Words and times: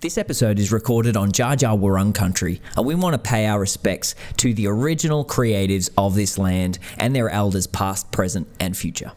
This 0.00 0.16
episode 0.16 0.60
is 0.60 0.70
recorded 0.70 1.16
on 1.16 1.32
Dja 1.32 1.56
Dja 1.56 1.76
Wurrung 1.76 2.14
country, 2.14 2.60
and 2.76 2.86
we 2.86 2.94
want 2.94 3.14
to 3.14 3.18
pay 3.18 3.46
our 3.46 3.58
respects 3.58 4.14
to 4.36 4.54
the 4.54 4.68
original 4.68 5.24
creatives 5.24 5.90
of 5.98 6.14
this 6.14 6.38
land 6.38 6.78
and 6.98 7.16
their 7.16 7.28
elders 7.28 7.66
past, 7.66 8.12
present, 8.12 8.46
and 8.60 8.76
future. 8.76 9.10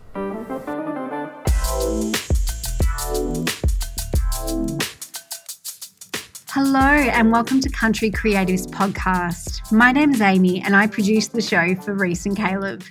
Hello, 6.64 6.80
and 6.80 7.32
welcome 7.32 7.60
to 7.60 7.70
Country 7.70 8.12
Creatives 8.12 8.68
Podcast. 8.68 9.72
My 9.72 9.92
name 9.92 10.12
is 10.12 10.22
Amy, 10.22 10.62
and 10.62 10.76
I 10.76 10.86
produce 10.86 11.28
the 11.28 11.42
show 11.42 11.74
for 11.74 11.96
Reece 11.96 12.28
and 12.28 12.38
Caleb. 12.38 12.84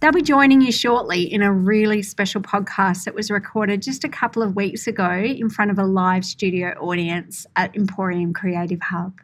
They'll 0.00 0.10
be 0.10 0.22
joining 0.22 0.60
you 0.60 0.72
shortly 0.72 1.32
in 1.32 1.40
a 1.40 1.52
really 1.52 2.02
special 2.02 2.40
podcast 2.40 3.04
that 3.04 3.14
was 3.14 3.30
recorded 3.30 3.80
just 3.80 4.02
a 4.02 4.08
couple 4.08 4.42
of 4.42 4.56
weeks 4.56 4.88
ago 4.88 5.08
in 5.08 5.48
front 5.50 5.70
of 5.70 5.78
a 5.78 5.84
live 5.84 6.24
studio 6.24 6.70
audience 6.80 7.46
at 7.54 7.76
Emporium 7.76 8.32
Creative 8.32 8.82
Hub. 8.82 9.20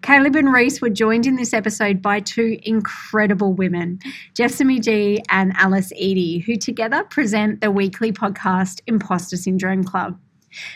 Caleb 0.00 0.34
and 0.34 0.50
Reece 0.50 0.80
were 0.80 0.88
joined 0.88 1.26
in 1.26 1.36
this 1.36 1.52
episode 1.52 2.00
by 2.00 2.20
two 2.20 2.58
incredible 2.62 3.52
women, 3.52 3.98
Jessamy 4.34 4.80
Gee 4.80 5.22
and 5.28 5.52
Alice 5.58 5.92
Edy, 5.96 6.38
who 6.38 6.56
together 6.56 7.04
present 7.04 7.60
the 7.60 7.70
weekly 7.70 8.10
podcast 8.10 8.80
Imposter 8.86 9.36
Syndrome 9.36 9.84
Club. 9.84 10.18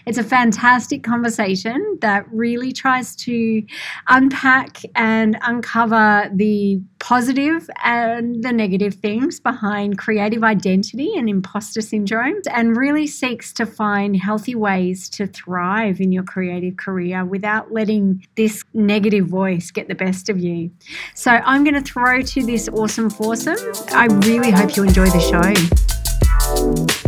It's 0.06 0.18
a 0.18 0.24
fantastic 0.24 1.02
conversation 1.02 1.98
that 2.00 2.26
really 2.32 2.72
tries 2.72 3.14
to 3.16 3.62
unpack 4.08 4.82
and 4.94 5.38
uncover 5.42 6.30
the 6.34 6.80
positive 6.98 7.68
and 7.84 8.42
the 8.42 8.52
negative 8.52 8.94
things 8.94 9.38
behind 9.38 9.98
creative 9.98 10.42
identity 10.42 11.12
and 11.16 11.28
imposter 11.28 11.80
syndrome 11.80 12.40
and 12.50 12.76
really 12.76 13.06
seeks 13.06 13.52
to 13.52 13.66
find 13.66 14.16
healthy 14.16 14.54
ways 14.54 15.08
to 15.10 15.26
thrive 15.26 16.00
in 16.00 16.12
your 16.12 16.24
creative 16.24 16.77
career 16.77 17.24
without 17.24 17.72
letting 17.72 18.27
this 18.36 18.64
negative 18.74 19.27
voice 19.27 19.70
get 19.70 19.88
the 19.88 19.94
best 19.94 20.28
of 20.28 20.38
you. 20.38 20.70
So 21.14 21.30
I'm 21.30 21.64
going 21.64 21.74
to 21.74 21.80
throw 21.80 22.22
to 22.22 22.42
this 22.44 22.68
awesome 22.68 23.11
foursome. 23.11 23.56
I 23.90 24.06
really 24.27 24.50
hope 24.50 24.77
you 24.77 24.84
enjoy 24.84 25.06
the 25.06 25.20
show 25.20 27.05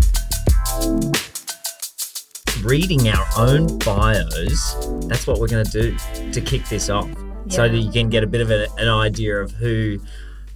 reading 2.63 3.09
our 3.09 3.27
own 3.37 3.79
bios. 3.79 4.75
That's 5.07 5.27
what 5.27 5.39
we're 5.39 5.49
going 5.49 5.65
to 5.65 5.71
do 5.71 6.33
to 6.33 6.41
kick 6.41 6.65
this 6.67 6.89
off 6.89 7.09
yeah. 7.09 7.57
so 7.57 7.69
that 7.69 7.79
you 7.79 7.91
can 7.91 8.09
get 8.09 8.25
a 8.25 8.27
bit 8.27 8.41
of 8.41 8.51
a, 8.51 8.67
an 8.79 8.89
idea 8.89 9.41
of 9.41 9.53
who 9.53 9.99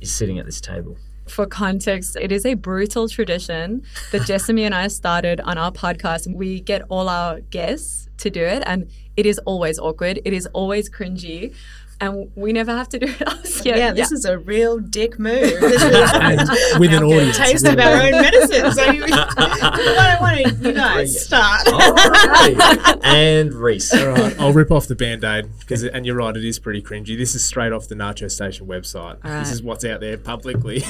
is 0.00 0.12
sitting 0.12 0.38
at 0.38 0.46
this 0.46 0.60
table. 0.60 0.96
For 1.28 1.46
context, 1.46 2.16
it 2.20 2.32
is 2.32 2.44
a 2.44 2.54
brutal 2.54 3.08
tradition 3.08 3.82
that 4.10 4.22
Jessamy 4.26 4.64
and 4.64 4.74
I 4.74 4.88
started 4.88 5.40
on 5.40 5.56
our 5.58 5.70
podcast. 5.70 6.32
We 6.32 6.60
get 6.60 6.82
all 6.88 7.08
our 7.08 7.40
guests 7.40 8.08
to 8.18 8.30
do 8.30 8.42
it, 8.42 8.62
and 8.66 8.90
it 9.16 9.26
is 9.26 9.38
always 9.40 9.78
awkward. 9.78 10.20
It 10.24 10.32
is 10.32 10.46
always 10.46 10.90
cringy 10.90 11.54
and 12.02 12.32
we 12.34 12.52
never 12.52 12.72
have 12.72 12.88
to 12.88 12.98
do 12.98 13.06
it 13.06 13.22
us. 13.28 13.64
Yeah, 13.64 13.76
yeah, 13.76 13.92
this 13.92 14.10
is 14.10 14.24
a 14.24 14.36
real 14.36 14.78
dick 14.78 15.18
move. 15.18 15.52
This 15.72 15.82
is 15.82 16.78
with 16.78 16.92
an 16.92 17.04
audience. 17.04 17.38
Taste 17.38 17.66
of 17.66 17.78
our 17.78 18.02
own 18.02 18.10
medicine. 18.10 18.72
So 18.72 18.90
you, 18.90 19.04
I 19.06 20.18
want 20.20 20.36
to, 20.38 20.68
you 20.68 20.72
guys 20.74 21.24
start. 21.24 21.68
And 23.04 23.54
Reece. 23.54 23.94
All 23.94 24.08
right, 24.08 24.38
I'll 24.40 24.52
rip 24.52 24.70
off 24.70 24.88
the 24.88 24.96
band-aid 24.96 25.48
because, 25.60 25.84
and 25.84 26.04
you're 26.04 26.16
right, 26.16 26.36
it 26.36 26.44
is 26.44 26.58
pretty 26.58 26.82
cringy. 26.82 27.16
This 27.16 27.34
is 27.34 27.44
straight 27.44 27.72
off 27.72 27.86
the 27.88 27.94
Nacho 27.94 28.30
Station 28.30 28.66
website. 28.66 29.22
Right. 29.22 29.38
This 29.40 29.52
is 29.52 29.62
what's 29.62 29.84
out 29.84 30.00
there 30.00 30.18
publicly. 30.18 30.80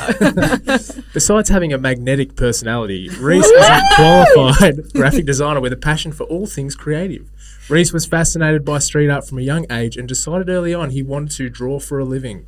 Besides 1.13 1.51
having 1.51 1.73
a 1.73 1.79
magnetic 1.79 2.35
personality, 2.37 3.09
Reece 3.11 3.45
is 3.45 3.67
a 3.67 3.81
qualified 3.97 4.93
graphic 4.95 5.27
designer 5.27 5.61
with 5.61 5.73
a 5.73 5.77
passion 5.77 6.13
for 6.13 6.25
all 6.25 6.47
things 6.47 6.75
creative. 6.75 7.29
Reece 7.69 7.93
was 7.93 8.07
fascinated 8.07 8.65
by 8.65 8.81
street 8.81 9.09
art 9.09 9.27
from 9.27 9.39
a 9.39 9.43
young 9.43 9.71
age 9.71 9.97
and 9.97 10.09
decided 10.09 10.49
early 10.49 10.75
on 10.75 10.91
he 10.91 11.03
wanted 11.03 11.31
to 11.37 11.49
draw 11.49 11.79
for 11.79 12.01
a 12.01 12.05
living. 12.05 12.47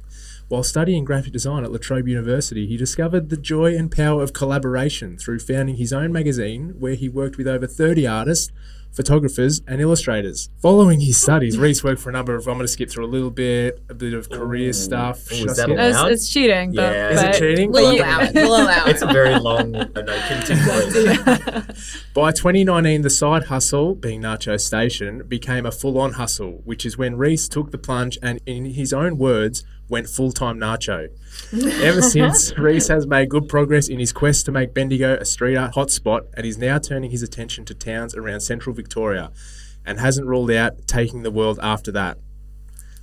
While 0.49 0.65
studying 0.65 1.05
graphic 1.05 1.33
design 1.33 1.63
at 1.63 1.71
La 1.71 1.79
Trobe 1.79 2.09
University, 2.09 2.67
he 2.67 2.77
discovered 2.77 3.31
the 3.31 3.37
joy 3.37 3.77
and 3.77 3.93
power 3.93 4.25
of 4.25 4.33
collaboration 4.33 5.17
through 5.17 5.39
founding 5.39 5.77
his 5.77 5.93
own 5.93 6.13
magazine, 6.13 6.75
where 6.81 6.97
he 6.97 7.09
worked 7.09 7.39
with 7.39 7.47
over 7.47 7.67
30 7.69 8.07
artists 8.09 8.53
photographers, 8.95 9.61
and 9.67 9.81
illustrators. 9.81 10.49
Following 10.63 11.01
his 11.01 11.21
studies, 11.21 11.59
Reece 11.59 11.83
worked 11.83 12.01
for 12.01 12.11
a 12.11 12.13
number 12.13 12.35
of. 12.35 12.47
I'm 12.47 12.55
going 12.55 12.65
to 12.65 12.69
skip 12.69 12.91
through 12.91 13.05
a 13.05 13.09
little 13.09 13.31
bit, 13.31 13.83
a 13.89 13.95
bit 13.95 14.15
of 14.15 14.31
career 14.31 14.71
Ooh. 14.71 14.73
stuff. 14.73 15.31
Ooh, 15.33 15.47
is 15.47 15.57
that 15.57 15.69
allowed? 15.69 16.13
It's, 16.13 16.23
it's 16.23 16.33
cheating. 16.33 16.73
But, 16.75 16.83
yeah. 16.83 17.11
Is 17.11 17.23
it 17.23 17.39
cheating? 17.39 17.73
We'll 17.73 17.97
allow 17.97 18.21
it. 18.21 18.35
We'll 18.35 18.63
allow 18.63 18.87
it. 18.87 18.91
It's 18.91 19.03
a 19.03 19.07
very 19.07 19.39
long. 19.39 19.75
Uh, 19.75 19.89
no, 19.95 20.21
continue. 20.29 20.65
By 22.15 22.31
2019, 22.33 23.03
the 23.03 23.11
side 23.11 23.45
hustle, 23.45 23.95
being 23.95 24.23
Nacho 24.23 24.61
Station, 24.61 25.25
became 25.27 25.67
a 25.67 25.73
full-on 25.73 26.13
hustle, 26.13 26.63
which 26.65 26.87
is 26.87 26.97
when 26.97 27.17
Reece 27.17 27.49
took 27.49 27.71
the 27.71 27.79
plunge 27.79 28.19
and, 28.23 28.41
in 28.47 28.67
his 28.67 28.93
own 28.93 29.19
words, 29.19 29.65
went 29.89 30.09
full-time 30.09 30.59
Nacho. 30.59 31.09
Ever 31.53 32.03
since, 32.03 32.53
Reece 32.59 32.89
has 32.89 33.07
made 33.07 33.29
good 33.29 33.49
progress 33.49 33.89
in 33.89 33.99
his 33.99 34.13
quest 34.13 34.47
to 34.47 34.53
make 34.53 34.75
Bendigo 34.75 35.17
a 35.17 35.25
street 35.25 35.57
art 35.57 35.75
hotspot 35.75 36.27
and 36.35 36.47
is 36.47 36.59
now 36.59 36.79
turning 36.79 37.11
his 37.11 37.23
attention 37.23 37.65
to 37.67 37.75
towns 37.75 38.15
around 38.15 38.41
central 38.41 38.75
Victoria 38.75 39.31
and 39.85 40.01
hasn't 40.01 40.27
ruled 40.27 40.51
out 40.51 40.87
taking 40.87 41.23
the 41.23 41.31
world 41.31 41.59
after 41.63 41.93
that. 41.93 42.19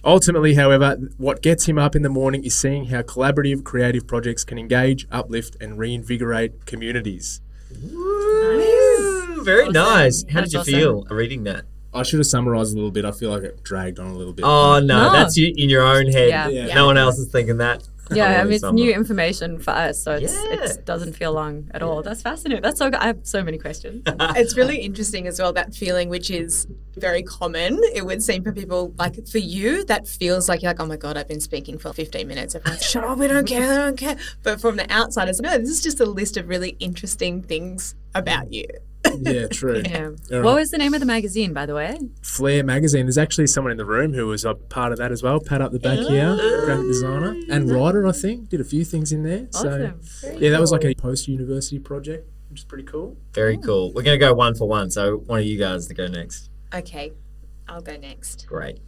Ultimately, 0.03 0.56
however, 0.56 0.97
what 1.18 1.44
gets 1.44 1.66
him 1.66 1.78
up 1.78 1.96
in 1.96 2.02
the 2.02 2.09
morning 2.09 2.44
is 2.44 2.58
seeing 2.58 2.86
how 2.86 3.03
collaborative 3.03 3.64
creative 3.64 4.08
projects 4.08 4.44
can 4.44 4.58
engage, 4.58 5.06
uplift, 5.12 5.56
and 5.62 5.78
reinvigorate 5.78 6.66
communities. 6.66 7.40
Ooh, 7.84 9.41
very 9.44 9.62
awesome. 9.64 9.74
nice. 9.74 10.25
How 10.30 10.40
that's 10.40 10.52
did 10.52 10.53
you 10.53 10.59
awesome. 10.59 10.74
feel 10.74 11.16
reading 11.16 11.44
that? 11.44 11.66
I 11.94 12.03
should 12.03 12.19
have 12.19 12.28
summarized 12.28 12.74
a 12.74 12.75
little 12.75 12.91
bit. 12.91 13.03
I 13.06 13.12
feel 13.12 13.31
like 13.31 13.44
it 13.44 13.63
dragged 13.63 14.00
on 14.00 14.07
a 14.07 14.13
little 14.13 14.34
bit. 14.34 14.46
Oh 14.46 14.79
no, 14.79 15.07
no. 15.07 15.12
that's 15.12 15.35
you 15.35 15.53
in 15.56 15.69
your 15.69 15.84
own 15.84 16.07
head. 16.07 16.29
Yeah. 16.29 16.47
Yeah. 16.47 16.74
No 16.74 16.85
one 16.85 16.97
else 16.97 17.18
is 17.18 17.29
thinking 17.29 17.57
that. 17.57 17.88
Yeah, 18.13 18.41
I 18.41 18.44
mean, 18.44 18.53
it's 18.53 18.63
new 18.63 18.91
information 18.91 19.59
for 19.59 19.72
us, 19.72 20.03
so 20.03 20.12
it's, 20.13 20.34
yeah. 20.34 20.66
it 20.66 20.85
doesn't 20.85 21.13
feel 21.13 21.34
long 21.34 21.69
at 21.74 21.81
all. 21.81 22.03
That's 22.03 22.22
fascinating. 22.22 22.62
That's 22.62 22.78
so 22.78 22.90
good. 22.90 23.00
I 23.00 23.07
have 23.07 23.19
so 23.24 23.44
many 23.44 23.57
questions. 23.57 24.03
it's 24.07 24.57
really 24.57 24.79
interesting 24.79 25.28
as 25.28 25.40
well, 25.40 25.53
that 25.53 25.74
feeling, 25.74 26.09
which 26.09 26.29
is 26.29 26.68
very 26.96 27.24
common, 27.24 27.79
it 27.94 28.06
would 28.06 28.22
seem 28.22 28.44
for 28.44 28.52
people. 28.52 28.94
Like 28.97 29.25
for 29.28 29.38
you, 29.38 29.85
that 29.85 30.08
feels 30.08 30.50
like 30.50 30.62
you're 30.62 30.72
like, 30.72 30.81
oh 30.81 30.85
my 30.85 30.97
God, 30.97 31.16
I've 31.16 31.28
been 31.28 31.40
speaking 31.40 31.78
for 31.78 31.94
15 31.94 32.28
minutes. 32.28 32.53
Everyone's, 32.53 32.84
shut 32.84 33.03
up, 33.03 33.18
we 33.18 33.28
don't 33.28 33.47
care, 33.47 33.62
we 33.62 33.75
don't 33.75 33.97
care. 33.97 34.18
But 34.44 34.59
from 34.59 34.75
the 34.75 34.91
outside, 34.91 35.29
it's 35.29 35.40
no, 35.40 35.58
this 35.58 35.69
is 35.69 35.81
just 35.81 36.00
a 36.00 36.06
list 36.06 36.35
of 36.35 36.50
really 36.50 36.75
interesting 36.79 37.41
things 37.41 37.96
about 38.13 38.52
you 38.52 38.66
yeah, 39.19 39.47
true. 39.51 39.81
Yeah. 39.85 40.09
Right. 40.29 40.44
What 40.44 40.55
was 40.55 40.72
the 40.72 40.77
name 40.77 40.94
of 40.94 40.99
the 40.99 41.05
magazine, 41.05 41.53
by 41.53 41.66
the 41.66 41.75
way? 41.75 41.97
Flair 42.22 42.63
Magazine. 42.63 43.05
There's 43.05 43.17
actually 43.17 43.47
someone 43.47 43.72
in 43.72 43.77
the 43.77 43.85
room 43.85 44.13
who 44.13 44.27
was 44.27 44.45
a 44.45 44.55
part 44.55 44.91
of 44.91 44.97
that 44.99 45.11
as 45.11 45.23
well. 45.23 45.39
Pat 45.39 45.61
up 45.61 45.72
the 45.72 45.79
back 45.79 45.99
here, 45.99 46.35
graphic 46.66 46.88
designer 46.88 47.35
and 47.49 47.69
writer, 47.72 48.07
I 48.07 48.11
think. 48.11 48.49
Did 48.49 48.61
a 48.61 48.66
few 48.66 48.83
things 48.85 49.11
in 49.11 49.23
there. 49.23 49.47
Awesome. 49.53 50.01
So, 50.03 50.27
Very 50.27 50.41
yeah, 50.44 50.49
that 50.51 50.61
was 50.61 50.72
like 50.72 50.85
a 50.85 50.94
post 50.95 51.27
university 51.27 51.79
project, 51.79 52.29
which 52.49 52.59
is 52.59 52.66
pretty 52.66 52.83
cool. 52.85 53.17
Very 53.33 53.57
cool. 53.57 53.94
We're 53.94 54.03
going 54.03 54.19
to 54.19 54.25
go 54.25 54.33
one 54.33 54.55
for 54.55 54.67
one. 54.67 54.91
So, 54.91 55.17
one 55.17 55.39
of 55.39 55.45
you 55.45 55.57
guys 55.57 55.88
to 55.88 55.93
go 55.93 56.07
next. 56.07 56.49
Okay, 56.73 57.11
I'll 57.67 57.81
go 57.81 57.97
next. 57.97 58.45
Great. 58.47 58.79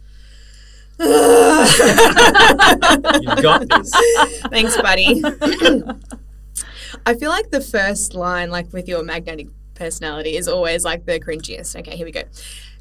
You've 1.00 1.08
got 3.42 3.68
this. 3.68 3.90
Thanks, 4.50 4.80
buddy. 4.80 5.22
I 7.06 7.14
feel 7.14 7.30
like 7.30 7.50
the 7.50 7.60
first 7.60 8.14
line, 8.14 8.50
like 8.50 8.72
with 8.72 8.88
your 8.88 9.02
magnetic 9.02 9.48
personality 9.74 10.36
is 10.36 10.48
always 10.48 10.84
like 10.84 11.06
the 11.06 11.20
cringiest. 11.20 11.78
Okay, 11.78 11.96
here 11.96 12.06
we 12.06 12.12
go. 12.12 12.22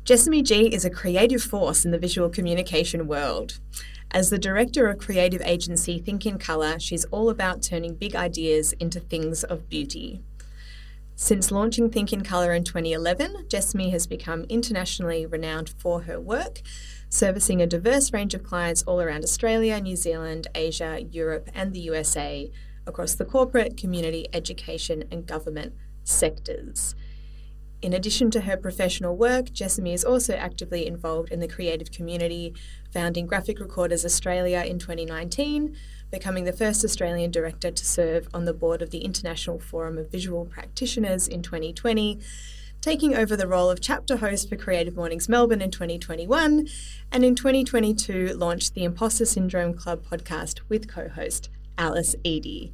Jessamy 0.05 0.43
Gee 0.43 0.73
is 0.73 0.83
a 0.83 0.89
creative 0.89 1.41
force 1.41 1.85
in 1.85 1.91
the 1.91 1.97
visual 1.97 2.29
communication 2.29 3.07
world. 3.07 3.59
As 4.11 4.29
the 4.29 4.37
director 4.37 4.87
of 4.87 4.99
creative 4.99 5.41
agency 5.41 5.97
Think 5.97 6.25
in 6.25 6.37
Colour, 6.37 6.79
she's 6.79 7.05
all 7.05 7.29
about 7.29 7.63
turning 7.63 7.95
big 7.95 8.15
ideas 8.15 8.73
into 8.73 8.99
things 8.99 9.43
of 9.43 9.69
beauty. 9.69 10.21
Since 11.15 11.51
launching 11.51 11.89
Think 11.89 12.11
in 12.11 12.21
Colour 12.21 12.53
in 12.53 12.63
2011, 12.63 13.45
Jessamy 13.47 13.91
has 13.91 14.05
become 14.05 14.43
internationally 14.49 15.25
renowned 15.25 15.69
for 15.77 16.01
her 16.01 16.19
work, 16.19 16.61
servicing 17.07 17.61
a 17.61 17.67
diverse 17.67 18.11
range 18.11 18.33
of 18.33 18.43
clients 18.43 18.83
all 18.83 18.99
around 18.99 19.23
Australia, 19.23 19.79
New 19.79 19.95
Zealand, 19.95 20.47
Asia, 20.53 21.01
Europe, 21.11 21.49
and 21.53 21.73
the 21.73 21.79
USA 21.79 22.51
across 22.85 23.15
the 23.15 23.25
corporate, 23.25 23.77
community, 23.77 24.27
education, 24.33 25.05
and 25.11 25.25
government 25.25 25.73
sectors. 26.03 26.95
In 27.83 27.91
addition 27.91 28.31
to 28.31 28.41
her 28.41 28.55
professional 28.55 29.17
work, 29.17 29.51
Jessamy 29.51 29.91
is 29.91 30.05
also 30.05 30.35
actively 30.35 30.87
involved 30.87 31.33
in 31.33 31.41
the 31.41 31.49
creative 31.49 31.91
community, 31.91 32.53
founding 32.93 33.27
Graphic 33.27 33.59
Recorders 33.59 34.05
Australia 34.05 34.63
in 34.65 34.79
2019, 34.79 35.75
becoming 36.09 36.45
the 36.45 36.53
first 36.53 36.85
Australian 36.85 37.29
director 37.29 37.71
to 37.71 37.85
serve 37.85 38.29
on 38.33 38.45
the 38.45 38.53
board 38.53 38.81
of 38.81 38.91
the 38.91 38.99
International 38.99 39.59
Forum 39.59 39.97
of 39.97 40.09
Visual 40.09 40.45
Practitioners 40.45 41.27
in 41.27 41.41
2020, 41.41 42.21
taking 42.79 43.15
over 43.15 43.35
the 43.35 43.47
role 43.47 43.69
of 43.69 43.81
chapter 43.81 44.15
host 44.15 44.47
for 44.47 44.55
Creative 44.55 44.95
Mornings 44.95 45.27
Melbourne 45.27 45.61
in 45.61 45.71
2021, 45.71 46.69
and 47.11 47.25
in 47.25 47.35
2022 47.35 48.33
launched 48.37 48.75
the 48.75 48.85
Imposter 48.85 49.25
Syndrome 49.25 49.73
Club 49.73 50.05
podcast 50.09 50.61
with 50.69 50.87
co 50.87 51.09
host 51.09 51.49
Alice 51.77 52.15
Edy. 52.23 52.71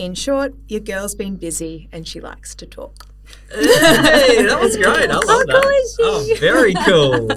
In 0.00 0.14
short, 0.14 0.54
your 0.66 0.80
girl's 0.80 1.14
been 1.14 1.36
busy 1.36 1.86
and 1.92 2.08
she 2.08 2.22
likes 2.22 2.54
to 2.54 2.64
talk. 2.64 3.06
Hey, 3.52 4.46
that 4.46 4.58
was 4.58 4.74
great. 4.82 5.10
I 5.10 5.16
love 5.16 5.24
How 5.26 5.44
that. 5.44 5.62
cool 5.62 5.70
is 5.70 6.26
she? 6.26 6.32
Oh, 6.36 6.40
very 6.40 6.72
cool. 6.72 7.30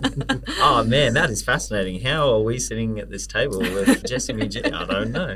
oh 0.61 0.85
man, 0.85 1.13
that 1.15 1.29
is 1.29 1.43
fascinating. 1.43 1.99
How 1.99 2.31
are 2.31 2.39
we 2.39 2.59
sitting 2.59 2.99
at 2.99 3.09
this 3.09 3.27
table 3.27 3.59
with 3.59 4.05
Jessamy 4.05 4.43
I 4.43 4.85
don't 4.85 5.11
know, 5.11 5.35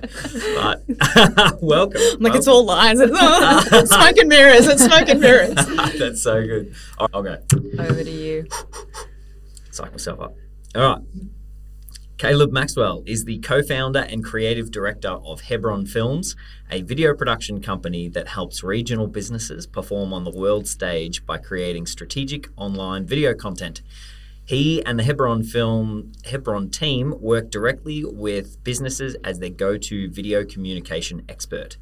but 0.56 1.62
welcome. 1.62 2.00
I'm 2.14 2.20
like, 2.22 2.36
it's 2.36 2.48
all 2.48 2.64
lies. 2.64 3.02
It's 3.02 3.20
all 3.22 3.86
smoke 3.88 4.18
and 4.20 4.30
mirrors. 4.30 4.66
It's 4.66 4.86
smoke 4.86 5.10
and 5.10 5.20
mirrors. 5.20 5.56
That's 6.00 6.24
so 6.24 6.42
good. 6.42 6.74
All 6.98 7.08
right, 7.08 7.14
I'll 7.14 7.24
go. 7.24 7.84
Over 7.84 8.06
to 8.06 8.10
you. 8.10 8.48
Psych 9.72 9.92
myself 9.92 10.22
up. 10.22 10.36
All 10.76 10.82
right. 10.96 11.02
Caleb 12.18 12.52
Maxwell 12.52 13.04
is 13.06 13.26
the 13.26 13.38
co 13.38 13.62
founder 13.62 14.00
and 14.00 14.24
creative 14.24 14.72
director 14.72 15.20
of 15.24 15.42
Hebron 15.42 15.86
Films, 15.86 16.36
a 16.72 16.82
video 16.82 17.14
production 17.14 17.62
company 17.62 18.10
that 18.10 18.30
helps 18.30 18.64
regional 18.64 19.06
businesses 19.06 19.68
perform 19.68 20.12
on 20.14 20.24
the 20.24 20.32
world 20.32 20.68
stage 20.68 21.24
by 21.28 21.38
creating 21.38 21.86
strategic 21.86 22.50
online 22.58 23.06
video 23.06 23.36
content. 23.36 23.84
He 24.46 24.84
and 24.84 24.98
the 24.98 25.04
Hebron 25.04 25.44
Film 25.44 26.12
Hebron 26.26 26.72
team 26.72 27.14
work 27.20 27.52
directly 27.52 28.04
with 28.04 28.64
businesses 28.64 29.16
as 29.24 29.38
their 29.38 29.52
go 29.52 29.78
to 29.78 30.10
video 30.10 30.44
communication 30.44 31.24
expert. 31.30 31.78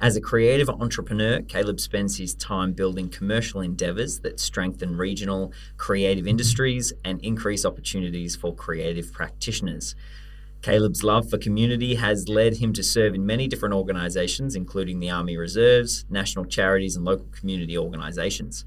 As 0.00 0.14
a 0.14 0.20
creative 0.20 0.70
entrepreneur, 0.70 1.42
Caleb 1.42 1.80
spends 1.80 2.18
his 2.18 2.32
time 2.32 2.72
building 2.72 3.08
commercial 3.08 3.60
endeavors 3.60 4.20
that 4.20 4.38
strengthen 4.38 4.96
regional 4.96 5.52
creative 5.76 6.24
industries 6.24 6.92
and 7.04 7.20
increase 7.20 7.64
opportunities 7.64 8.36
for 8.36 8.54
creative 8.54 9.12
practitioners. 9.12 9.96
Caleb's 10.62 11.02
love 11.02 11.28
for 11.28 11.36
community 11.36 11.96
has 11.96 12.28
led 12.28 12.58
him 12.58 12.72
to 12.74 12.82
serve 12.84 13.12
in 13.12 13.26
many 13.26 13.48
different 13.48 13.74
organizations, 13.74 14.54
including 14.54 15.00
the 15.00 15.10
Army 15.10 15.36
Reserves, 15.36 16.04
national 16.08 16.44
charities, 16.44 16.94
and 16.94 17.04
local 17.04 17.26
community 17.32 17.76
organizations. 17.76 18.64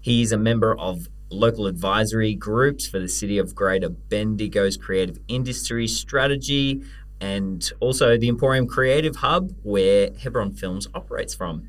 He 0.00 0.22
is 0.22 0.32
a 0.32 0.38
member 0.38 0.74
of 0.78 1.08
local 1.28 1.66
advisory 1.66 2.34
groups 2.34 2.86
for 2.86 2.98
the 2.98 3.08
city 3.08 3.36
of 3.36 3.54
Greater 3.54 3.90
Bendigo's 3.90 4.78
creative 4.78 5.18
industry 5.28 5.86
strategy, 5.86 6.82
and 7.20 7.72
also 7.80 8.16
the 8.16 8.28
Emporium 8.28 8.66
Creative 8.66 9.16
Hub, 9.16 9.52
where 9.62 10.10
Hebron 10.18 10.52
Films 10.52 10.88
operates 10.94 11.34
from. 11.34 11.68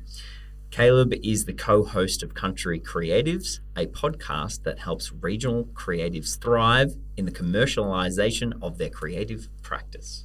Caleb 0.70 1.14
is 1.22 1.46
the 1.46 1.54
co 1.54 1.82
host 1.82 2.22
of 2.22 2.34
Country 2.34 2.78
Creatives, 2.78 3.60
a 3.74 3.86
podcast 3.86 4.64
that 4.64 4.78
helps 4.78 5.12
regional 5.12 5.64
creatives 5.72 6.38
thrive 6.38 6.94
in 7.16 7.24
the 7.24 7.30
commercialization 7.32 8.52
of 8.60 8.76
their 8.76 8.90
creative 8.90 9.48
practice. 9.62 10.24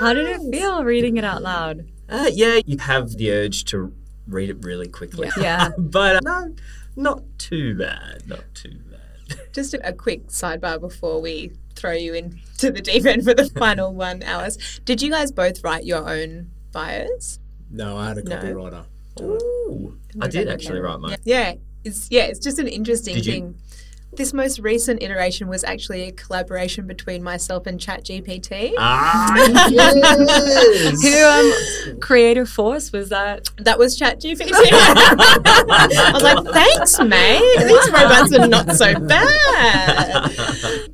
How 0.00 0.12
did 0.12 0.28
it 0.28 0.40
feel 0.52 0.84
reading 0.84 1.16
it 1.16 1.24
out 1.24 1.42
loud? 1.42 1.88
Uh, 2.08 2.30
yeah, 2.32 2.60
you 2.64 2.78
have 2.78 3.10
the 3.16 3.32
urge 3.32 3.64
to 3.66 3.92
read 4.26 4.50
it 4.50 4.64
really 4.64 4.88
quickly. 4.88 5.30
Yeah. 5.36 5.70
but 5.78 6.16
uh, 6.16 6.20
no, 6.22 6.54
not 6.94 7.22
too 7.38 7.76
bad. 7.76 8.26
Not 8.26 8.44
too 8.54 8.78
bad. 8.90 9.40
Just 9.52 9.74
a, 9.74 9.88
a 9.88 9.92
quick 9.92 10.28
sidebar 10.28 10.80
before 10.80 11.20
we 11.20 11.52
throw 11.78 11.92
you 11.92 12.14
into 12.14 12.70
the 12.70 12.80
deep 12.80 13.06
end 13.06 13.24
for 13.24 13.34
the 13.34 13.44
final 13.58 13.94
one, 13.94 14.22
Alice. 14.22 14.80
Did 14.84 15.00
you 15.00 15.10
guys 15.10 15.30
both 15.32 15.62
write 15.62 15.84
your 15.84 16.08
own 16.08 16.50
bios? 16.72 17.38
No, 17.70 17.96
I 17.96 18.08
had 18.08 18.18
a 18.18 18.22
No. 18.24 18.36
copywriter. 18.36 18.84
Ooh, 19.20 19.98
I 20.20 20.28
did 20.28 20.48
actually 20.48 20.80
write 20.80 21.00
mine. 21.00 21.16
Yeah, 21.24 21.54
it's 21.84 22.08
yeah, 22.10 22.24
it's 22.24 22.38
just 22.38 22.58
an 22.58 22.68
interesting 22.68 23.14
Did 23.14 23.26
you? 23.26 23.54
Thing. 24.10 24.16
This 24.16 24.32
most 24.32 24.58
recent 24.58 25.02
iteration 25.02 25.48
was 25.48 25.64
actually 25.64 26.02
a 26.08 26.12
collaboration 26.12 26.86
between 26.86 27.22
myself 27.22 27.66
and 27.66 27.78
ChatGPT. 27.78 28.72
Ah, 28.78 29.34
yes. 29.70 31.02
Who 31.02 31.94
um 31.94 32.00
creative 32.00 32.48
force 32.48 32.92
was 32.92 33.08
that? 33.10 33.48
That 33.58 33.78
was 33.78 33.98
ChatGPT. 33.98 34.50
I 34.52 36.10
was 36.14 36.22
like, 36.22 36.44
thanks, 36.54 36.98
mate. 37.00 37.66
These 37.66 37.90
robots 37.90 38.32
are 38.34 38.48
not 38.48 38.72
so 38.76 38.98
bad. 38.98 40.30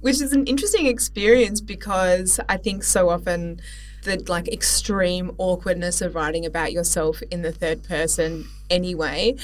Which 0.01 0.21
is 0.21 0.33
an 0.33 0.47
interesting 0.47 0.87
experience 0.87 1.61
because 1.61 2.41
I 2.49 2.57
think 2.57 2.83
so 2.83 3.09
often 3.09 3.61
the 4.05 4.23
like 4.29 4.49
extreme 4.49 5.33
awkwardness 5.39 6.01
of 6.01 6.15
writing 6.15 6.47
about 6.47 6.73
yourself 6.73 7.23
in 7.31 7.43
the 7.43 7.53
third 7.53 7.83
person 7.83 8.47
anyway. 8.71 9.35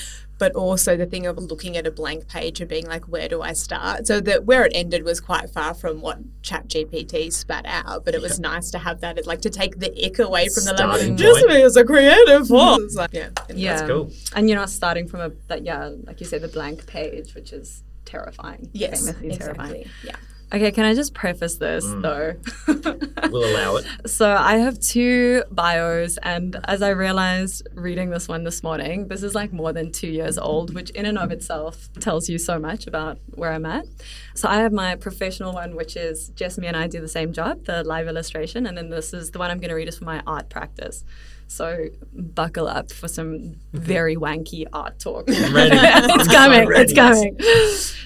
But 0.40 0.56
also 0.56 0.96
the 0.96 1.06
thing 1.06 1.26
of 1.26 1.38
looking 1.38 1.76
at 1.76 1.86
a 1.86 1.90
blank 1.92 2.26
page 2.26 2.60
and 2.60 2.68
being 2.68 2.86
like, 2.86 3.04
where 3.04 3.28
do 3.28 3.42
I 3.42 3.52
start? 3.52 4.08
So 4.08 4.20
that 4.22 4.46
where 4.46 4.64
it 4.64 4.72
ended 4.74 5.04
was 5.04 5.20
quite 5.20 5.50
far 5.50 5.74
from 5.74 6.00
what 6.00 6.18
ChatGPT 6.42 7.32
spat 7.32 7.64
out, 7.66 8.04
but 8.04 8.14
it 8.14 8.22
was 8.22 8.40
nice 8.40 8.70
to 8.72 8.78
have 8.78 9.00
that, 9.02 9.18
it, 9.18 9.26
like 9.26 9.42
to 9.42 9.50
take 9.50 9.78
the 9.78 9.92
ick 10.04 10.18
away 10.18 10.48
from 10.48 10.64
the 10.64 10.74
Starting 10.74 10.88
like, 10.88 11.00
point. 11.00 11.18
just 11.18 11.46
me 11.46 11.62
as 11.62 11.76
a 11.76 11.84
creative 11.84 12.42
mm. 12.42 12.48
force. 12.48 12.96
Like, 12.96 13.12
yeah, 13.12 13.28
Yeah. 13.54 13.76
That's 13.76 13.88
cool. 13.88 14.10
And 14.34 14.48
you're 14.48 14.58
not 14.58 14.70
starting 14.70 15.06
from 15.06 15.20
a 15.20 15.30
that 15.48 15.64
yeah, 15.64 15.90
like 16.04 16.20
you 16.20 16.26
said, 16.26 16.42
the 16.42 16.48
blank 16.48 16.86
page, 16.86 17.34
which 17.34 17.52
is 17.52 17.84
terrifying. 18.04 18.70
Yes, 18.72 19.06
famously 19.06 19.36
terrifying. 19.36 19.74
exactly. 19.82 19.90
Yeah. 20.04 20.16
Okay, 20.52 20.72
can 20.72 20.84
I 20.84 20.94
just 20.94 21.14
preface 21.14 21.56
this 21.56 21.84
mm. 21.86 22.02
though? 22.02 23.06
We'll 23.30 23.54
allow 23.54 23.76
it. 23.76 23.86
So 24.06 24.28
I 24.28 24.56
have 24.56 24.80
two 24.80 25.44
bios, 25.52 26.16
and 26.18 26.58
as 26.64 26.82
I 26.82 26.88
realized 26.90 27.66
reading 27.74 28.10
this 28.10 28.26
one 28.26 28.42
this 28.42 28.62
morning, 28.62 29.06
this 29.06 29.22
is 29.22 29.34
like 29.36 29.52
more 29.52 29.72
than 29.72 29.92
two 29.92 30.08
years 30.08 30.36
old, 30.36 30.74
which 30.74 30.90
in 30.90 31.06
and 31.06 31.16
of 31.16 31.30
itself 31.30 31.88
tells 32.00 32.28
you 32.28 32.38
so 32.38 32.58
much 32.58 32.86
about 32.88 33.18
where 33.34 33.52
I'm 33.52 33.66
at. 33.66 33.86
So 34.34 34.48
I 34.48 34.56
have 34.56 34.72
my 34.72 34.96
professional 34.96 35.52
one, 35.52 35.76
which 35.76 35.96
is 35.96 36.30
Jessamy 36.30 36.66
and 36.66 36.76
I 36.76 36.88
do 36.88 37.00
the 37.00 37.08
same 37.08 37.32
job, 37.32 37.66
the 37.66 37.84
live 37.84 38.08
illustration, 38.08 38.66
and 38.66 38.76
then 38.76 38.90
this 38.90 39.14
is 39.14 39.30
the 39.30 39.38
one 39.38 39.50
I'm 39.50 39.58
going 39.58 39.68
to 39.70 39.76
read 39.76 39.88
is 39.88 39.98
for 39.98 40.04
my 40.04 40.22
art 40.26 40.48
practice. 40.48 41.04
So 41.50 41.88
buckle 42.12 42.68
up 42.68 42.92
for 42.92 43.08
some 43.08 43.56
very 43.72 44.14
wanky 44.14 44.66
art 44.72 45.00
talk. 45.00 45.24
it's 45.28 46.28
coming. 46.28 46.68
It's 46.72 46.94
coming. 46.94 47.36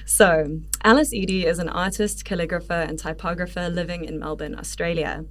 So, 0.07 0.61
Alice 0.83 1.13
Edy 1.13 1.45
is 1.45 1.59
an 1.59 1.69
artist, 1.69 2.25
calligrapher, 2.25 2.89
and 2.89 2.99
typographer 2.99 3.69
living 3.69 4.07
in 4.07 4.19
Melbourne, 4.19 4.59
Australia. 4.59 5.27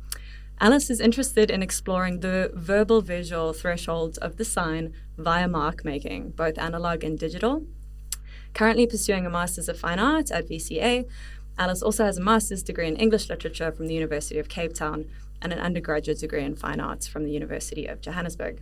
Alice 0.62 0.92
is 0.92 1.00
interested 1.00 1.50
in 1.50 1.64
exploring 1.64 2.20
the 2.20 2.52
verbal 2.54 3.02
visual 3.02 3.52
thresholds 3.52 4.20
of 4.20 4.38
the 4.38 4.46
sign 4.46 4.94
via 5.18 5.48
mark 5.48 5.84
making, 5.84 6.32
both 6.32 6.60
analog 6.60 7.04
and 7.04 7.18
digital. 7.18 7.66
Currently 8.54 8.86
pursuing 8.86 9.26
a 9.26 9.30
Master's 9.32 9.70
of 9.70 9.80
Fine 9.80 9.98
Art 9.98 10.30
at 10.30 10.48
VCA, 10.48 11.10
Alice 11.58 11.82
also 11.82 12.06
has 12.06 12.20
a 12.20 12.22
Master's 12.22 12.62
degree 12.62 12.88
in 12.88 12.96
English 12.96 13.28
Literature 13.28 13.72
from 13.72 13.88
the 13.88 13.96
University 13.96 14.38
of 14.38 14.50
Cape 14.50 14.76
Town 14.76 15.06
and 15.44 15.54
an 15.54 15.60
undergraduate 15.60 16.20
degree 16.20 16.44
in 16.44 16.56
Fine 16.56 16.80
Arts 16.80 17.06
from 17.06 17.26
the 17.26 17.32
University 17.32 17.86
of 17.86 18.02
Johannesburg. 18.02 18.62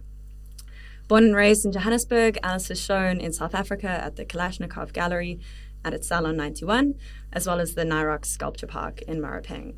Born 1.07 1.25
and 1.25 1.35
raised 1.35 1.65
in 1.65 1.71
Johannesburg, 1.71 2.39
Alice 2.41 2.69
has 2.69 2.81
shown 2.81 3.21
in 3.21 3.31
South 3.31 3.53
Africa 3.53 3.87
at 3.87 4.15
the 4.15 4.25
Kalashnikovv 4.25 4.91
Gallery 4.91 5.39
and 5.83 5.93
at 5.93 6.03
Salon 6.03 6.37
91, 6.37 6.95
as 7.31 7.47
well 7.47 7.59
as 7.59 7.75
the 7.75 7.83
Nirox 7.83 8.25
Sculpture 8.25 8.67
Park 8.67 9.01
in 9.03 9.21
Maropeng. 9.21 9.75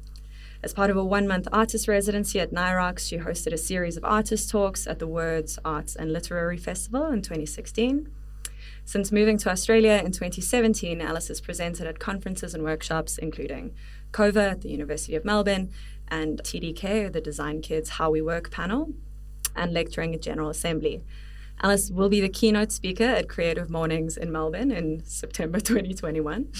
As 0.64 0.74
part 0.74 0.90
of 0.90 0.96
a 0.96 1.04
one 1.04 1.28
month 1.28 1.48
artist 1.52 1.88
residency 1.90 2.40
at 2.40 2.54
Nirox, 2.54 3.08
she 3.08 3.18
hosted 3.18 3.52
a 3.52 3.58
series 3.58 3.98
of 3.98 4.06
artist 4.06 4.50
talks 4.50 4.88
at 4.88 5.00
the 5.00 5.08
Words, 5.08 5.60
Arts 5.66 5.96
and 5.96 6.14
Literary 6.14 6.58
Festival 6.58 7.08
in 7.08 7.22
2016. 7.22 8.10
Since 8.86 9.12
moving 9.12 9.38
to 9.40 9.50
Australia 9.50 10.02
in 10.06 10.12
2017, 10.12 11.02
Alice 11.02 11.30
has 11.30 11.42
presented 11.42 11.88
at 11.88 12.00
conferences 12.00 12.54
and 12.54 12.64
workshops, 12.64 13.18
including 13.18 13.74
COVA 14.12 14.52
at 14.52 14.62
the 14.62 14.70
University 14.70 15.16
of 15.16 15.26
Melbourne 15.26 15.72
and 16.08 16.42
TDK, 16.44 17.12
the 17.12 17.22
Design 17.22 17.62
Kids 17.62 17.90
How 17.92 18.12
We 18.12 18.22
Work 18.22 18.52
panel, 18.52 18.94
and 19.56 19.74
lecturing 19.74 20.14
at 20.14 20.22
General 20.22 20.50
Assembly. 20.50 21.04
Alice 21.62 21.90
will 21.90 22.10
be 22.10 22.20
the 22.20 22.30
keynote 22.30 22.72
speaker 22.72 23.04
at 23.04 23.30
Creative 23.30 23.70
Mornings 23.70 24.18
in 24.18 24.32
Melbourne 24.32 24.72
in 24.72 25.02
September 25.06 25.60
2021. 25.62 26.52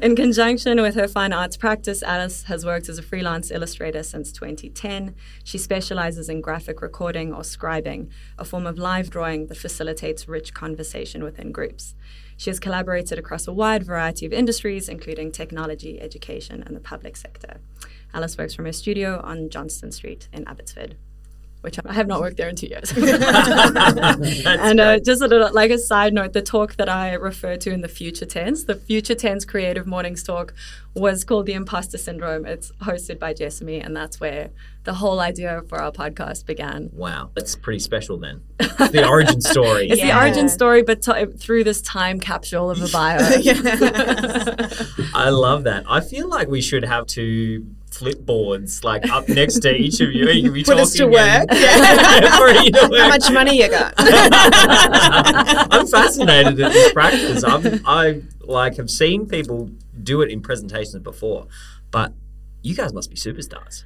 in 0.02 0.16
conjunction 0.16 0.80
with 0.80 0.94
her 0.94 1.08
fine 1.08 1.32
arts 1.32 1.56
practice, 1.56 2.02
Alice 2.02 2.44
has 2.44 2.64
worked 2.64 2.88
as 2.88 2.98
a 2.98 3.02
freelance 3.02 3.50
illustrator 3.50 4.02
since 4.02 4.32
2010. 4.32 5.14
She 5.44 5.58
specializes 5.58 6.28
in 6.28 6.40
graphic 6.40 6.80
recording 6.80 7.34
or 7.34 7.42
scribing, 7.42 8.08
a 8.38 8.44
form 8.44 8.66
of 8.66 8.78
live 8.78 9.10
drawing 9.10 9.48
that 9.48 9.58
facilitates 9.58 10.26
rich 10.26 10.54
conversation 10.54 11.22
within 11.22 11.52
groups. 11.52 11.94
She 12.42 12.50
has 12.50 12.58
collaborated 12.58 13.20
across 13.20 13.46
a 13.46 13.52
wide 13.52 13.84
variety 13.84 14.26
of 14.26 14.32
industries, 14.32 14.88
including 14.88 15.30
technology, 15.30 16.00
education, 16.00 16.64
and 16.66 16.74
the 16.74 16.80
public 16.80 17.16
sector. 17.16 17.60
Alice 18.12 18.36
works 18.36 18.52
from 18.52 18.64
her 18.64 18.72
studio 18.72 19.20
on 19.22 19.48
Johnston 19.48 19.92
Street 19.92 20.28
in 20.32 20.48
Abbotsford 20.48 20.96
which 21.60 21.78
I 21.86 21.92
have 21.92 22.08
not 22.08 22.20
worked 22.20 22.38
there 22.38 22.48
in 22.48 22.56
two 22.56 22.66
years. 22.66 22.90
and 22.96 24.80
uh, 24.80 24.98
just 24.98 25.22
a 25.22 25.28
little, 25.28 25.52
like 25.52 25.70
a 25.70 25.78
side 25.78 26.12
note, 26.12 26.32
the 26.32 26.42
talk 26.42 26.74
that 26.74 26.88
I 26.88 27.12
refer 27.12 27.56
to 27.58 27.70
in 27.70 27.82
the 27.82 27.88
future 27.88 28.26
tense, 28.26 28.64
the 28.64 28.74
future 28.74 29.14
tense 29.14 29.44
creative 29.44 29.86
mornings 29.86 30.24
talk, 30.24 30.54
was 30.94 31.22
called 31.22 31.46
the 31.46 31.52
Imposter 31.52 31.98
Syndrome. 31.98 32.46
It's 32.46 32.72
hosted 32.82 33.20
by 33.20 33.32
Jessamy, 33.32 33.80
and 33.80 33.96
that's 33.96 34.18
where 34.18 34.50
the 34.84 34.94
whole 34.94 35.20
idea 35.20 35.62
for 35.68 35.80
our 35.80 35.92
podcast 35.92 36.44
began. 36.46 36.90
Wow, 36.92 37.30
that's 37.34 37.54
pretty 37.54 37.78
special 37.78 38.16
then. 38.18 38.42
The 38.58 39.06
origin 39.06 39.40
story. 39.54 39.88
It's 39.88 40.02
the 40.02 40.16
origin 40.16 40.48
story, 40.48 40.82
but 40.82 41.02
t- 41.02 41.26
through 41.26 41.64
this 41.64 41.80
time 41.82 42.18
capsule 42.18 42.70
of 42.70 42.82
a 42.82 42.88
bio. 42.92 43.18
I 45.14 45.28
love 45.28 45.64
that. 45.64 45.84
I 45.88 46.00
feel 46.00 46.28
like 46.28 46.48
we 46.48 46.60
should 46.60 46.84
have 46.84 47.06
two 47.06 47.66
flipboards 47.90 48.82
like 48.82 49.08
up 49.10 49.28
next 49.28 49.60
to 49.60 49.72
each 49.72 50.00
of 50.00 50.12
you. 50.12 50.28
You 50.28 50.42
can 50.44 50.52
be 50.52 50.64
Put 50.64 50.78
us 50.78 50.94
to 50.94 51.04
work. 51.04 51.46
Yeah. 51.52 52.38
For 52.38 52.48
you 52.48 52.70
to 52.72 52.90
How 52.98 53.08
much 53.08 53.30
money 53.30 53.62
you 53.62 53.68
got? 53.68 53.94
I'm 53.98 55.86
fascinated 55.86 56.60
at 56.60 56.72
this 56.72 56.92
practice. 56.92 57.44
I'm, 57.44 57.80
I 57.86 58.22
like 58.40 58.76
have 58.78 58.90
seen 58.90 59.26
people 59.28 59.70
do 60.02 60.22
it 60.22 60.30
in 60.30 60.40
presentations 60.40 61.02
before, 61.02 61.46
but 61.90 62.12
you 62.62 62.74
guys 62.74 62.92
must 62.92 63.10
be 63.10 63.16
superstars. 63.16 63.84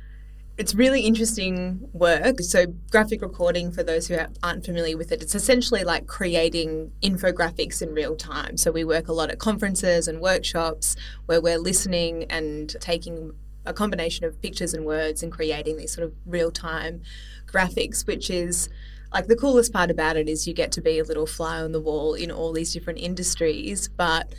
It's 0.59 0.75
really 0.75 1.03
interesting 1.03 1.89
work. 1.93 2.41
So, 2.41 2.67
graphic 2.91 3.21
recording, 3.21 3.71
for 3.71 3.83
those 3.83 4.09
who 4.09 4.17
aren't 4.43 4.65
familiar 4.65 4.97
with 4.97 5.13
it, 5.13 5.23
it's 5.23 5.35
essentially 5.35 5.85
like 5.85 6.07
creating 6.07 6.93
infographics 7.03 7.83
in 7.83 7.93
real 7.93 8.17
time. 8.17 8.57
So, 8.57 8.73
we 8.73 8.85
work 8.85 9.09
a 9.09 9.13
lot 9.13 9.31
at 9.31 9.39
conferences 9.39 10.09
and 10.09 10.21
workshops 10.21 10.97
where 11.27 11.41
we're 11.41 11.59
listening 11.59 12.25
and 12.31 12.75
taking 12.81 13.33
a 13.67 13.75
combination 13.75 14.25
of 14.25 14.41
pictures 14.41 14.73
and 14.73 14.87
words 14.87 15.23
and 15.23 15.31
creating 15.31 15.77
these 15.77 15.93
sort 15.93 16.07
of 16.07 16.15
real 16.25 16.51
time 16.51 17.03
graphics, 17.47 18.07
which 18.07 18.31
is 18.31 18.69
like 19.13 19.27
the 19.27 19.37
coolest 19.37 19.73
part 19.73 19.91
about 19.91 20.17
it 20.17 20.29
is 20.29 20.47
you 20.47 20.55
get 20.55 20.73
to 20.73 20.81
be 20.81 20.99
a 20.99 21.05
little 21.05 21.27
fly 21.27 21.61
on 21.61 21.73
the 21.73 21.81
wall 21.81 22.15
in 22.15 22.31
all 22.31 22.53
these 22.53 22.73
different 22.73 22.99
industries. 22.99 23.89
But 23.89 24.33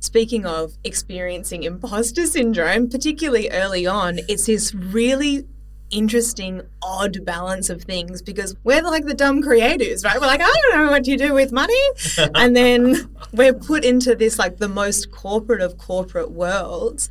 speaking 0.00 0.46
of 0.46 0.74
experiencing 0.84 1.62
imposter 1.62 2.26
syndrome, 2.26 2.88
particularly 2.88 3.50
early 3.50 3.86
on, 3.86 4.20
it's 4.28 4.46
this 4.46 4.74
really 4.74 5.46
interesting, 5.90 6.62
odd 6.82 7.24
balance 7.24 7.70
of 7.70 7.82
things 7.82 8.22
because 8.22 8.56
we're 8.64 8.82
like 8.82 9.04
the 9.04 9.14
dumb 9.14 9.42
creators, 9.42 10.04
right? 10.04 10.20
We're 10.20 10.26
like, 10.26 10.40
I 10.40 10.52
don't 10.70 10.84
know 10.84 10.90
what 10.90 11.06
you 11.06 11.16
do 11.16 11.32
with 11.32 11.52
money. 11.52 11.80
and 12.34 12.56
then 12.56 13.14
we're 13.32 13.54
put 13.54 13.84
into 13.84 14.14
this 14.14 14.38
like 14.38 14.58
the 14.58 14.68
most 14.68 15.10
corporate 15.10 15.60
of 15.60 15.78
corporate 15.78 16.30
worlds. 16.30 17.08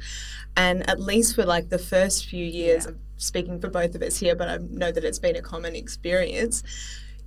And 0.56 0.88
at 0.90 1.00
least 1.00 1.36
for 1.36 1.46
like 1.46 1.70
the 1.70 1.80
first 1.80 2.26
few 2.26 2.46
years, 2.46 2.86
I'm 2.86 3.00
speaking 3.18 3.60
for 3.60 3.70
both 3.70 3.96
of 3.96 4.02
us 4.02 4.18
here, 4.18 4.36
but 4.36 4.50
I 4.50 4.58
know 4.58 4.92
that 4.92 5.04
it's 5.04 5.20
been 5.20 5.36
a 5.36 5.42
common 5.42 5.76
experience. 5.76 6.64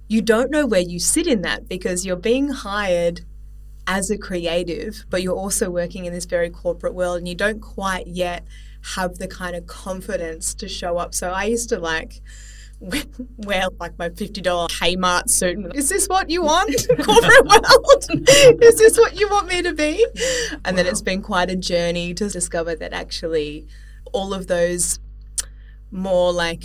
You 0.09 0.23
don't 0.23 0.51
know 0.51 0.67
where 0.67 0.81
you 0.81 1.01
sit 1.01 1.27
in 1.27 1.43
that 1.43 1.69
because 1.69 2.07
you're 2.07 2.17
being 2.17 2.49
hired 2.49 3.23
as 3.87 4.11
a 4.11 4.19
creative, 4.19 5.05
but 5.11 5.23
you're 5.23 5.37
also 5.37 5.71
working 5.71 6.05
in 6.05 6.13
this 6.13 6.25
very 6.25 6.51
corporate 6.51 6.95
world 6.95 7.19
and 7.19 7.29
you 7.29 7.35
don't 7.35 7.61
quite 7.61 8.07
yet 8.07 8.45
have 8.95 9.19
the 9.19 9.29
kind 9.29 9.57
of 9.57 9.67
confidence 9.67 10.55
to 10.55 10.69
show 10.69 10.99
up. 10.99 11.15
So 11.15 11.31
I 11.31 11.45
used 11.45 11.69
to 11.71 11.79
like 11.79 12.21
wear 12.81 13.65
like 13.81 13.99
my 13.99 14.09
$50 14.11 14.43
Kmart 14.43 15.31
suit. 15.31 15.57
and, 15.57 15.75
Is 15.75 15.89
this 15.89 16.07
what 16.07 16.31
you 16.31 16.43
want, 16.43 16.87
corporate 17.03 17.47
world? 17.47 18.05
Is 18.63 18.79
this 18.79 18.99
what 18.99 19.19
you 19.19 19.29
want 19.29 19.49
me 19.49 19.63
to 19.63 19.73
be? 19.73 20.07
And 20.65 20.77
then 20.77 20.87
it's 20.87 21.03
been 21.03 21.23
quite 21.23 21.51
a 21.51 21.57
journey 21.57 22.15
to 22.15 22.29
discover 22.29 22.75
that 22.77 22.93
actually 22.93 23.67
all 24.13 24.35
of 24.35 24.47
those 24.47 25.01
more 25.91 26.33
like 26.33 26.65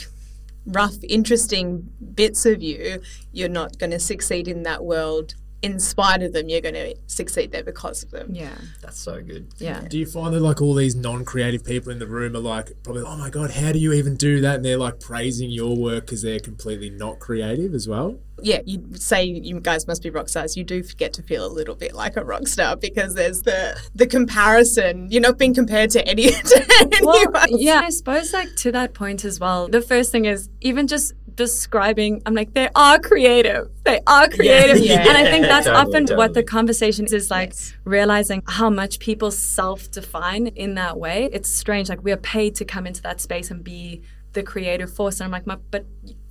rough, 0.66 0.98
interesting 1.08 1.90
bits 2.14 2.46
of 2.46 2.62
you, 2.62 3.02
you're 3.32 3.50
not 3.50 3.78
going 3.80 3.92
to 3.92 4.00
succeed 4.00 4.48
in 4.48 4.64
that 4.64 4.84
world 4.84 5.36
in 5.62 5.80
spite 5.80 6.24
of 6.24 6.34
them. 6.34 6.50
You're 6.50 6.62
going 6.62 6.74
to 6.76 6.96
succeed 7.08 7.52
there 7.52 7.64
because 7.64 8.04
of 8.04 8.12
them. 8.12 8.30
Yeah. 8.34 8.56
That's 8.82 8.98
so 9.00 9.22
good. 9.22 9.48
Yeah. 9.58 9.82
Do 9.88 9.98
you 10.00 10.06
find 10.06 10.34
that 10.34 10.40
like 10.42 10.62
all 10.62 10.74
these 10.74 10.96
non-creative 10.96 11.64
people 11.64 11.92
in 11.92 12.00
the 12.00 12.08
room 12.08 12.36
are 12.36 12.40
like 12.40 12.72
probably 12.84 13.04
oh 13.06 13.16
my 13.18 13.30
god 13.30 13.52
how 13.52 13.72
do 13.72 13.80
you 13.80 13.94
even 13.94 14.16
do 14.16 14.42
that 14.42 14.56
and 14.56 14.66
they're 14.66 14.78
like 14.78 15.00
praising 15.00 15.50
your 15.52 15.76
work 15.78 16.06
because 16.06 16.22
they're 16.24 16.40
completely 16.40 16.90
not 16.90 17.20
creative 17.20 17.74
as 17.74 17.88
well? 17.88 18.20
Yeah, 18.44 18.62
you 18.66 18.84
say 18.96 19.24
you 19.24 19.60
guys 19.60 19.86
must 19.86 20.02
be 20.02 20.10
rock 20.10 20.28
stars. 20.28 20.58
You 20.58 20.64
do 20.64 20.82
get 20.82 21.14
to 21.14 21.22
feel 21.22 21.46
a 21.46 21.52
little 21.54 21.76
bit 21.76 21.94
like 21.94 22.18
a 22.18 22.24
rock 22.26 22.48
star 22.48 22.76
because 22.76 23.14
there's 23.14 23.44
the 23.44 23.80
the 23.94 24.08
comparison. 24.08 25.10
You're 25.12 25.22
not 25.22 25.38
being 25.38 25.54
compared 25.54 25.92
to 25.92 26.08
any. 26.08 26.32
To 26.42 27.00
Well, 27.04 27.18
anyone. 27.38 27.62
yeah, 27.62 27.82
I 27.84 27.90
suppose 27.90 28.34
like 28.34 28.56
to 28.58 28.72
that 28.72 28.94
point 28.96 29.24
as 29.26 29.40
well. 29.40 29.68
The 29.68 29.82
first 29.82 30.12
thing 30.12 30.26
is 30.26 30.50
even 30.62 30.88
just 30.88 31.14
describing. 31.36 32.22
I'm 32.26 32.34
like 32.34 32.54
they 32.54 32.70
are 32.76 33.00
creative. 33.00 33.70
They 33.84 34.00
are 34.08 34.28
creative, 34.30 34.80
Yeah. 34.86 35.00
and 35.08 35.18
I 35.18 35.26
think 35.32 35.46
that's 35.46 35.66
Totally, 35.72 36.04
often 36.04 36.18
what 36.18 36.34
the 36.34 36.44
conversation 36.44 37.06
is, 37.06 37.30
like 37.32 37.50
Yes. 37.50 37.74
realizing 37.86 38.44
how 38.48 38.70
much 38.70 39.00
people 39.00 39.32
self-define 39.32 40.48
in 40.48 40.76
that 40.76 41.00
way. 41.00 41.30
It's 41.32 41.50
strange. 41.50 41.90
Like 41.90 42.04
we 42.04 42.12
are 42.12 42.18
paid 42.18 42.56
to 42.56 42.66
come 42.66 42.86
into 42.88 43.02
that 43.04 43.22
space 43.22 43.52
and 43.52 43.64
be 43.64 44.02
the 44.34 44.44
creative 44.44 44.94
force, 44.94 45.20
and 45.20 45.26
I'm 45.26 45.32
like, 45.32 45.60
but 45.72 45.86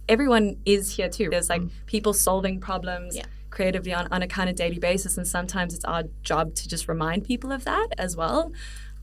everyone 0.08 0.56
is 0.64 0.96
here 0.96 1.08
too. 1.08 1.28
There's 1.30 1.48
like 1.48 1.62
mm. 1.62 1.70
people 1.86 2.12
solving 2.12 2.60
problems. 2.60 3.16
Yeah. 3.16 3.24
creatively 3.50 3.92
on, 3.92 4.06
on 4.12 4.22
a 4.22 4.28
kind 4.28 4.48
of 4.48 4.54
daily 4.54 4.78
basis 4.78 5.16
and 5.18 5.26
sometimes 5.26 5.74
it's 5.74 5.84
our 5.84 6.04
job 6.22 6.54
to 6.54 6.68
just 6.68 6.86
remind 6.86 7.24
people 7.24 7.50
of 7.50 7.64
that 7.64 7.88
as 7.98 8.14
well 8.16 8.52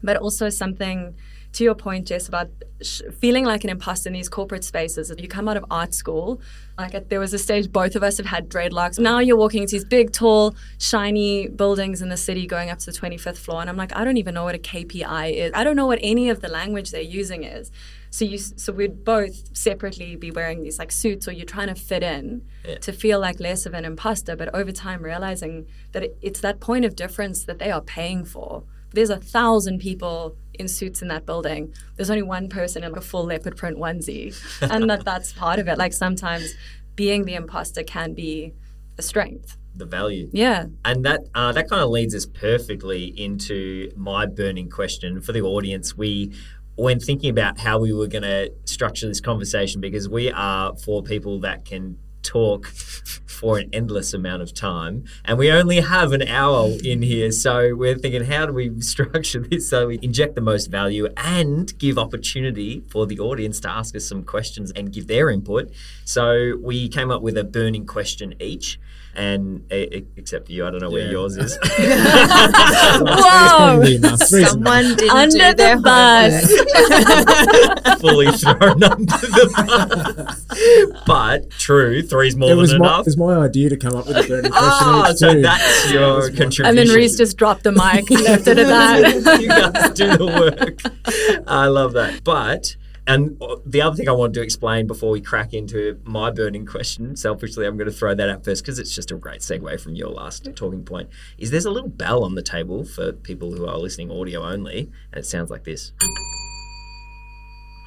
but 0.01 0.15
also 0.15 0.47
something 0.49 1.13
to 1.57 1.63
your 1.63 1.73
point 1.73 2.07
jess 2.07 2.27
about 2.27 2.49
sh- 2.81 3.01
feeling 3.19 3.43
like 3.43 3.63
an 3.63 3.71
imposter 3.71 4.07
in 4.09 4.13
these 4.13 4.29
corporate 4.29 4.63
spaces 4.63 5.09
If 5.09 5.19
you 5.23 5.27
come 5.27 5.47
out 5.49 5.57
of 5.57 5.65
art 5.71 5.93
school 5.95 6.39
like 6.77 6.93
at, 6.93 7.09
there 7.09 7.19
was 7.19 7.33
a 7.33 7.39
stage 7.39 7.71
both 7.71 7.95
of 7.95 8.03
us 8.03 8.17
have 8.17 8.27
had 8.27 8.47
dreadlocks. 8.49 8.99
Now 8.99 9.17
you're 9.17 9.37
walking 9.45 9.63
into 9.63 9.71
these 9.77 9.85
big 9.85 10.11
tall 10.11 10.55
shiny 10.77 11.47
buildings 11.47 12.03
in 12.03 12.09
the 12.09 12.17
city 12.17 12.45
going 12.45 12.69
up 12.69 12.77
to 12.79 12.85
the 12.91 12.97
25th 13.01 13.37
floor 13.37 13.61
and 13.61 13.69
i'm 13.71 13.77
like 13.77 13.95
i 13.95 14.03
don't 14.05 14.17
even 14.17 14.33
know 14.35 14.43
what 14.43 14.53
a 14.53 14.59
kpi 14.59 15.33
is. 15.33 15.51
I 15.55 15.63
don't 15.63 15.75
know 15.75 15.87
what 15.87 15.99
any 16.13 16.29
of 16.29 16.41
the 16.41 16.47
language 16.59 16.91
they're 16.91 17.01
using 17.21 17.43
is. 17.43 17.71
So 18.11 18.23
you 18.25 18.37
so 18.37 18.71
we'd 18.71 19.03
both 19.03 19.57
separately 19.57 20.15
be 20.15 20.29
wearing 20.39 20.61
these 20.63 20.77
like 20.77 20.91
suits 20.91 21.27
or 21.27 21.31
you're 21.31 21.45
trying 21.57 21.71
to 21.75 21.79
fit 21.89 22.03
in 22.03 22.25
Yeah. 22.67 22.77
to 22.87 22.91
feel 23.03 23.19
like 23.19 23.39
less 23.39 23.65
of 23.65 23.73
an 23.73 23.85
imposter 23.85 24.35
but 24.35 24.47
over 24.53 24.71
time 24.71 25.01
realizing 25.01 25.65
that 25.93 26.03
it, 26.03 26.17
it's 26.21 26.41
that 26.41 26.59
point 26.59 26.85
of 26.85 26.95
difference 26.95 27.37
that 27.45 27.57
they 27.59 27.71
are 27.71 27.81
paying 27.81 28.23
for. 28.25 28.63
There's 28.93 29.09
a 29.09 29.17
thousand 29.37 29.79
people 29.79 30.35
in 30.59 30.67
suits 30.67 31.01
in 31.01 31.07
that 31.07 31.25
building 31.25 31.73
there's 31.95 32.09
only 32.09 32.23
one 32.23 32.47
person 32.49 32.83
in 32.83 32.91
like 32.91 32.99
a 32.99 33.05
full 33.05 33.25
leopard 33.25 33.55
print 33.55 33.77
onesie 33.77 34.35
and 34.61 34.89
that 34.89 35.03
that's 35.05 35.33
part 35.33 35.59
of 35.59 35.67
it 35.67 35.77
like 35.77 35.93
sometimes 35.93 36.53
being 36.95 37.25
the 37.25 37.35
imposter 37.35 37.83
can 37.83 38.13
be 38.13 38.53
a 38.97 39.01
strength 39.01 39.55
The 39.75 39.85
value. 39.85 40.29
yeah 40.33 40.65
And 40.83 41.05
that 41.05 41.21
uh, 41.35 41.51
that 41.51 41.69
kind 41.69 41.83
of 41.83 41.89
leads 41.89 42.15
us 42.15 42.25
perfectly 42.25 43.03
into 43.05 43.91
my 43.95 44.25
burning 44.25 44.69
question 44.69 45.21
for 45.21 45.31
the 45.33 45.41
audience. 45.41 45.95
We, 45.95 46.33
when 46.75 46.99
thinking 46.99 47.29
about 47.29 47.59
how 47.59 47.77
we 47.79 47.93
were 47.93 48.07
going 48.07 48.23
to 48.23 48.51
structure 48.65 49.07
this 49.07 49.21
conversation, 49.21 49.79
because 49.81 50.09
we 50.09 50.31
are 50.31 50.75
four 50.77 51.03
people 51.03 51.39
that 51.41 51.65
can 51.65 51.97
talk 52.27 52.67
for 52.67 53.57
an 53.57 53.69
endless 53.71 54.13
amount 54.13 54.41
of 54.41 54.53
time, 54.53 55.05
and 55.23 55.37
we 55.37 55.51
only 55.51 55.79
have 55.79 56.11
an 56.11 56.23
hour 56.23 56.69
in 56.83 57.01
here, 57.01 57.31
so 57.31 57.75
we're 57.75 57.97
thinking, 57.97 58.25
how 58.25 58.45
do 58.45 58.53
we 58.53 58.81
structure 58.93 59.39
this 59.39 59.69
so 59.69 59.87
we 59.87 59.99
inject 60.01 60.35
the 60.35 60.41
most 60.41 60.67
value 60.67 61.07
and 61.17 61.77
give 61.79 61.97
opportunity 61.97 62.83
for 62.89 63.05
the 63.05 63.19
audience 63.19 63.59
to 63.61 63.69
ask 63.69 63.95
us 63.95 64.05
some 64.05 64.23
questions 64.23 64.71
and 64.71 64.91
give 64.91 65.07
their 65.07 65.29
input? 65.29 65.71
So 66.03 66.57
we 66.61 66.89
came 66.89 67.11
up 67.11 67.21
with 67.21 67.37
a 67.37 67.43
burning 67.43 67.85
question 67.85 68.33
each. 68.39 68.79
And 69.17 69.63
e- 69.73 69.89
e- 69.91 70.05
except 70.15 70.47
you, 70.51 70.63
I 70.65 70.69
don't 70.69 70.79
know 70.79 70.91
where 70.91 71.05
Yeah. 71.05 71.11
yours 71.11 71.37
is. 71.37 71.57
whoa 71.63 73.05
Probably 73.05 73.95
enough. 73.95 74.19
Three's 74.29 74.33
enough. 74.33 74.49
Someone 74.51 74.95
didn't 74.95 75.09
under 75.09 75.37
do 75.49 75.53
their 75.55 75.75
the 75.75 75.81
bus 75.81 76.43
homework. 76.53 77.99
fully 77.99 78.31
thrown 78.31 78.83
under 78.83 79.05
the 79.05 80.23
bus. 80.27 81.01
But 81.07 81.49
true, 81.51 82.03
three's 82.03 82.35
more 82.35 82.49
It 82.49 82.53
than 82.53 82.57
was 82.59 82.71
my, 82.73 82.77
enough. 82.77 82.99
it 83.01 83.05
was 83.05 83.17
my 83.17 83.37
idea 83.37 83.69
to 83.69 83.77
come 83.77 83.95
up 83.95 84.05
with 84.07 84.17
a 84.17 84.27
burning 84.27 84.51
question 84.51 84.87
Ah, 84.87 85.13
so 85.15 85.33
too. 85.33 85.41
that's 85.41 85.91
your 85.91 86.21
That 86.21 86.37
contribution. 86.37 86.65
and 86.67 86.77
then 86.77 86.89
reece 86.89 87.17
just 87.17 87.37
dropped 87.37 87.63
the 87.63 87.71
mic 87.71 88.09
and 88.11 88.21
left 88.21 88.47
it 88.47 88.59
at 88.59 88.67
that 89.23 89.41
you 89.41 89.47
guys 89.47 89.93
do 89.93 90.15
the 90.17 90.25
work. 90.27 91.43
I 91.47 91.65
love 91.67 91.93
that. 91.93 92.23
But 92.23 92.75
and 93.07 93.41
uh, 93.41 93.55
the 93.65 93.81
other 93.81 93.95
thing 93.95 94.09
I 94.09 94.11
wanted 94.11 94.33
to 94.35 94.41
explain 94.41 94.85
before 94.85 95.09
we 95.09 95.21
crack 95.21 95.53
into 95.53 95.99
my 96.03 96.29
burning 96.29 96.65
question, 96.65 97.15
selfishly, 97.15 97.65
I'm 97.65 97.77
going 97.77 97.89
to 97.89 97.95
throw 97.95 98.13
that 98.13 98.29
out 98.29 98.43
first 98.43 98.63
because 98.63 98.79
it's 98.79 98.93
just 98.93 99.11
a 99.11 99.15
great 99.15 99.39
segue 99.39 99.79
from 99.79 99.95
your 99.95 100.09
last 100.09 100.49
talking 100.55 100.83
point. 100.83 101.09
Is 101.37 101.49
there's 101.49 101.65
a 101.65 101.71
little 101.71 101.89
bell 101.89 102.25
on 102.25 102.35
the 102.35 102.41
table 102.41 102.83
for 102.83 103.13
people 103.13 103.53
who 103.53 103.65
are 103.65 103.77
listening 103.77 104.11
audio 104.11 104.43
only, 104.43 104.91
and 105.13 105.23
it 105.23 105.25
sounds 105.25 105.49
like 105.49 105.63
this. 105.63 105.93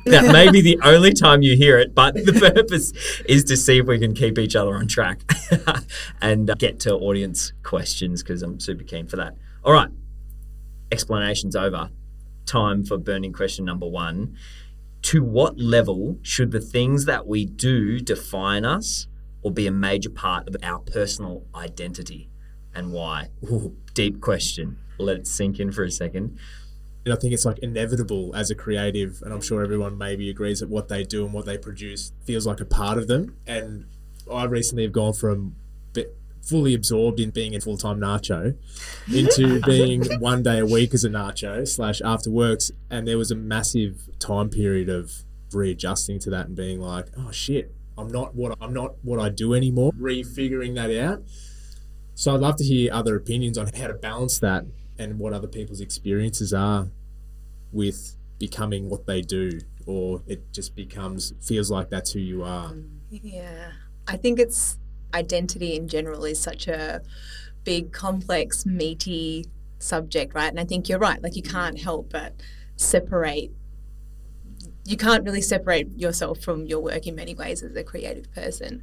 That 0.07 0.33
may 0.33 0.50
be 0.50 0.62
the 0.62 0.81
only 0.83 1.12
time 1.12 1.43
you 1.43 1.55
hear 1.55 1.79
it, 1.79 1.95
but 1.95 2.15
the 2.15 2.33
purpose 2.55 2.95
is 3.27 3.45
to 3.45 3.57
see 3.59 3.79
if 3.79 3.87
we 3.87 3.99
can 3.99 4.15
keep 4.15 4.39
each 4.39 4.57
other 4.57 4.75
on 4.75 4.89
track 4.89 5.21
and 6.23 6.49
uh, 6.49 6.55
get 6.55 6.81
to 6.81 6.95
audience 6.95 7.53
questions 7.62 8.23
because 8.23 8.43
I'm 8.43 8.59
super 8.59 8.85
keen 8.85 9.07
for 9.07 9.17
that. 9.17 9.37
All 9.62 9.75
right, 9.75 9.91
explanations 10.91 11.55
over. 11.55 11.91
Time 12.47 12.85
for 12.85 12.97
burning 12.97 13.35
question 13.35 13.67
number 13.67 13.87
one. 13.87 14.37
To 15.11 15.25
what 15.25 15.59
level 15.59 16.19
should 16.23 16.52
the 16.52 16.61
things 16.61 17.05
that 17.07 17.26
we 17.26 17.45
do 17.45 17.99
define 17.99 18.64
us 18.64 19.09
or 19.43 19.50
be 19.50 19.67
a 19.67 19.73
major 19.73 20.09
part 20.09 20.47
of 20.47 20.55
our 20.62 20.79
personal 20.79 21.47
identity 21.52 22.31
and 22.76 22.93
why? 22.93 23.31
Ooh, 23.43 23.76
deep 23.93 24.21
question. 24.21 24.79
Let 25.00 25.17
it 25.17 25.26
sink 25.26 25.59
in 25.59 25.73
for 25.73 25.83
a 25.83 25.90
second. 25.90 26.38
And 27.05 27.12
I 27.12 27.17
think 27.17 27.35
it's 27.35 27.45
like 27.45 27.59
inevitable 27.59 28.31
as 28.37 28.52
a 28.52 28.55
creative, 28.55 29.21
and 29.23 29.35
I'm 29.35 29.40
sure 29.40 29.64
everyone 29.64 29.99
maybe 29.99 30.31
agrees 30.31 30.61
that 30.61 30.69
what 30.69 30.87
they 30.87 31.02
do 31.02 31.25
and 31.25 31.35
what 31.35 31.45
they 31.45 31.59
produce 31.59 32.12
feels 32.25 32.47
like 32.47 32.61
a 32.61 32.64
part 32.64 32.97
of 32.97 33.09
them. 33.09 33.37
And 33.49 33.87
I 34.33 34.45
recently 34.45 34.85
have 34.85 34.93
gone 34.93 35.14
from 35.14 35.57
fully 36.42 36.75
absorbed 36.75 37.20
in 37.20 37.30
being 37.30 37.54
a 37.54 37.61
full 37.61 37.76
time 37.76 38.00
nacho 38.00 38.56
into 39.14 39.61
being 39.66 40.04
one 40.20 40.42
day 40.42 40.59
a 40.59 40.66
week 40.66 40.94
as 40.94 41.04
a 41.04 41.09
nacho 41.09 41.66
slash 41.66 42.00
after 42.02 42.30
works. 42.30 42.70
And 42.90 43.06
there 43.06 43.18
was 43.18 43.30
a 43.30 43.37
massive 43.37 44.09
time 44.18 44.50
period 44.50 44.88
of 44.88 45.12
readjusting 45.52 46.18
to 46.20 46.30
that 46.30 46.47
and 46.47 46.56
being 46.56 46.80
like, 46.80 47.06
oh 47.16 47.30
shit, 47.30 47.75
I'm 47.97 48.09
not 48.09 48.35
what 48.35 48.56
I'm 48.61 48.73
not 48.73 48.94
what 49.02 49.20
I 49.20 49.28
do 49.28 49.54
anymore. 49.54 49.92
Refiguring 49.92 50.75
that 50.76 50.90
out. 51.02 51.23
So 52.14 52.35
I'd 52.35 52.40
love 52.40 52.56
to 52.56 52.64
hear 52.64 52.92
other 52.92 53.16
opinions 53.16 53.56
on 53.56 53.68
how 53.75 53.87
to 53.87 53.94
balance 53.94 54.38
that 54.40 54.64
and 54.99 55.18
what 55.18 55.32
other 55.32 55.49
people's 55.49 55.80
experiences 55.80 56.52
are 56.52 56.88
with 57.73 58.16
becoming 58.38 58.90
what 58.90 59.06
they 59.06 59.23
do 59.23 59.61
or 59.87 60.23
it 60.26 60.52
just 60.52 60.75
becomes 60.75 61.32
feels 61.40 61.70
like 61.70 61.88
that's 61.90 62.12
who 62.12 62.20
you 62.20 62.42
are. 62.42 62.75
Yeah. 63.11 63.73
I 64.06 64.16
think 64.16 64.38
it's 64.38 64.76
identity 65.14 65.76
in 65.76 65.88
general 65.88 66.25
is 66.25 66.40
such 66.40 66.69
a 66.69 67.02
big, 67.64 67.93
complex, 67.93 68.64
meaty 68.64 69.47
subject, 69.79 70.35
right? 70.35 70.50
And 70.50 70.61
I 70.61 70.64
think 70.64 70.88
you're 70.88 70.99
right. 70.99 71.23
Like 71.23 71.37
you 71.37 71.43
can't 71.43 71.76
mm. 71.76 71.83
help 71.83 72.11
but 72.11 72.35
separate. 72.76 73.50
You 74.85 74.97
can't 74.97 75.25
really 75.25 75.43
separate 75.43 75.99
yourself 75.99 76.40
from 76.40 76.67
your 76.67 76.81
work 76.81 77.07
in 77.07 77.14
many 77.14 77.35
ways 77.35 77.62
as 77.62 77.76
a 77.76 77.85
creative 77.85 78.33
person. 78.33 78.83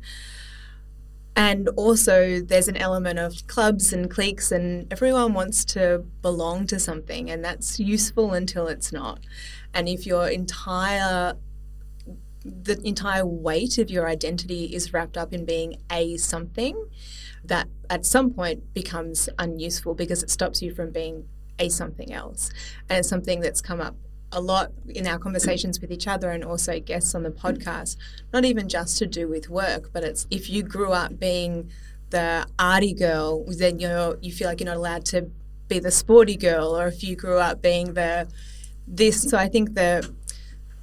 And 1.36 1.70
also, 1.76 2.40
there's 2.40 2.68
an 2.68 2.78
element 2.78 3.20
of 3.20 3.46
clubs 3.46 3.94
and 3.94 4.10
cliques, 4.10 4.52
and 4.52 4.92
everyone 4.92 5.36
wants 5.36 5.64
to 5.66 6.04
belong 6.24 6.66
to 6.66 6.80
something, 6.80 7.30
and 7.30 7.46
that's 7.46 7.80
useful 7.80 8.34
until 8.34 8.68
it's 8.68 8.92
not. 8.92 9.20
And 9.72 9.88
if 9.88 10.08
your 10.08 10.28
entire 10.30 11.36
the 12.64 12.80
entire 12.86 13.26
weight 13.26 13.78
of 13.78 13.90
your 13.90 14.08
identity 14.08 14.66
is 14.66 14.94
wrapped 14.94 15.18
up 15.18 15.34
in 15.34 15.46
being 15.46 15.78
a 15.92 16.18
something 16.18 16.88
that 17.44 17.68
at 17.90 18.06
some 18.06 18.32
point 18.32 18.74
becomes 18.74 19.30
unuseful 19.40 19.96
because 19.96 20.24
it 20.24 20.30
stops 20.30 20.62
you 20.62 20.74
from 20.74 20.92
being 20.92 21.28
a 21.60 21.70
something 21.70 22.14
else. 22.14 22.52
And 22.90 23.00
it's 23.00 23.10
something 23.10 23.40
that's 23.40 23.62
come 23.62 23.82
up 23.82 23.96
a 24.32 24.42
lot 24.42 24.72
in 24.88 25.08
our 25.08 25.18
conversations 25.18 25.80
with 25.80 25.92
each 25.92 26.08
other 26.08 26.32
and 26.32 26.44
also 26.44 26.80
guests 26.80 27.16
on 27.16 27.24
the 27.24 27.30
podcast, 27.32 27.96
not 28.34 28.44
even 28.44 28.68
just 28.68 28.98
to 28.98 29.08
do 29.08 29.28
with 29.28 29.50
work, 29.50 29.90
but 29.94 30.04
it's 30.04 30.28
if 30.30 30.50
you 30.50 30.64
grew 30.64 30.92
up 30.92 31.18
being 31.18 31.72
the 32.10 32.46
arty 32.60 32.94
girl, 32.94 33.46
then 33.48 33.80
you're 33.80 34.18
you 34.22 34.32
feel 34.32 34.48
like 34.48 34.60
you're 34.60 34.68
not 34.68 34.78
allowed 34.78 35.06
to 35.06 35.30
be 35.68 35.80
the 35.80 35.92
sporty 35.92 36.36
girl, 36.36 36.78
or 36.78 36.88
if 36.88 37.04
you 37.04 37.16
grew 37.16 37.38
up 37.38 37.62
being 37.62 37.94
the 37.94 38.28
this. 38.88 39.22
So 39.22 39.38
I 39.38 39.48
think 39.48 39.76
the 39.76 40.10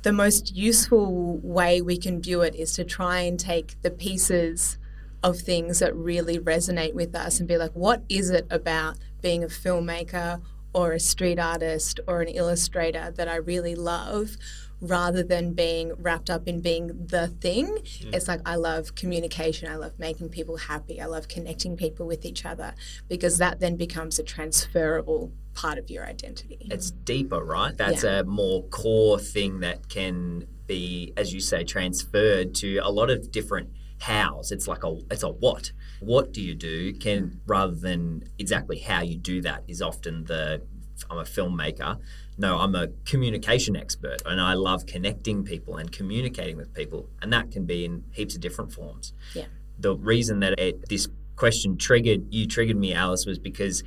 the 0.05 0.13
most 0.13 0.55
useful 0.55 1.39
way 1.43 1.81
we 1.81 1.97
can 1.97 2.21
view 2.21 2.43
it 2.43 2.55
is 2.55 2.75
to 2.75 2.85
try 2.85 3.21
and 3.21 3.41
take 3.41 3.81
the 3.81 3.91
pieces 3.91 4.77
of 5.23 5.39
things 5.39 5.79
that 5.79 5.97
really 5.97 6.39
resonate 6.39 6.93
with 6.93 7.15
us 7.15 7.39
and 7.39 7.49
be 7.49 7.57
like, 7.57 7.73
what 7.73 8.03
is 8.11 8.29
it 8.29 8.47
about 8.51 8.99
being 9.23 9.43
a 9.43 9.47
filmmaker 9.47 10.43
or 10.75 10.93
a 10.93 11.01
street 11.01 11.39
artist 11.39 12.01
or 12.07 12.21
an 12.21 12.29
illustrator 12.29 13.11
that 13.17 13.29
I 13.29 13.37
really 13.37 13.75
love? 13.75 14.37
Rather 14.81 15.23
than 15.23 15.55
being 15.55 15.95
wrapped 15.95 16.29
up 16.29 16.47
in 16.47 16.61
being 16.61 16.89
the 17.07 17.29
thing, 17.29 17.69
mm. 17.69 18.15
it's 18.15 18.29
like 18.29 18.41
I 18.45 18.57
love 18.57 18.95
communication. 18.95 19.73
I 19.73 19.77
love 19.77 19.99
making 19.99 20.29
people 20.29 20.59
happy. 20.59 21.01
I 21.01 21.07
love 21.07 21.29
connecting 21.29 21.79
people 21.79 22.07
with 22.07 22.27
each 22.27 22.45
other 22.45 22.75
because 23.09 23.39
that 23.39 23.61
then 23.61 23.77
becomes 23.77 24.19
a 24.19 24.23
transferable 24.23 25.33
part 25.55 25.79
of 25.79 25.91
your 25.91 26.05
identity. 26.05 26.59
It's 26.61 26.91
deeper, 26.91 27.43
right? 27.43 27.77
That's 27.77 28.05
yeah. 28.05 28.21
a 28.21 28.25
more 28.25 28.63
core 28.65 29.19
thing 29.19 29.61
that 29.61 29.89
can 29.89 30.47
be, 30.67 31.13
as 31.17 31.33
you 31.33 31.41
say, 31.41 31.65
transferred 31.65 32.55
to 32.57 32.79
a 32.79 32.91
lot 32.91 33.11
of 33.11 33.31
different 33.31 33.71
hows. 34.01 34.53
It's 34.53 34.69
like 34.69 34.85
a 34.85 34.99
it's 35.11 35.23
a 35.23 35.29
what. 35.29 35.73
What 36.01 36.33
do 36.33 36.43
you 36.43 36.55
do 36.55 36.93
can 36.95 37.41
rather 37.47 37.75
than 37.75 38.25
exactly 38.39 38.79
how 38.79 39.03
you 39.03 39.17
do 39.17 39.41
that 39.43 39.65
is 39.69 39.81
often 39.81 40.25
the 40.25 40.63
I'm 41.11 41.19
a 41.19 41.25
filmmaker. 41.25 41.99
No, 42.37 42.59
I'm 42.59 42.75
a 42.75 42.89
communication 43.05 43.77
expert 43.77 44.23
and 44.27 44.41
I 44.41 44.55
love 44.55 44.87
connecting 44.87 45.45
people 45.45 45.77
and 45.77 45.91
communicating 45.91 46.57
with 46.57 46.73
people. 46.73 47.09
And 47.23 47.33
that 47.33 47.51
can 47.51 47.65
be 47.65 47.85
in 47.85 48.05
heaps 48.13 48.35
of 48.35 48.41
different 48.41 48.73
forms. 48.73 49.13
Yeah. 49.35 49.47
The 49.79 49.97
reason 49.97 50.41
that 50.41 50.59
it, 50.59 50.89
this 50.89 51.09
question 51.37 51.77
triggered 51.77 52.33
you 52.33 52.47
triggered 52.47 52.77
me, 52.77 52.95
Alice, 52.95 53.27
was 53.27 53.39
because 53.39 53.83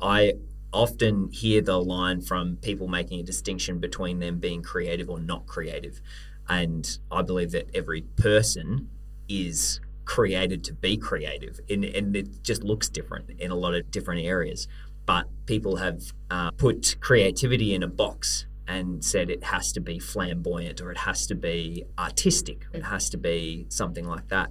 I 0.00 0.34
often 0.72 1.30
hear 1.30 1.60
the 1.60 1.78
line 1.78 2.20
from 2.20 2.56
people 2.56 2.88
making 2.88 3.20
a 3.20 3.22
distinction 3.22 3.78
between 3.78 4.18
them 4.18 4.38
being 4.38 4.62
creative 4.62 5.08
or 5.08 5.20
not 5.20 5.46
creative. 5.46 6.00
And 6.48 6.98
I 7.10 7.22
believe 7.22 7.52
that 7.52 7.70
every 7.74 8.02
person 8.02 8.88
is 9.28 9.80
created 10.04 10.62
to 10.64 10.72
be 10.72 10.96
creative, 10.96 11.58
and, 11.68 11.84
and 11.84 12.16
it 12.16 12.42
just 12.42 12.62
looks 12.62 12.88
different 12.88 13.30
in 13.38 13.50
a 13.50 13.56
lot 13.56 13.74
of 13.74 13.90
different 13.90 14.24
areas. 14.24 14.68
But 15.04 15.26
people 15.46 15.76
have 15.76 16.12
uh, 16.30 16.50
put 16.52 16.96
creativity 17.00 17.74
in 17.74 17.82
a 17.82 17.88
box 17.88 18.46
and 18.68 19.04
said 19.04 19.30
it 19.30 19.44
has 19.44 19.72
to 19.72 19.80
be 19.80 19.98
flamboyant 19.98 20.80
or 20.80 20.90
it 20.90 20.98
has 20.98 21.26
to 21.28 21.34
be 21.34 21.84
artistic, 21.98 22.66
it 22.72 22.84
has 22.84 23.10
to 23.10 23.16
be 23.16 23.66
something 23.68 24.06
like 24.06 24.28
that. 24.28 24.50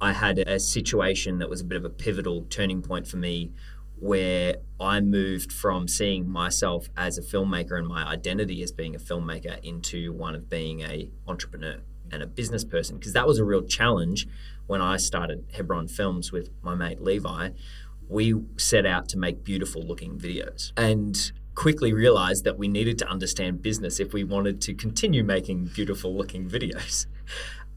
I 0.00 0.12
had 0.12 0.38
a 0.38 0.58
situation 0.58 1.38
that 1.38 1.48
was 1.48 1.60
a 1.60 1.64
bit 1.64 1.78
of 1.78 1.84
a 1.84 1.90
pivotal 1.90 2.42
turning 2.50 2.82
point 2.82 3.06
for 3.06 3.16
me 3.16 3.52
where 4.04 4.56
I 4.78 5.00
moved 5.00 5.50
from 5.50 5.88
seeing 5.88 6.28
myself 6.28 6.90
as 6.94 7.16
a 7.16 7.22
filmmaker 7.22 7.78
and 7.78 7.88
my 7.88 8.06
identity 8.06 8.62
as 8.62 8.70
being 8.70 8.94
a 8.94 8.98
filmmaker 8.98 9.58
into 9.64 10.12
one 10.12 10.34
of 10.34 10.50
being 10.50 10.82
a 10.82 11.10
entrepreneur 11.26 11.80
and 12.12 12.22
a 12.22 12.26
business 12.26 12.64
person 12.64 12.98
because 12.98 13.14
that 13.14 13.26
was 13.26 13.38
a 13.38 13.44
real 13.44 13.62
challenge 13.62 14.28
when 14.66 14.82
I 14.82 14.98
started 14.98 15.46
Hebron 15.54 15.88
Films 15.88 16.32
with 16.32 16.50
my 16.60 16.74
mate 16.74 17.00
Levi. 17.00 17.48
We 18.06 18.34
set 18.58 18.84
out 18.84 19.08
to 19.08 19.16
make 19.16 19.42
beautiful 19.42 19.80
looking 19.80 20.18
videos 20.18 20.72
and 20.76 21.32
quickly 21.54 21.94
realized 21.94 22.44
that 22.44 22.58
we 22.58 22.68
needed 22.68 22.98
to 22.98 23.08
understand 23.08 23.62
business 23.62 24.00
if 24.00 24.12
we 24.12 24.22
wanted 24.22 24.60
to 24.60 24.74
continue 24.74 25.24
making 25.24 25.70
beautiful 25.74 26.14
looking 26.14 26.46
videos. 26.46 27.06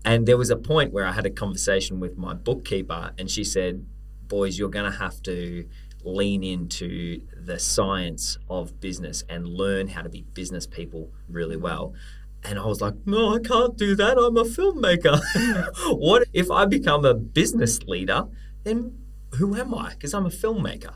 And 0.04 0.26
there 0.28 0.38
was 0.38 0.50
a 0.50 0.58
point 0.58 0.92
where 0.92 1.06
I 1.06 1.14
had 1.14 1.26
a 1.26 1.30
conversation 1.30 2.02
with 2.02 2.18
my 2.18 2.34
bookkeeper 2.34 3.14
and 3.18 3.32
she 3.32 3.46
said, 3.46 3.86
Boys, 4.28 4.60
you're 4.60 4.68
going 4.68 4.92
to 4.92 4.98
have 4.98 5.24
to 5.24 5.66
lean 6.04 6.44
into 6.44 7.22
the 7.36 7.60
science 7.60 8.38
of 8.50 8.80
business 8.80 9.24
and 9.30 9.48
learn 9.48 9.90
how 9.90 10.02
to 10.02 10.10
be 10.10 10.24
business 10.34 10.68
people 10.68 11.12
really 11.28 11.58
well. 11.58 11.94
And 12.44 12.60
I 12.60 12.66
was 12.66 12.82
like, 12.82 12.94
no, 13.06 13.36
I 13.36 13.40
can't 13.40 13.78
do 13.78 13.96
that. 13.96 14.18
I'm 14.18 14.38
a 14.38 14.44
filmmaker. 14.44 15.20
what 15.98 16.28
if 16.34 16.50
I 16.52 16.66
become 16.66 17.04
a 17.04 17.14
business 17.14 17.82
leader? 17.84 18.26
Then 18.64 18.98
who 19.36 19.56
am 19.56 19.74
I? 19.74 19.92
Because 19.92 20.14
I'm 20.14 20.26
a 20.26 20.30
filmmaker. 20.30 20.94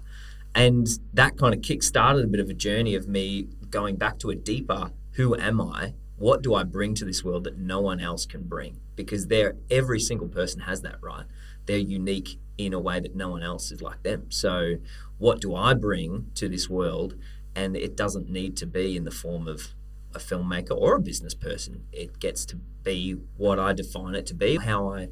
And 0.53 0.87
that 1.13 1.37
kind 1.37 1.53
of 1.53 1.61
kick 1.61 1.83
started 1.83 2.23
a 2.23 2.27
bit 2.27 2.39
of 2.39 2.49
a 2.49 2.53
journey 2.53 2.95
of 2.95 3.07
me 3.07 3.47
going 3.69 3.95
back 3.95 4.19
to 4.19 4.29
a 4.29 4.35
deeper 4.35 4.91
who 5.13 5.35
am 5.35 5.59
I? 5.59 5.93
What 6.17 6.41
do 6.41 6.53
I 6.53 6.63
bring 6.63 6.93
to 6.95 7.05
this 7.05 7.23
world 7.23 7.43
that 7.45 7.57
no 7.57 7.81
one 7.81 7.99
else 7.99 8.25
can 8.25 8.43
bring? 8.43 8.79
Because 8.95 9.27
there 9.27 9.55
every 9.69 9.99
single 9.99 10.27
person 10.27 10.61
has 10.61 10.81
that, 10.81 10.97
right? 11.01 11.25
They're 11.65 11.77
unique 11.77 12.39
in 12.57 12.73
a 12.73 12.79
way 12.79 12.99
that 12.99 13.15
no 13.15 13.29
one 13.29 13.43
else 13.43 13.71
is 13.71 13.81
like 13.81 14.03
them. 14.03 14.29
So, 14.29 14.75
what 15.17 15.41
do 15.41 15.55
I 15.55 15.73
bring 15.73 16.31
to 16.35 16.49
this 16.49 16.69
world? 16.69 17.15
And 17.55 17.75
it 17.75 17.95
doesn't 17.95 18.29
need 18.29 18.55
to 18.57 18.65
be 18.65 18.95
in 18.95 19.03
the 19.03 19.11
form 19.11 19.47
of 19.47 19.73
a 20.13 20.19
filmmaker 20.19 20.75
or 20.75 20.95
a 20.95 20.99
business 20.99 21.33
person. 21.33 21.85
It 21.91 22.19
gets 22.19 22.45
to 22.45 22.57
be 22.83 23.17
what 23.37 23.59
I 23.59 23.73
define 23.73 24.15
it 24.15 24.25
to 24.27 24.33
be, 24.33 24.57
how 24.57 24.89
I 24.89 25.09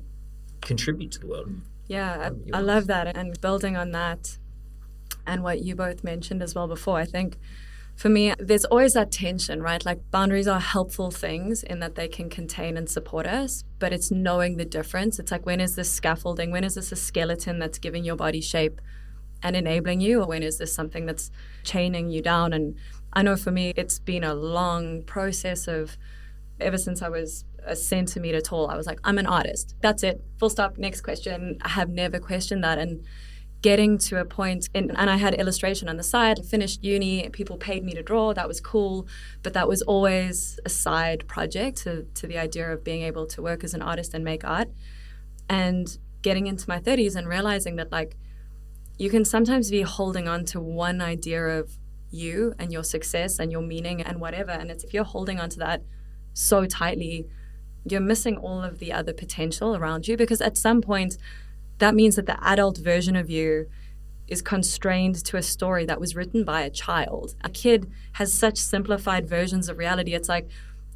contribute 0.62 1.12
to 1.14 1.20
the 1.20 1.28
world. 1.28 1.62
Yeah, 1.88 2.32
I, 2.54 2.58
I 2.58 2.62
love 2.62 2.88
that. 2.88 3.16
And 3.16 3.40
building 3.42 3.76
on 3.76 3.92
that 3.92 4.38
and 5.26 5.44
what 5.44 5.62
you 5.62 5.76
both 5.76 6.04
mentioned 6.04 6.42
as 6.42 6.56
well 6.56 6.68
before, 6.68 6.98
I 6.98 7.06
think 7.06 7.38
for 8.00 8.08
me, 8.08 8.34
there's 8.40 8.64
always 8.64 8.94
that 8.94 9.12
tension, 9.12 9.62
right? 9.62 9.84
Like 9.84 10.10
boundaries 10.10 10.48
are 10.48 10.62
helpful 10.62 11.12
things 11.12 11.64
in 11.64 11.80
that 11.80 11.96
they 11.96 12.08
can 12.08 12.30
contain 12.30 12.78
and 12.78 12.90
support 12.90 13.28
us, 13.28 13.66
but 13.78 13.92
it's 13.92 14.10
knowing 14.10 14.56
the 14.56 14.64
difference. 14.64 15.20
It's 15.20 15.34
like 15.34 15.46
when 15.46 15.60
is 15.60 15.76
this 15.76 15.92
scaffolding? 15.92 16.50
When 16.50 16.64
is 16.64 16.76
this 16.76 16.94
a 16.94 16.96
skeleton 16.96 17.60
that's 17.60 17.78
giving 17.78 18.06
your 18.06 18.16
body 18.16 18.40
shape 18.40 18.80
and 19.44 19.54
enabling 19.54 20.00
you? 20.00 20.22
Or 20.22 20.28
when 20.28 20.44
is 20.44 20.60
this 20.60 20.74
something 20.74 21.08
that's 21.08 21.30
chaining 21.66 22.10
you 22.10 22.22
down? 22.22 22.54
And 22.54 22.78
I 23.12 23.22
know 23.22 23.36
for 23.36 23.52
me, 23.52 23.74
it's 23.76 24.00
been 24.00 24.24
a 24.24 24.34
long 24.34 25.04
process 25.04 25.68
of 25.68 25.98
ever 26.62 26.78
since 26.78 27.02
I 27.02 27.10
was 27.10 27.44
a 27.66 27.76
centimeter 27.76 28.40
tall, 28.40 28.70
I 28.70 28.78
was 28.78 28.88
like, 28.88 29.00
I'm 29.04 29.18
an 29.18 29.28
artist. 29.28 29.76
That's 29.82 30.04
it. 30.04 30.24
Full 30.40 30.50
stop. 30.50 30.78
Next 30.78 31.02
question. 31.02 31.58
I 31.64 31.68
have 31.68 31.90
never 31.90 32.18
questioned 32.18 32.64
that. 32.64 32.78
And 32.78 33.04
getting 33.62 33.98
to 33.98 34.19
a 34.19 34.26
point 34.26 34.69
in, 34.74 34.91
and 34.91 35.10
I 35.10 35.17
had 35.17 35.34
illustration 35.34 35.89
on 35.89 35.98
the 35.98 36.04
side, 36.04 36.45
finished 36.45 36.84
uni, 36.84 37.30
people 37.30 37.58
paid 37.58 37.84
me 37.84 37.93
to 37.93 38.02
draw, 38.02 38.34
that 38.34 38.48
was 38.48 38.62
cool, 38.62 39.08
but 39.43 39.54
that 39.54 39.67
was 39.67 39.82
always 39.82 40.60
a 40.65 40.69
side 40.69 41.28
project 41.28 41.78
to, 41.80 42.04
to 42.15 42.28
the 42.28 42.38
idea 42.38 42.72
of 42.72 42.84
being 42.84 43.04
able 43.04 43.26
to 43.28 43.41
work 43.41 43.63
as 43.63 43.74
an 43.74 43.82
artist 43.82 44.13
and 44.13 44.24
make 44.24 44.45
art. 44.45 44.69
And 45.50 45.98
getting 46.22 46.48
into 46.48 46.67
my 46.67 46.80
30s 46.80 47.15
and 47.15 47.28
realizing 47.28 47.76
that 47.78 47.91
like 47.91 48.15
you 48.98 49.10
can 49.10 49.24
sometimes 49.24 49.72
be 49.72 49.82
holding 49.82 50.28
on 50.28 50.43
to 50.45 50.60
one 50.60 51.02
idea 51.02 51.41
of 51.60 51.72
you 52.12 52.54
and 52.60 52.72
your 52.72 52.84
success 52.84 53.39
and 53.39 53.52
your 53.52 53.62
meaning 53.62 54.02
and 54.02 54.19
whatever. 54.19 54.52
And 54.52 54.69
it's 54.69 54.84
if 54.84 54.93
you're 54.93 55.04
holding 55.04 55.39
on 55.39 55.50
to 55.52 55.60
that 55.60 55.84
so 56.34 56.65
tightly, 56.65 57.28
you're 57.89 58.02
missing 58.02 58.36
all 58.38 58.62
of 58.62 58.80
the 58.80 58.91
other 58.91 59.13
potential 59.13 59.76
around 59.76 60.08
you 60.08 60.17
because 60.17 60.41
at 60.41 60.58
some 60.58 60.82
point 60.82 61.17
that 61.80 61.96
means 61.96 62.15
that 62.15 62.26
the 62.26 62.42
adult 62.44 62.78
version 62.78 63.15
of 63.15 63.30
you 63.30 63.68
is 64.28 64.42
constrained 64.42 65.15
to 65.26 65.38
a 65.38 65.42
story 65.42 65.86
that 65.86 66.00
was 66.00 66.15
written 66.15 66.44
by 66.44 66.62
a 66.62 66.70
child. 66.70 67.36
A 67.44 67.50
kid 67.50 67.92
has 68.13 68.32
such 68.34 68.58
simplified 68.58 69.28
versions 69.28 69.68
of 69.68 69.78
reality. 69.78 70.13
It's 70.13 70.30
like, 70.30 70.48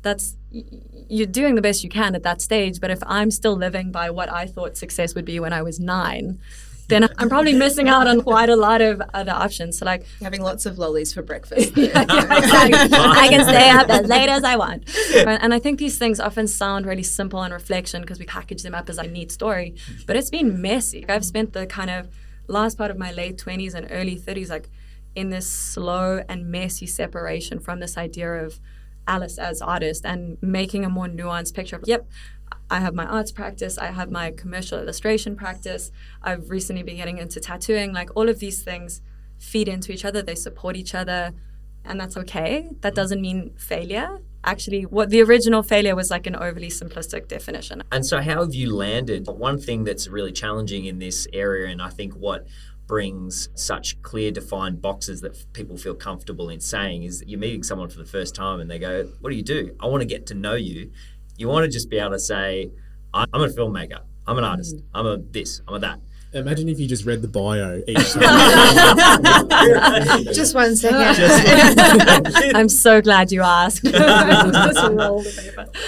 that's 0.04 0.36
you're 0.52 1.26
doing 1.26 1.56
the 1.56 1.62
best 1.62 1.84
you 1.84 1.90
can 1.90 2.14
at 2.14 2.24
that 2.24 2.42
stage. 2.42 2.80
But 2.80 2.92
if 2.92 3.00
I'm 3.08 3.32
still 3.32 3.56
living 3.56 3.92
by 3.92 4.10
what 4.12 4.32
I 4.32 4.46
thought 4.46 4.78
success 4.78 5.16
would 5.16 5.26
be 5.26 5.40
when 5.40 5.54
I 5.54 5.64
was 5.64 5.80
nine, 5.80 6.40
then 6.88 7.10
I'm 7.18 7.30
probably 7.30 7.54
missing 7.54 7.88
out 7.88 8.08
on 8.08 8.22
quite 8.22 8.50
a 8.50 8.56
lot 8.56 8.82
of 8.82 9.02
other 9.14 9.32
options. 9.32 9.78
So 9.78 9.86
like 9.86 10.06
having 10.22 10.42
lots 10.42 10.66
of 10.66 10.78
lollies 10.78 11.14
for 11.14 11.22
breakfast. 11.22 11.76
yeah, 11.78 12.02
exactly. 12.02 12.90
I 12.94 13.28
can 13.30 13.44
stay 13.46 13.70
up 13.70 13.90
as 13.90 14.08
late 14.08 14.30
as 14.30 14.44
I 14.44 14.56
want. 14.56 14.84
And 15.16 15.54
I 15.54 15.60
think 15.60 15.80
these 15.80 15.98
things 15.98 16.20
often 16.20 16.48
sound 16.48 16.86
really 16.86 17.04
simple 17.04 17.40
on 17.40 17.52
reflection 17.52 18.02
because 18.02 18.20
we 18.20 18.26
package 18.26 18.64
them 18.64 18.76
up 18.76 18.90
as 18.90 18.98
a 18.98 19.04
neat 19.04 19.32
story, 19.32 19.76
but 20.06 20.16
it's 20.16 20.30
been 20.30 20.62
messy. 20.62 21.06
I've 21.08 21.26
spent 21.26 21.54
the 21.54 21.66
kind 21.66 21.90
of 21.90 22.10
last 22.48 22.78
part 22.78 22.92
of 22.92 22.98
my 22.98 23.12
late 23.12 23.38
20s 23.38 23.74
and 23.74 23.88
early 23.90 24.18
30s 24.18 24.50
like 24.50 24.70
in 25.16 25.30
this 25.30 25.50
slow 25.50 26.24
and 26.28 26.48
messy 26.48 26.88
separation 26.88 27.60
from 27.60 27.80
this 27.80 27.98
idea 27.98 28.34
of 28.34 28.60
Alice 29.08 29.38
as 29.38 29.62
artist 29.62 30.06
and 30.06 30.38
making 30.42 30.86
a 30.86 30.90
more 30.90 31.08
nuanced 31.08 31.54
picture 31.54 31.76
of, 31.76 31.84
yep, 31.86 32.08
I 32.70 32.80
have 32.80 32.94
my 32.94 33.06
arts 33.06 33.32
practice, 33.32 33.78
I 33.78 33.88
have 33.88 34.12
my 34.12 34.32
commercial 34.32 34.80
illustration 34.80 35.36
practice, 35.36 35.92
I've 36.22 36.50
recently 36.50 36.84
been 36.84 36.98
getting 36.98 37.18
into 37.18 37.40
tattooing. 37.40 37.94
Like 37.94 38.10
all 38.16 38.30
of 38.30 38.40
these 38.40 38.64
things 38.64 39.02
feed 39.38 39.68
into 39.68 39.92
each 39.92 40.06
other, 40.06 40.22
they 40.22 40.36
support 40.36 40.76
each 40.76 40.96
other, 40.96 41.34
and 41.86 42.00
that's 42.00 42.18
okay. 42.18 42.70
That 42.82 42.96
doesn't 42.96 43.22
mean 43.22 43.52
failure. 43.58 44.20
Actually, 44.46 44.84
what 44.84 45.10
the 45.10 45.22
original 45.22 45.64
failure 45.64 45.96
was 45.96 46.12
like 46.12 46.28
an 46.28 46.36
overly 46.36 46.68
simplistic 46.68 47.28
definition. 47.28 47.82
And 47.92 48.06
so, 48.06 48.22
how 48.22 48.42
have 48.42 48.54
you 48.54 48.76
landed? 48.76 49.28
One 49.28 49.58
thing 49.58 49.86
that's 49.86 50.08
really 50.08 50.34
challenging 50.34 50.86
in 50.86 51.00
this 51.00 51.28
area, 51.32 51.68
and 51.68 51.82
I 51.82 51.90
think 51.90 52.14
what 52.14 52.46
brings 52.88 53.50
such 53.56 54.02
clear 54.02 54.32
defined 54.32 54.82
boxes 54.82 55.22
that 55.22 55.52
people 55.54 55.78
feel 55.78 55.96
comfortable 55.96 56.50
in 56.50 56.60
saying 56.60 57.04
is 57.04 57.20
that 57.20 57.30
you're 57.30 57.40
meeting 57.40 57.64
someone 57.64 57.90
for 57.90 57.98
the 57.98 58.06
first 58.06 58.36
time 58.36 58.60
and 58.60 58.70
they 58.70 58.80
go, 58.80 59.06
What 59.22 59.30
do 59.30 59.36
you 59.36 59.44
do? 59.44 59.76
I 59.80 59.88
want 59.88 60.02
to 60.02 60.08
get 60.08 60.26
to 60.28 60.34
know 60.34 60.56
you. 60.56 60.92
You 61.38 61.48
want 61.48 61.66
to 61.66 61.72
just 61.72 61.90
be 61.90 61.98
able 61.98 62.12
to 62.12 62.20
say, 62.20 62.72
I'm 63.14 63.28
a 63.34 63.48
filmmaker, 63.48 64.02
I'm 64.28 64.38
an 64.38 64.44
artist, 64.44 64.78
mm. 64.78 64.84
I'm 64.94 65.06
a 65.06 65.18
this, 65.18 65.62
I'm 65.68 65.76
a 65.76 65.80
that. 65.80 66.00
Imagine 66.34 66.68
if 66.68 66.80
you 66.80 66.88
just 66.88 67.06
read 67.06 67.22
the 67.22 67.28
bio 67.28 67.84
each 67.88 68.14
time. 68.14 68.24
just 70.34 70.56
one 70.56 70.76
second. 70.76 71.24
I'm 72.56 72.70
so 72.70 73.02
glad 73.02 73.32
you 73.32 73.44
asked. 73.44 73.88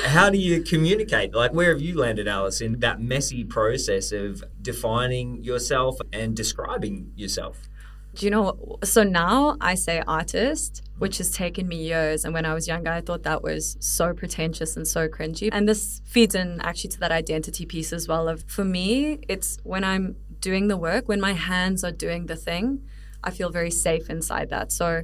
How 0.05 0.29
do 0.29 0.37
you 0.37 0.61
communicate? 0.61 1.33
Like, 1.33 1.51
where 1.51 1.71
have 1.71 1.81
you 1.81 1.97
landed, 1.97 2.27
Alice, 2.27 2.61
in 2.61 2.79
that 2.81 3.01
messy 3.01 3.43
process 3.43 4.11
of 4.11 4.43
defining 4.61 5.43
yourself 5.43 5.97
and 6.13 6.35
describing 6.35 7.11
yourself? 7.15 7.67
Do 8.15 8.25
you 8.25 8.31
know? 8.31 8.77
So 8.83 9.03
now 9.03 9.57
I 9.59 9.75
say 9.75 10.01
artist, 10.07 10.83
which 10.97 11.17
has 11.17 11.31
taken 11.31 11.67
me 11.67 11.83
years. 11.83 12.23
And 12.23 12.33
when 12.33 12.45
I 12.45 12.53
was 12.53 12.67
younger, 12.67 12.91
I 12.91 13.01
thought 13.01 13.23
that 13.23 13.43
was 13.43 13.77
so 13.79 14.13
pretentious 14.13 14.77
and 14.77 14.87
so 14.87 15.07
cringy. 15.07 15.49
And 15.51 15.67
this 15.67 16.01
feeds 16.05 16.33
in 16.33 16.61
actually 16.61 16.91
to 16.91 16.99
that 17.01 17.11
identity 17.11 17.65
piece 17.65 17.91
as 17.91 18.07
well. 18.07 18.27
Of 18.29 18.43
for 18.47 18.63
me, 18.63 19.19
it's 19.27 19.57
when 19.63 19.83
I'm 19.83 20.15
doing 20.39 20.67
the 20.67 20.77
work, 20.77 21.07
when 21.07 21.19
my 21.19 21.33
hands 21.33 21.83
are 21.83 21.91
doing 21.91 22.27
the 22.27 22.35
thing, 22.35 22.87
I 23.23 23.31
feel 23.31 23.49
very 23.49 23.71
safe 23.71 24.09
inside 24.09 24.49
that. 24.49 24.71
So 24.71 25.03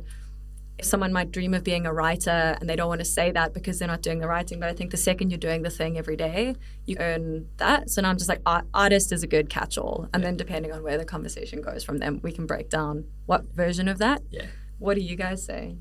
someone 0.84 1.14
might 1.14 1.32
dream 1.32 1.54
of 1.54 1.64
being 1.64 1.86
a 1.86 1.94
writer 1.94 2.58
and 2.60 2.70
they 2.70 2.76
don't 2.76 2.88
want 2.88 3.00
to 3.00 3.06
say 3.06 3.32
that 3.32 3.54
because 3.54 3.80
they're 3.80 3.88
not 3.88 4.02
doing 4.02 4.20
the 4.20 4.28
writing 4.28 4.60
but 4.60 4.70
i 4.70 4.74
think 4.74 4.92
the 4.92 4.98
second 4.98 5.30
you're 5.30 5.38
doing 5.38 5.62
the 5.62 5.70
thing 5.70 5.98
every 5.98 6.16
day 6.16 6.56
you 6.86 6.98
earn 7.00 7.48
that. 7.58 7.90
So 7.90 8.02
now 8.02 8.10
i'm 8.10 8.18
just 8.18 8.30
like 8.30 8.42
art- 8.46 8.68
artist 8.74 9.12
is 9.12 9.24
a 9.24 9.28
good 9.28 9.50
catch-all. 9.50 10.10
And 10.14 10.22
yeah. 10.22 10.30
then 10.30 10.38
depending 10.38 10.72
on 10.72 10.84
where 10.84 10.98
the 10.98 11.06
conversation 11.06 11.62
goes 11.62 11.84
from 11.84 11.98
them 11.98 12.20
we 12.24 12.32
can 12.32 12.46
break 12.46 12.70
down 12.70 13.06
what 13.26 13.46
version 13.54 13.88
of 13.88 13.98
that. 14.00 14.22
Yeah. 14.30 14.46
What 14.80 14.96
do 14.96 15.02
you 15.02 15.16
guys 15.16 15.46
say? 15.46 15.78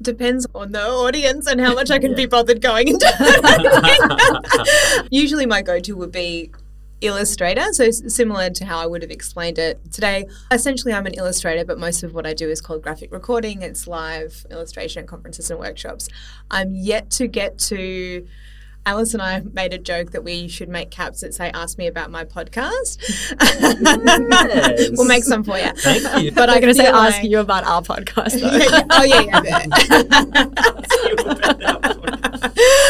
Depends 0.00 0.46
on 0.54 0.72
the 0.72 0.86
audience 0.86 1.46
and 1.46 1.60
how 1.60 1.74
much 1.74 1.90
i 1.90 1.98
can 1.98 2.12
yeah. 2.12 2.16
be 2.16 2.26
bothered 2.26 2.62
going 2.62 2.88
into 2.88 3.08
usually 5.10 5.46
my 5.46 5.60
go-to 5.60 5.96
would 5.96 6.12
be 6.12 6.52
illustrator. 7.00 7.72
So 7.72 7.90
similar 7.90 8.50
to 8.50 8.64
how 8.64 8.78
I 8.78 8.86
would 8.86 9.02
have 9.02 9.10
explained 9.10 9.58
it 9.58 9.80
today. 9.92 10.26
Essentially, 10.50 10.92
I'm 10.92 11.06
an 11.06 11.14
illustrator, 11.14 11.64
but 11.64 11.78
most 11.78 12.02
of 12.02 12.14
what 12.14 12.26
I 12.26 12.34
do 12.34 12.48
is 12.48 12.60
called 12.60 12.82
graphic 12.82 13.12
recording. 13.12 13.62
It's 13.62 13.86
live 13.86 14.46
illustration 14.50 15.06
conferences 15.06 15.50
and 15.50 15.60
workshops. 15.60 16.08
I'm 16.50 16.74
yet 16.74 17.10
to 17.12 17.26
get 17.26 17.58
to. 17.60 18.26
Alice 18.86 19.12
and 19.12 19.20
I 19.20 19.40
made 19.40 19.74
a 19.74 19.78
joke 19.78 20.12
that 20.12 20.24
we 20.24 20.48
should 20.48 20.70
make 20.70 20.90
caps 20.90 21.20
that 21.20 21.34
say 21.34 21.50
"Ask 21.52 21.76
me 21.76 21.88
about 21.88 22.10
my 22.10 22.24
podcast." 22.24 22.96
Yes. 23.60 24.90
we'll 24.96 25.06
make 25.06 25.24
some 25.24 25.44
for 25.44 25.58
you. 25.58 25.70
Thank 25.76 26.24
you. 26.24 26.32
But 26.38 26.48
I'm 26.48 26.62
going 26.62 26.72
to 26.72 26.80
say 26.80 26.86
oh, 26.92 27.06
"Ask 27.06 27.22
you 27.22 27.40
about 27.40 27.64
our 27.64 27.82
podcast." 27.82 28.40
oh 28.90 29.04
yeah, 29.04 29.42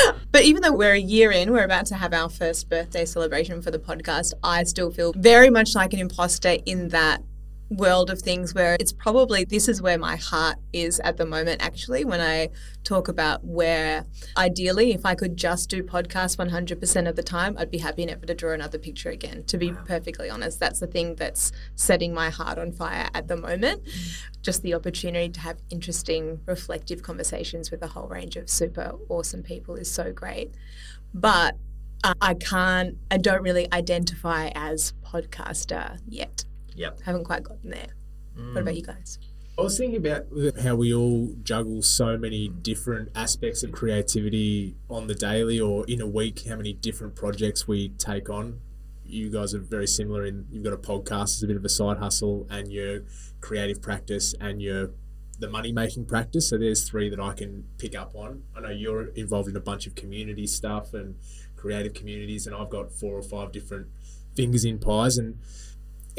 yeah. 0.07 0.12
But 0.38 0.44
even 0.44 0.62
though 0.62 0.70
we're 0.72 0.92
a 0.92 1.01
year 1.01 1.33
in, 1.33 1.51
we're 1.51 1.64
about 1.64 1.87
to 1.87 1.96
have 1.96 2.14
our 2.14 2.29
first 2.29 2.68
birthday 2.68 3.05
celebration 3.05 3.61
for 3.61 3.72
the 3.72 3.79
podcast, 3.81 4.35
I 4.40 4.62
still 4.62 4.88
feel 4.92 5.12
very 5.16 5.51
much 5.51 5.74
like 5.74 5.92
an 5.92 5.98
imposter 5.98 6.59
in 6.64 6.90
that 6.90 7.24
world 7.71 8.09
of 8.09 8.21
things 8.21 8.55
where 8.55 8.77
it's 8.81 8.93
probably 8.93 9.45
this 9.45 9.69
is 9.69 9.83
where 9.83 9.99
my 9.99 10.17
heart 10.17 10.57
is 10.73 11.01
at 11.01 11.19
the 11.19 11.27
moment 11.27 11.61
actually 11.61 12.03
when 12.03 12.21
i 12.21 12.49
talk 12.83 13.09
about 13.09 13.45
where 13.45 14.07
ideally 14.39 14.93
if 14.93 15.05
i 15.05 15.15
could 15.15 15.37
just 15.37 15.69
do 15.69 15.83
podcasts 15.83 16.37
100% 16.37 17.09
of 17.09 17.15
the 17.15 17.23
time 17.23 17.55
i'd 17.59 17.71
be 17.71 17.79
happy 17.79 18.07
never 18.07 18.25
to 18.25 18.35
draw 18.35 18.53
another 18.53 18.79
picture 18.79 19.11
again 19.11 19.45
to 19.45 19.59
be 19.59 19.71
wow. 19.71 19.83
perfectly 19.87 20.31
honest 20.31 20.59
that's 20.59 20.81
the 20.81 20.87
thing 20.87 21.15
that's 21.17 21.53
setting 21.75 22.15
my 22.15 22.31
heart 22.31 22.59
on 22.59 22.73
fire 22.73 23.09
at 23.13 23.29
the 23.29 23.37
moment 23.37 23.85
mm. 23.85 24.23
just 24.41 24.63
the 24.63 24.73
opportunity 24.73 25.29
to 25.29 25.41
have 25.41 25.59
interesting 25.69 26.41
reflective 26.47 27.03
conversations 27.03 27.71
with 27.71 27.83
a 27.83 27.89
whole 27.89 28.09
range 28.09 28.37
of 28.37 28.49
super 28.49 28.95
awesome 29.11 29.43
people 29.43 29.75
is 29.75 29.91
so 29.91 30.11
great 30.11 30.55
but 31.13 31.55
uh, 32.05 32.15
I 32.21 32.35
can't, 32.35 32.97
I 33.11 33.17
don't 33.17 33.43
really 33.43 33.67
identify 33.73 34.51
as 34.55 34.93
podcaster 35.05 35.99
yet. 36.07 36.45
Yep. 36.79 37.01
Haven't 37.03 37.25
quite 37.25 37.43
gotten 37.43 37.71
there. 37.71 37.88
Mm. 38.38 38.55
What 38.55 38.61
about 38.62 38.77
you 38.77 38.83
guys? 38.83 39.19
I 39.59 39.62
was 39.62 39.77
thinking 39.77 39.97
about 39.97 40.27
how 40.62 40.77
we 40.77 40.95
all 40.95 41.35
juggle 41.43 41.83
so 41.83 42.17
many 42.17 42.47
different 42.49 43.09
aspects 43.17 43.64
of 43.64 43.73
creativity 43.73 44.77
on 44.88 45.09
the 45.09 45.17
daily 45.17 45.59
or 45.59 45.85
in 45.87 46.01
a 46.01 46.07
week, 46.07 46.47
how 46.49 46.55
many 46.55 46.73
different 46.73 47.17
projects 47.17 47.67
we 47.67 47.88
take 47.88 48.31
on. 48.31 48.61
You 49.05 49.31
guys 49.31 49.55
are 49.55 49.59
very 49.59 49.88
similar 49.88 50.25
in 50.25 50.47
you've 50.51 50.62
got 50.62 50.73
a 50.73 50.77
podcast 50.77 51.37
as 51.37 51.43
a 51.43 51.49
bit 51.49 51.57
of 51.57 51.64
a 51.64 51.69
side 51.69 51.99
hustle 51.99 52.47
and 52.49 52.71
your 52.71 53.01
creative 53.41 53.83
practice 53.83 54.33
and 54.41 54.62
your 54.62 54.91
the 55.41 55.49
money 55.49 55.73
making 55.73 56.05
practice. 56.05 56.51
So 56.51 56.59
there's 56.59 56.88
three 56.88 57.09
that 57.11 57.19
I 57.19 57.33
can 57.33 57.64
pick 57.79 57.97
up 57.97 58.14
on. 58.14 58.45
I 58.57 58.61
know 58.61 58.71
you're 58.71 59.09
involved 59.09 59.49
in 59.49 59.57
a 59.57 59.61
bunch 59.61 59.88
of 59.88 59.97
community 59.97 60.47
stuff 60.47 60.95
and 60.95 61.17
creative 61.57 61.95
communities 61.95 62.47
and 62.47 62.55
I've 62.55 62.71
got 62.71 62.93
four 62.93 63.19
or 63.19 63.23
five 63.23 63.51
different 63.51 63.88
fingers 64.37 64.64
in 64.64 64.79
pies 64.79 65.19
and 65.19 65.38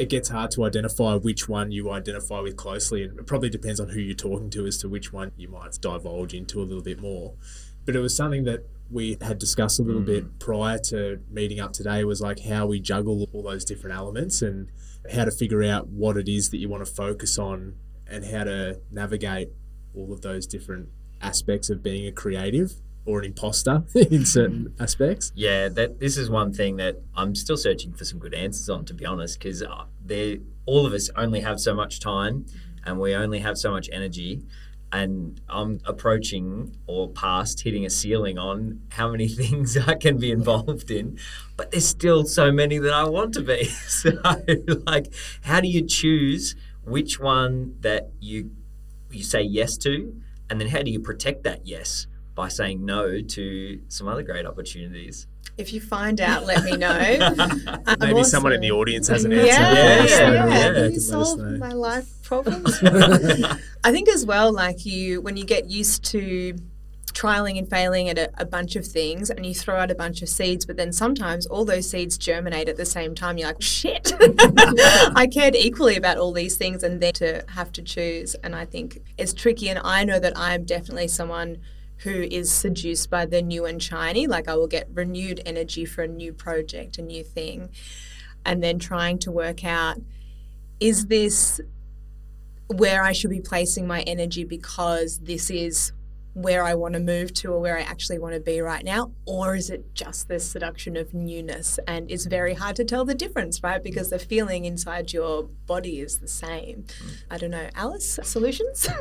it 0.00 0.08
gets 0.08 0.30
hard 0.30 0.50
to 0.50 0.64
identify 0.64 1.14
which 1.14 1.46
one 1.46 1.70
you 1.70 1.90
identify 1.90 2.40
with 2.40 2.56
closely, 2.56 3.02
and 3.02 3.18
it 3.18 3.26
probably 3.26 3.50
depends 3.50 3.78
on 3.78 3.90
who 3.90 4.00
you're 4.00 4.14
talking 4.14 4.48
to 4.48 4.64
as 4.64 4.78
to 4.78 4.88
which 4.88 5.12
one 5.12 5.30
you 5.36 5.46
might 5.46 5.76
divulge 5.78 6.32
into 6.32 6.62
a 6.62 6.64
little 6.64 6.82
bit 6.82 6.98
more. 6.98 7.34
But 7.84 7.96
it 7.96 7.98
was 7.98 8.16
something 8.16 8.44
that 8.44 8.64
we 8.90 9.18
had 9.20 9.38
discussed 9.38 9.78
a 9.78 9.82
little 9.82 10.00
mm. 10.00 10.06
bit 10.06 10.38
prior 10.38 10.78
to 10.78 11.20
meeting 11.30 11.60
up 11.60 11.74
today 11.74 12.02
was 12.04 12.22
like 12.22 12.40
how 12.40 12.64
we 12.64 12.80
juggle 12.80 13.28
all 13.34 13.42
those 13.42 13.62
different 13.62 13.94
elements 13.94 14.40
and 14.40 14.70
how 15.12 15.26
to 15.26 15.30
figure 15.30 15.62
out 15.62 15.88
what 15.88 16.16
it 16.16 16.30
is 16.30 16.48
that 16.48 16.56
you 16.56 16.70
want 16.70 16.84
to 16.84 16.90
focus 16.90 17.38
on 17.38 17.74
and 18.06 18.24
how 18.24 18.44
to 18.44 18.80
navigate 18.90 19.50
all 19.94 20.14
of 20.14 20.22
those 20.22 20.46
different 20.46 20.88
aspects 21.20 21.68
of 21.68 21.82
being 21.82 22.06
a 22.06 22.12
creative 22.12 22.72
or 23.04 23.20
an 23.20 23.26
imposter 23.26 23.82
in 23.94 24.24
certain 24.24 24.74
aspects. 24.78 25.32
Yeah, 25.34 25.68
that 25.68 26.00
this 26.00 26.16
is 26.16 26.30
one 26.30 26.52
thing 26.52 26.76
that 26.76 26.96
I'm 27.14 27.34
still 27.34 27.56
searching 27.56 27.92
for 27.92 28.04
some 28.04 28.18
good 28.18 28.34
answers 28.34 28.68
on, 28.68 28.84
to 28.86 28.94
be 28.94 29.04
honest, 29.04 29.38
because 29.38 29.62
uh, 29.62 29.84
they 30.04 30.40
all 30.66 30.86
of 30.86 30.92
us 30.92 31.10
only 31.16 31.40
have 31.40 31.60
so 31.60 31.74
much 31.74 32.00
time, 32.00 32.46
and 32.84 33.00
we 33.00 33.14
only 33.14 33.40
have 33.40 33.58
so 33.58 33.70
much 33.70 33.88
energy. 33.92 34.42
And 34.92 35.40
I'm 35.48 35.78
approaching 35.84 36.76
or 36.88 37.08
past 37.10 37.60
hitting 37.60 37.86
a 37.86 37.90
ceiling 37.90 38.38
on 38.38 38.80
how 38.90 39.08
many 39.10 39.28
things 39.40 39.76
I 39.76 39.94
can 39.94 40.18
be 40.18 40.32
involved 40.32 40.90
in, 40.90 41.18
but 41.56 41.70
there's 41.70 41.86
still 41.86 42.24
so 42.24 42.50
many 42.50 42.78
that 42.78 42.92
I 42.92 43.08
want 43.08 43.34
to 43.34 43.42
be. 43.42 43.70
So, 43.88 44.10
like, 44.86 45.12
how 45.42 45.60
do 45.60 45.68
you 45.68 45.86
choose 45.86 46.56
which 46.82 47.20
one 47.20 47.76
that 47.80 48.10
you 48.18 48.50
you 49.10 49.22
say 49.24 49.42
yes 49.42 49.76
to, 49.78 50.14
and 50.48 50.60
then 50.60 50.68
how 50.68 50.82
do 50.82 50.90
you 50.90 51.00
protect 51.00 51.44
that 51.44 51.66
yes? 51.66 52.06
By 52.34 52.48
saying 52.48 52.84
no 52.84 53.20
to 53.20 53.80
some 53.88 54.08
other 54.08 54.22
great 54.22 54.46
opportunities. 54.46 55.26
If 55.58 55.72
you 55.72 55.80
find 55.80 56.20
out, 56.20 56.46
let 56.46 56.64
me 56.64 56.76
know. 56.76 56.98
Maybe 58.00 58.14
also, 58.14 58.22
someone 58.30 58.52
in 58.52 58.60
the 58.60 58.70
audience 58.70 59.08
has 59.08 59.24
an 59.24 59.32
answer. 59.32 59.46
Yeah, 59.46 59.72
yeah, 59.72 60.04
yeah. 60.04 60.46
yeah. 60.46 60.72
yeah. 60.72 60.86
You 60.86 61.00
solve 61.00 61.38
my 61.58 61.72
life 61.72 62.08
problems. 62.22 62.80
I 63.84 63.92
think 63.92 64.08
as 64.08 64.24
well, 64.24 64.52
like 64.52 64.86
you, 64.86 65.20
when 65.20 65.36
you 65.36 65.44
get 65.44 65.68
used 65.68 66.04
to 66.06 66.56
trialing 67.12 67.58
and 67.58 67.68
failing 67.68 68.08
at 68.08 68.18
a, 68.18 68.30
a, 68.38 68.46
bunch 68.46 68.76
of 68.76 68.86
things 68.86 69.30
and 69.30 69.44
you 69.44 69.52
throw 69.52 69.76
out 69.76 69.90
a 69.90 69.94
bunch 69.94 70.22
of 70.22 70.28
seeds, 70.28 70.64
but 70.64 70.76
then 70.76 70.92
sometimes 70.92 71.44
all 71.44 71.64
those 71.64 71.90
seeds 71.90 72.16
germinate 72.16 72.68
at 72.68 72.76
the 72.76 72.86
same 72.86 73.14
time. 73.14 73.36
You're 73.36 73.48
like, 73.48 73.60
shit, 73.60 74.14
I 75.14 75.28
cared 75.30 75.56
equally 75.56 75.96
about 75.96 76.18
all 76.18 76.32
these 76.32 76.56
things 76.56 76.82
and 76.82 77.00
then 77.00 77.12
to 77.14 77.44
have 77.48 77.72
to 77.72 77.82
choose. 77.82 78.34
And 78.36 78.54
I 78.54 78.64
think 78.64 79.02
it's 79.18 79.34
tricky. 79.34 79.68
And 79.68 79.80
I 79.82 80.04
know 80.04 80.18
that 80.20 80.36
I 80.38 80.54
am 80.54 80.64
definitely 80.64 81.08
someone 81.08 81.58
who 82.02 82.22
is 82.30 82.52
seduced 82.52 83.10
by 83.10 83.26
the 83.26 83.42
new 83.42 83.66
and 83.66 83.82
shiny. 83.82 84.26
Like 84.26 84.48
I 84.48 84.56
will 84.56 84.66
get 84.66 84.88
renewed 84.92 85.40
energy 85.44 85.84
for 85.84 86.02
a 86.02 86.08
new 86.08 86.32
project, 86.32 86.98
a 86.98 87.02
new 87.02 87.22
thing. 87.22 87.70
And 88.44 88.62
then 88.62 88.78
trying 88.78 89.18
to 89.20 89.30
work 89.30 89.64
out 89.64 89.98
is 90.80 91.06
this 91.06 91.60
where 92.68 93.02
I 93.02 93.12
should 93.12 93.30
be 93.30 93.40
placing 93.40 93.86
my 93.86 94.00
energy 94.02 94.44
because 94.44 95.18
this 95.18 95.50
is 95.50 95.92
where 96.34 96.64
I 96.64 96.74
want 96.74 96.94
to 96.94 97.00
move 97.00 97.34
to 97.34 97.52
or 97.52 97.60
where 97.60 97.76
I 97.76 97.82
actually 97.82 98.18
want 98.18 98.34
to 98.34 98.40
be 98.40 98.60
right 98.60 98.84
now? 98.84 99.12
Or 99.26 99.56
is 99.56 99.70
it 99.70 99.94
just 99.94 100.28
this 100.28 100.48
seduction 100.48 100.96
of 100.96 101.12
newness? 101.12 101.78
And 101.86 102.10
it's 102.10 102.26
very 102.26 102.54
hard 102.54 102.76
to 102.76 102.84
tell 102.84 103.04
the 103.04 103.14
difference, 103.14 103.62
right? 103.62 103.82
Because 103.82 104.10
the 104.10 104.18
feeling 104.18 104.64
inside 104.64 105.12
your 105.12 105.44
body 105.66 106.00
is 106.00 106.18
the 106.18 106.28
same. 106.28 106.84
Mm. 106.84 107.22
I 107.30 107.38
don't 107.38 107.50
know. 107.50 107.68
Alice, 107.74 108.18
solutions? 108.22 108.88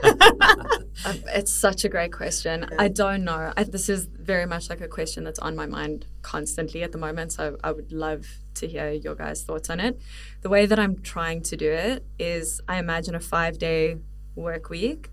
Um, 1.05 1.23
it's 1.27 1.53
such 1.53 1.85
a 1.85 1.89
great 1.89 2.11
question. 2.11 2.67
I 2.77 2.89
don't 2.89 3.23
know. 3.23 3.53
I, 3.55 3.63
this 3.63 3.87
is 3.87 4.05
very 4.05 4.45
much 4.45 4.69
like 4.69 4.81
a 4.81 4.87
question 4.87 5.23
that's 5.23 5.39
on 5.39 5.55
my 5.55 5.65
mind 5.65 6.05
constantly 6.23 6.83
at 6.83 6.91
the 6.91 6.97
moment. 6.97 7.31
So 7.31 7.57
I 7.63 7.71
would 7.71 7.93
love 7.93 8.27
to 8.55 8.67
hear 8.67 8.91
your 8.91 9.15
guys' 9.15 9.43
thoughts 9.43 9.69
on 9.69 9.79
it. 9.79 9.97
The 10.41 10.49
way 10.49 10.65
that 10.65 10.77
I'm 10.77 11.01
trying 11.01 11.41
to 11.43 11.55
do 11.55 11.71
it 11.71 12.05
is 12.17 12.59
I 12.67 12.79
imagine 12.79 13.15
a 13.15 13.21
five 13.21 13.57
day 13.57 13.97
work 14.35 14.69
week 14.69 15.09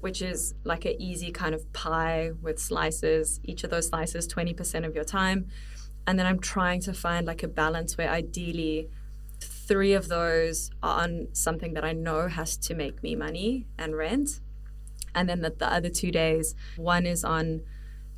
which 0.00 0.22
is 0.22 0.54
like 0.64 0.84
an 0.84 0.94
easy 0.98 1.30
kind 1.30 1.54
of 1.54 1.72
pie 1.72 2.32
with 2.40 2.58
slices, 2.58 3.40
each 3.44 3.64
of 3.64 3.70
those 3.70 3.88
slices 3.88 4.26
20% 4.28 4.86
of 4.86 4.94
your 4.94 5.04
time. 5.04 5.46
And 6.06 6.18
then 6.18 6.26
I'm 6.26 6.40
trying 6.40 6.80
to 6.82 6.92
find 6.92 7.26
like 7.26 7.42
a 7.42 7.48
balance 7.48 7.96
where 7.96 8.08
ideally 8.08 8.88
three 9.40 9.92
of 9.92 10.08
those 10.08 10.70
are 10.82 11.02
on 11.02 11.28
something 11.32 11.74
that 11.74 11.84
I 11.84 11.92
know 11.92 12.28
has 12.28 12.56
to 12.56 12.74
make 12.74 13.02
me 13.02 13.14
money 13.14 13.66
and 13.78 13.96
rent. 13.96 14.40
And 15.14 15.28
then 15.28 15.40
the, 15.40 15.50
the 15.50 15.72
other 15.72 15.88
two 15.88 16.10
days, 16.10 16.54
one 16.76 17.06
is 17.06 17.24
on 17.24 17.62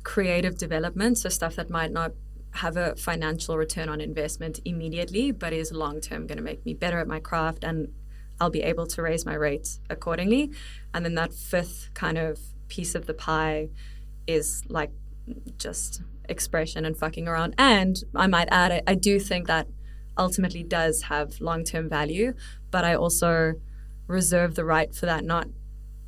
creative 0.03 0.57
development, 0.57 1.17
so 1.17 1.29
stuff 1.29 1.55
that 1.55 1.69
might 1.69 1.91
not 1.91 2.11
have 2.55 2.77
a 2.77 2.95
financial 2.95 3.57
return 3.57 3.89
on 3.89 3.99
investment 3.99 4.59
immediately, 4.63 5.31
but 5.31 5.53
is 5.53 5.71
long 5.71 5.99
term 6.01 6.27
going 6.27 6.37
to 6.37 6.43
make 6.43 6.65
me 6.65 6.73
better 6.73 6.99
at 6.99 7.07
my 7.07 7.19
craft 7.19 7.63
and 7.63 7.91
I'll 8.43 8.49
be 8.49 8.61
able 8.61 8.87
to 8.87 9.01
raise 9.01 9.25
my 9.25 9.35
rates 9.35 9.79
accordingly. 9.89 10.51
And 10.93 11.05
then 11.05 11.15
that 11.15 11.33
fifth 11.33 11.91
kind 11.93 12.17
of 12.17 12.39
piece 12.67 12.93
of 12.93 13.05
the 13.05 13.13
pie 13.13 13.69
is 14.27 14.63
like 14.67 14.91
just 15.57 16.01
expression 16.27 16.83
and 16.83 16.97
fucking 16.97 17.25
around. 17.25 17.55
And 17.57 17.95
I 18.13 18.27
might 18.27 18.49
add, 18.51 18.73
I, 18.73 18.81
I 18.85 18.95
do 18.95 19.17
think 19.17 19.47
that 19.47 19.67
ultimately 20.17 20.61
does 20.61 21.03
have 21.03 21.39
long 21.39 21.63
term 21.63 21.87
value, 21.87 22.33
but 22.69 22.83
I 22.83 22.95
also 22.95 23.53
reserve 24.07 24.55
the 24.55 24.65
right 24.65 24.93
for 24.93 25.05
that 25.05 25.23
not 25.23 25.47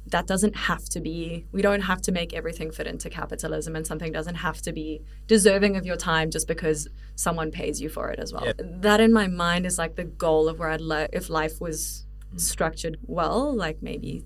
that 0.08 0.28
doesn't 0.28 0.56
have 0.56 0.86
to 0.86 1.00
be 1.00 1.46
we 1.52 1.62
don't 1.62 1.82
have 1.82 2.02
to 2.02 2.12
make 2.12 2.34
everything 2.34 2.72
fit 2.72 2.86
into 2.86 3.10
capitalism 3.10 3.76
and 3.76 3.88
something 3.88 4.12
doesn't 4.12 4.36
have 4.36 4.62
to 4.62 4.72
be 4.72 5.02
deserving 5.28 5.76
of 5.76 5.86
your 5.86 5.96
time 5.96 6.30
just 6.30 6.48
because 6.48 6.88
someone 7.16 7.50
pays 7.52 7.82
you 7.82 7.90
for 7.90 8.10
it 8.12 8.20
as 8.20 8.32
well 8.32 8.46
yeah. 8.46 8.54
that 8.58 9.00
in 9.00 9.12
my 9.12 9.28
mind 9.28 9.66
is 9.66 9.78
like 9.78 9.96
the 9.96 10.04
goal 10.04 10.48
of 10.48 10.60
where 10.60 10.70
i'd 10.70 10.82
like 10.82 11.10
if 11.14 11.30
life 11.30 11.60
was 11.60 12.05
structured 12.38 12.98
well, 13.04 13.54
like 13.56 13.82
maybe. 13.82 14.26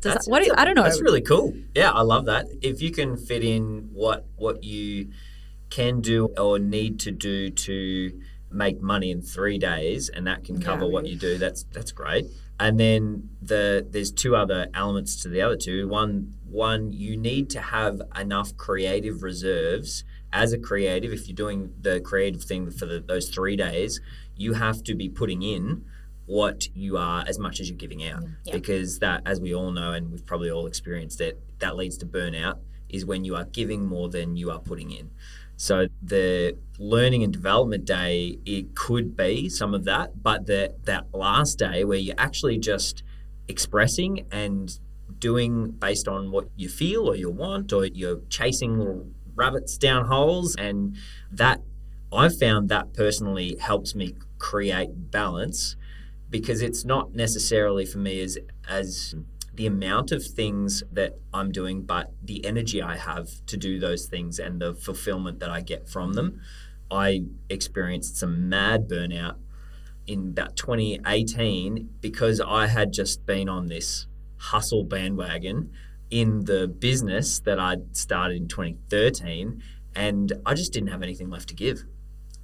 Does 0.00 0.14
that, 0.14 0.30
what 0.30 0.44
do 0.44 0.52
I 0.56 0.64
don't 0.64 0.74
know. 0.74 0.82
That's 0.82 1.00
really 1.00 1.20
cool. 1.20 1.54
Yeah, 1.74 1.90
I 1.90 2.02
love 2.02 2.26
that. 2.26 2.46
If 2.60 2.82
you 2.82 2.90
can 2.90 3.16
fit 3.16 3.44
in 3.44 3.90
what 3.92 4.26
what 4.36 4.64
you 4.64 5.10
can 5.70 6.00
do 6.00 6.26
or 6.38 6.58
need 6.58 7.00
to 7.00 7.10
do 7.10 7.50
to 7.50 8.20
make 8.50 8.82
money 8.82 9.10
in 9.10 9.22
three 9.22 9.58
days, 9.58 10.08
and 10.08 10.26
that 10.26 10.44
can 10.44 10.60
cover 10.60 10.84
yeah, 10.84 10.90
what 10.90 11.06
you 11.06 11.16
do, 11.16 11.38
that's 11.38 11.64
that's 11.72 11.92
great. 11.92 12.26
And 12.60 12.78
then 12.78 13.30
the 13.40 13.86
there's 13.88 14.12
two 14.12 14.36
other 14.36 14.68
elements 14.74 15.22
to 15.22 15.28
the 15.28 15.40
other 15.40 15.56
two. 15.56 15.88
One 15.88 16.34
one 16.44 16.92
you 16.92 17.16
need 17.16 17.50
to 17.50 17.60
have 17.60 18.02
enough 18.18 18.56
creative 18.56 19.22
reserves 19.22 20.04
as 20.32 20.52
a 20.52 20.58
creative. 20.58 21.12
If 21.12 21.28
you're 21.28 21.34
doing 21.34 21.72
the 21.80 22.00
creative 22.00 22.42
thing 22.42 22.70
for 22.70 22.86
the, 22.86 23.00
those 23.00 23.30
three 23.30 23.56
days, 23.56 24.00
you 24.36 24.54
have 24.54 24.82
to 24.84 24.94
be 24.94 25.08
putting 25.08 25.42
in 25.42 25.84
what 26.26 26.68
you 26.74 26.96
are 26.96 27.24
as 27.26 27.38
much 27.38 27.60
as 27.60 27.68
you're 27.68 27.78
giving 27.78 28.06
out. 28.06 28.22
Yeah. 28.44 28.54
because 28.54 28.98
that 29.00 29.22
as 29.26 29.40
we 29.40 29.54
all 29.54 29.72
know 29.72 29.92
and 29.92 30.10
we've 30.10 30.24
probably 30.24 30.50
all 30.50 30.66
experienced 30.66 31.20
it 31.20 31.40
that 31.58 31.76
leads 31.76 31.96
to 31.98 32.06
burnout 32.06 32.58
is 32.88 33.04
when 33.04 33.24
you 33.24 33.34
are 33.34 33.44
giving 33.44 33.86
more 33.86 34.08
than 34.08 34.36
you 34.36 34.50
are 34.50 34.60
putting 34.60 34.90
in. 34.90 35.10
So 35.56 35.86
the 36.02 36.56
learning 36.78 37.22
and 37.22 37.32
development 37.32 37.84
day 37.84 38.38
it 38.44 38.74
could 38.74 39.16
be 39.16 39.48
some 39.48 39.74
of 39.74 39.84
that 39.84 40.22
but 40.22 40.46
the 40.46 40.74
that 40.84 41.06
last 41.12 41.58
day 41.58 41.84
where 41.84 41.98
you're 41.98 42.18
actually 42.18 42.58
just 42.58 43.02
expressing 43.48 44.26
and 44.30 44.78
doing 45.18 45.70
based 45.70 46.08
on 46.08 46.30
what 46.30 46.48
you 46.56 46.68
feel 46.68 47.08
or 47.08 47.14
you 47.14 47.30
want 47.30 47.72
or 47.72 47.86
you're 47.86 48.20
chasing 48.28 49.14
rabbits 49.34 49.78
down 49.78 50.06
holes 50.06 50.56
and 50.56 50.96
that 51.30 51.60
I've 52.12 52.36
found 52.36 52.68
that 52.68 52.92
personally 52.92 53.56
helps 53.56 53.94
me 53.94 54.14
create 54.38 55.10
balance 55.10 55.76
because 56.32 56.62
it's 56.62 56.84
not 56.84 57.14
necessarily 57.14 57.84
for 57.84 57.98
me 57.98 58.20
as 58.20 58.38
as 58.68 59.14
the 59.54 59.66
amount 59.66 60.10
of 60.12 60.24
things 60.24 60.82
that 60.90 61.12
I'm 61.32 61.52
doing, 61.52 61.82
but 61.82 62.10
the 62.22 62.44
energy 62.44 62.80
I 62.80 62.96
have 62.96 63.28
to 63.46 63.58
do 63.58 63.78
those 63.78 64.06
things 64.06 64.38
and 64.38 64.60
the 64.60 64.72
fulfillment 64.72 65.40
that 65.40 65.50
I 65.50 65.60
get 65.60 65.86
from 65.86 66.14
them. 66.14 66.40
I 66.90 67.24
experienced 67.50 68.16
some 68.16 68.48
mad 68.48 68.88
burnout 68.88 69.36
in 70.06 70.28
about 70.28 70.56
2018 70.56 71.90
because 72.00 72.40
I 72.40 72.66
had 72.66 72.92
just 72.94 73.26
been 73.26 73.48
on 73.48 73.66
this 73.66 74.06
hustle 74.38 74.84
bandwagon 74.84 75.70
in 76.10 76.46
the 76.46 76.66
business 76.66 77.38
that 77.40 77.58
I'd 77.58 77.94
started 77.94 78.38
in 78.38 78.48
2013 78.48 79.62
and 79.94 80.32
I 80.46 80.54
just 80.54 80.72
didn't 80.72 80.88
have 80.88 81.02
anything 81.02 81.28
left 81.28 81.50
to 81.50 81.54
give. 81.54 81.84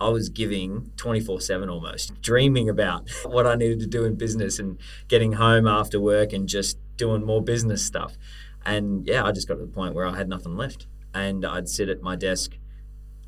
I 0.00 0.08
was 0.08 0.28
giving 0.28 0.92
24 0.96 1.40
7 1.40 1.68
almost, 1.68 2.20
dreaming 2.22 2.68
about 2.68 3.08
what 3.24 3.46
I 3.46 3.54
needed 3.54 3.80
to 3.80 3.86
do 3.86 4.04
in 4.04 4.14
business 4.14 4.58
and 4.58 4.78
getting 5.08 5.32
home 5.32 5.66
after 5.66 6.00
work 6.00 6.32
and 6.32 6.48
just 6.48 6.78
doing 6.96 7.24
more 7.24 7.42
business 7.42 7.84
stuff. 7.84 8.16
And 8.64 9.06
yeah, 9.06 9.24
I 9.24 9.32
just 9.32 9.48
got 9.48 9.54
to 9.54 9.60
the 9.60 9.66
point 9.66 9.94
where 9.94 10.06
I 10.06 10.16
had 10.16 10.28
nothing 10.28 10.56
left. 10.56 10.86
And 11.14 11.44
I'd 11.44 11.68
sit 11.68 11.88
at 11.88 12.02
my 12.02 12.16
desk, 12.16 12.58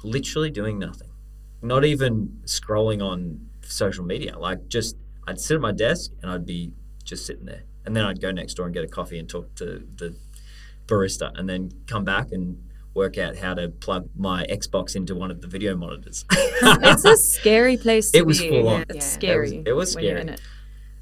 literally 0.05 0.51
doing 0.51 0.79
nothing, 0.79 1.11
not 1.63 1.85
even 1.85 2.41
scrolling 2.45 3.03
on 3.03 3.49
social 3.63 4.05
media. 4.05 4.39
Like, 4.39 4.69
just 4.69 4.97
I'd 5.27 5.41
sit 5.41 5.55
at 5.55 5.61
my 5.61 5.73
desk 5.73 6.13
and 6.23 6.31
I'd 6.31 6.47
be 6.47 6.73
just 7.05 7.27
sitting 7.27 7.47
there. 7.47 7.65
And 7.85 7.97
then 7.97 8.05
I'd 8.05 8.21
go 8.21 8.31
next 8.31 8.55
door 8.55 8.67
and 8.67 8.75
get 8.75 8.85
a 8.85 8.89
coffee 8.89 9.19
and 9.19 9.29
talk 9.29 9.55
to 9.57 9.83
the 9.97 10.15
barista 10.87 11.33
and 11.39 11.49
then 11.49 11.71
come 11.87 12.05
back 12.05 12.33
and 12.33 12.63
work 12.95 13.19
out 13.19 13.37
how 13.37 13.55
to 13.55 13.69
plug 13.69 14.09
my 14.17 14.45
Xbox 14.47 14.97
into 14.97 15.15
one 15.15 15.31
of 15.31 15.41
the 15.41 15.47
video 15.47 15.77
monitors. 15.77 16.25
it's 16.33 17.05
a 17.05 17.17
scary 17.17 17.77
place 17.77 18.11
to 18.11 18.13
be. 18.13 18.19
it 18.19 18.27
was 18.27 18.41
be. 18.41 18.49
full 18.49 18.69
on. 18.69 18.83
It's 18.83 18.95
yeah. 18.95 19.01
scary. 19.01 19.49
It 19.49 19.59
was, 19.59 19.67
it 19.67 19.75
was 19.75 19.93
scary. 19.93 20.21
It. 20.23 20.41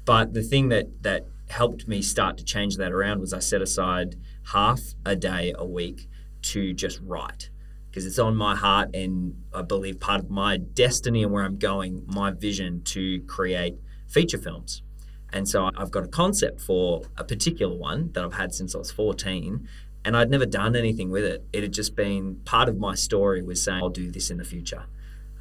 But 0.05 0.33
the 0.33 0.43
thing 0.43 0.69
that 0.69 1.03
that 1.03 1.25
helped 1.49 1.87
me 1.87 2.01
start 2.01 2.37
to 2.37 2.43
change 2.43 2.77
that 2.77 2.91
around 2.91 3.19
was 3.19 3.33
I 3.33 3.39
set 3.39 3.61
aside 3.61 4.15
half 4.51 4.81
a 5.05 5.15
day 5.15 5.53
a 5.57 5.65
week 5.65 6.07
to 6.41 6.73
just 6.73 6.99
write 7.01 7.49
because 7.89 8.05
it's 8.05 8.19
on 8.19 8.35
my 8.35 8.55
heart 8.55 8.95
and 8.95 9.35
I 9.53 9.63
believe 9.63 9.99
part 9.99 10.19
of 10.19 10.29
my 10.29 10.57
destiny 10.57 11.23
and 11.23 11.31
where 11.31 11.43
I'm 11.43 11.57
going, 11.57 12.03
my 12.07 12.31
vision 12.31 12.83
to 12.85 13.21
create 13.21 13.75
feature 14.07 14.37
films. 14.37 14.83
And 15.31 15.47
so 15.47 15.69
I've 15.75 15.91
got 15.91 16.03
a 16.03 16.07
concept 16.07 16.61
for 16.61 17.03
a 17.17 17.23
particular 17.23 17.75
one 17.75 18.11
that 18.13 18.23
I've 18.23 18.33
had 18.33 18.53
since 18.53 18.75
I 18.75 18.79
was 18.79 18.91
14 18.91 19.67
and 20.05 20.15
I'd 20.15 20.29
never 20.29 20.45
done 20.45 20.75
anything 20.75 21.09
with 21.09 21.23
it. 21.23 21.45
It 21.53 21.63
had 21.63 21.73
just 21.73 21.95
been 21.95 22.41
part 22.45 22.69
of 22.69 22.77
my 22.77 22.95
story 22.95 23.41
was 23.41 23.61
saying 23.61 23.81
I'll 23.81 23.89
do 23.89 24.11
this 24.11 24.29
in 24.29 24.37
the 24.37 24.45
future. 24.45 24.85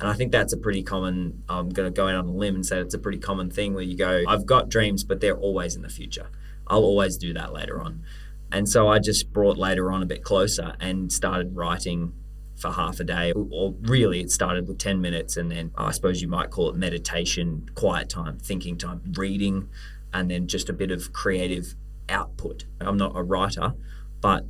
And 0.01 0.09
I 0.09 0.13
think 0.13 0.31
that's 0.31 0.53
a 0.53 0.57
pretty 0.57 0.83
common, 0.83 1.43
I'm 1.49 1.71
going 1.71 1.93
to 1.93 1.97
go 1.97 2.07
out 2.07 2.15
on 2.15 2.29
a 2.29 2.33
limb 2.33 2.55
and 2.55 2.65
say 2.65 2.79
it's 2.79 2.95
a 2.95 2.99
pretty 2.99 3.19
common 3.19 3.51
thing 3.51 3.75
where 3.75 3.83
you 3.83 3.97
go, 3.97 4.23
I've 4.29 4.47
got 4.47 4.69
dreams, 4.69 5.03
but 5.03 5.21
they're 5.21 5.37
always 5.37 5.75
in 5.75 5.83
the 5.83 5.89
future. 5.89 6.29
I'll 6.69 6.85
always 6.85 7.17
do 7.17 7.33
that 7.35 7.53
later 7.53 7.81
on. 7.81 8.05
And 8.53 8.69
so 8.69 8.89
I 8.89 9.01
just 9.01 9.33
brought 9.33 9.59
later 9.59 9.91
on 9.91 10.03
a 10.03 10.07
bit 10.07 10.23
closer 10.23 10.75
and 10.81 11.13
started 11.13 11.57
writing 11.57 12.13
for 12.57 12.71
half 12.71 13.01
a 13.01 13.05
day. 13.05 13.33
Or 13.33 13.75
really, 13.83 14.21
it 14.21 14.31
started 14.31 14.69
with 14.69 14.79
10 14.79 15.01
minutes. 15.01 15.37
And 15.37 15.51
then 15.51 15.73
I 15.77 15.91
suppose 15.91 16.23
you 16.23 16.29
might 16.29 16.51
call 16.51 16.71
it 16.71 16.77
meditation, 16.77 17.69
quiet 17.75 18.09
time, 18.09 18.39
thinking 18.39 18.79
time, 18.79 19.03
reading, 19.17 19.69
and 20.13 20.31
then 20.31 20.47
just 20.47 20.69
a 20.69 20.73
bit 20.73 20.91
of 20.91 21.13
creative 21.13 21.75
output. 22.09 22.65
I'm 22.81 22.97
not 22.97 23.13
a 23.17 23.23
writer, 23.23 23.75
but 24.21 24.45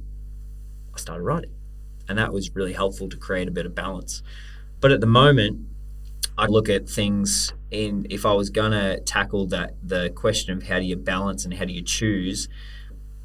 I 0.94 0.98
started 0.98 1.22
writing. 1.22 1.52
And 2.08 2.18
that 2.18 2.32
was 2.32 2.54
really 2.54 2.72
helpful 2.72 3.08
to 3.08 3.16
create 3.16 3.48
a 3.48 3.50
bit 3.50 3.66
of 3.66 3.74
balance. 3.74 4.22
But 4.80 4.92
at 4.92 5.00
the 5.00 5.06
moment, 5.06 5.66
I 6.36 6.46
look 6.46 6.68
at 6.68 6.88
things 6.88 7.52
in 7.70 8.06
if 8.08 8.24
I 8.24 8.32
was 8.32 8.48
gonna 8.48 9.00
tackle 9.00 9.46
that 9.48 9.74
the 9.82 10.10
question 10.10 10.56
of 10.56 10.68
how 10.68 10.78
do 10.78 10.84
you 10.84 10.96
balance 10.96 11.44
and 11.44 11.54
how 11.54 11.64
do 11.64 11.72
you 11.72 11.82
choose, 11.82 12.48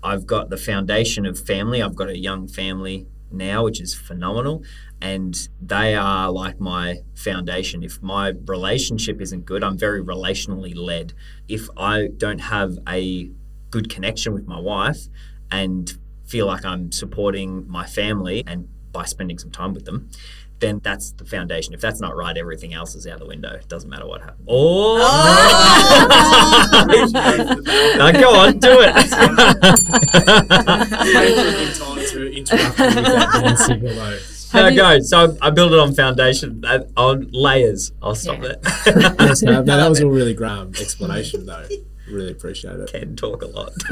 I've 0.01 0.25
got 0.25 0.49
the 0.49 0.57
foundation 0.57 1.25
of 1.25 1.39
family. 1.39 1.81
I've 1.81 1.95
got 1.95 2.09
a 2.09 2.17
young 2.17 2.47
family 2.47 3.07
now, 3.31 3.63
which 3.63 3.79
is 3.79 3.93
phenomenal. 3.93 4.63
And 5.01 5.47
they 5.61 5.95
are 5.95 6.31
like 6.31 6.59
my 6.59 6.99
foundation. 7.15 7.83
If 7.83 8.01
my 8.01 8.33
relationship 8.45 9.21
isn't 9.21 9.45
good, 9.45 9.63
I'm 9.63 9.77
very 9.77 10.03
relationally 10.03 10.75
led. 10.75 11.13
If 11.47 11.67
I 11.77 12.09
don't 12.17 12.39
have 12.39 12.77
a 12.87 13.31
good 13.69 13.89
connection 13.89 14.33
with 14.33 14.47
my 14.47 14.59
wife 14.59 15.07
and 15.51 15.97
feel 16.33 16.47
like 16.47 16.65
I'm 16.65 16.91
supporting 16.91 17.69
my 17.69 17.85
family 17.85 18.43
and 18.47 18.67
by 18.91 19.05
spending 19.05 19.37
some 19.37 19.51
time 19.51 19.71
with 19.75 19.85
them, 19.85 20.09
then 20.57 20.79
that's 20.83 21.11
the 21.11 21.25
foundation. 21.25 21.75
If 21.75 21.81
that's 21.81 22.01
not 22.01 22.15
right, 22.15 22.35
everything 22.35 22.73
else 22.73 22.95
is 22.95 23.05
out 23.05 23.19
the 23.19 23.27
window. 23.27 23.53
It 23.53 23.67
doesn't 23.67 23.87
matter 23.87 24.07
what 24.07 24.21
happens. 24.21 24.47
Oh! 24.47 24.97
now 27.99 28.11
go 28.13 28.33
on, 28.33 28.57
do 28.57 28.79
it. 28.81 28.93
time 31.77 32.05
to 32.07 32.35
interrupt 32.35 32.79
you 32.79 32.85
with 32.85 32.95
that 32.95 33.29
hand 33.43 33.59
signal 33.59 33.93
though. 33.93 34.17
No, 34.55 34.75
go. 34.75 34.99
So 35.01 35.37
I 35.39 35.51
build 35.51 35.73
it 35.73 35.77
on 35.79 35.93
foundation, 35.93 36.65
uh, 36.65 36.79
on 36.97 37.29
layers. 37.31 37.91
I'll 38.01 38.15
stop 38.15 38.41
Yeah. 38.41 38.55
there. 38.85 39.15
Yes, 39.19 39.43
no, 39.43 39.61
no, 39.61 39.77
that 39.77 39.87
was 39.87 39.99
a 39.99 40.07
really 40.07 40.33
grand 40.33 40.77
explanation 40.79 41.45
though. 41.45 41.67
Really 42.09 42.31
appreciate 42.31 42.79
it. 42.79 42.91
Can 42.91 43.15
talk 43.15 43.41
a 43.43 43.47
lot. 43.47 43.71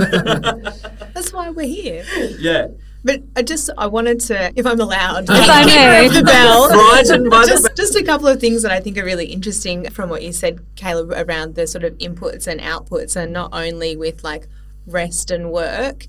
That's 1.13 1.32
why 1.32 1.50
we're 1.50 1.65
here. 1.67 2.04
yeah. 2.39 2.67
But 3.04 3.24
I 3.36 3.41
just 3.41 3.69
I 3.78 3.88
wanted 3.88 4.19
to, 4.21 4.52
if 4.56 4.65
I'm 4.65 4.80
allowed, 4.80 5.24
If 5.24 5.30
I 5.32 5.65
may. 5.65 6.08
the 6.08 6.24
bell. 6.24 6.69
Frightened 6.91 7.30
by 7.32 7.41
the 7.45 7.47
just, 7.47 7.76
just 7.76 7.95
a 7.95 8.04
couple 8.04 8.28
of 8.28 8.39
things 8.39 8.62
that 8.62 8.71
I 8.71 8.80
think 8.80 8.97
are 8.97 9.06
really 9.06 9.26
interesting 9.28 9.89
from 9.89 10.10
what 10.10 10.21
you 10.24 10.32
said, 10.32 10.63
Caleb, 10.76 11.12
around 11.12 11.56
the 11.56 11.65
sort 11.67 11.84
of 11.84 11.97
inputs 11.97 12.45
and 12.47 12.60
outputs, 12.62 13.15
and 13.15 13.34
not 13.34 13.50
only 13.54 13.95
with 13.95 14.24
like 14.24 14.47
rest 14.86 15.32
and 15.32 15.52
work, 15.52 16.06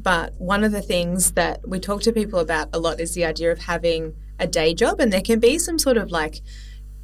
but 0.00 0.32
one 0.40 0.64
of 0.64 0.72
the 0.72 0.82
things 0.82 1.32
that 1.32 1.68
we 1.68 1.78
talk 1.78 2.02
to 2.02 2.12
people 2.12 2.40
about 2.40 2.68
a 2.72 2.78
lot 2.80 2.98
is 2.98 3.14
the 3.14 3.24
idea 3.24 3.52
of 3.52 3.60
having 3.60 4.14
a 4.40 4.46
day 4.48 4.74
job, 4.74 4.98
and 4.98 5.12
there 5.12 5.20
can 5.20 5.38
be 5.38 5.58
some 5.60 5.78
sort 5.78 5.96
of 5.96 6.10
like 6.10 6.40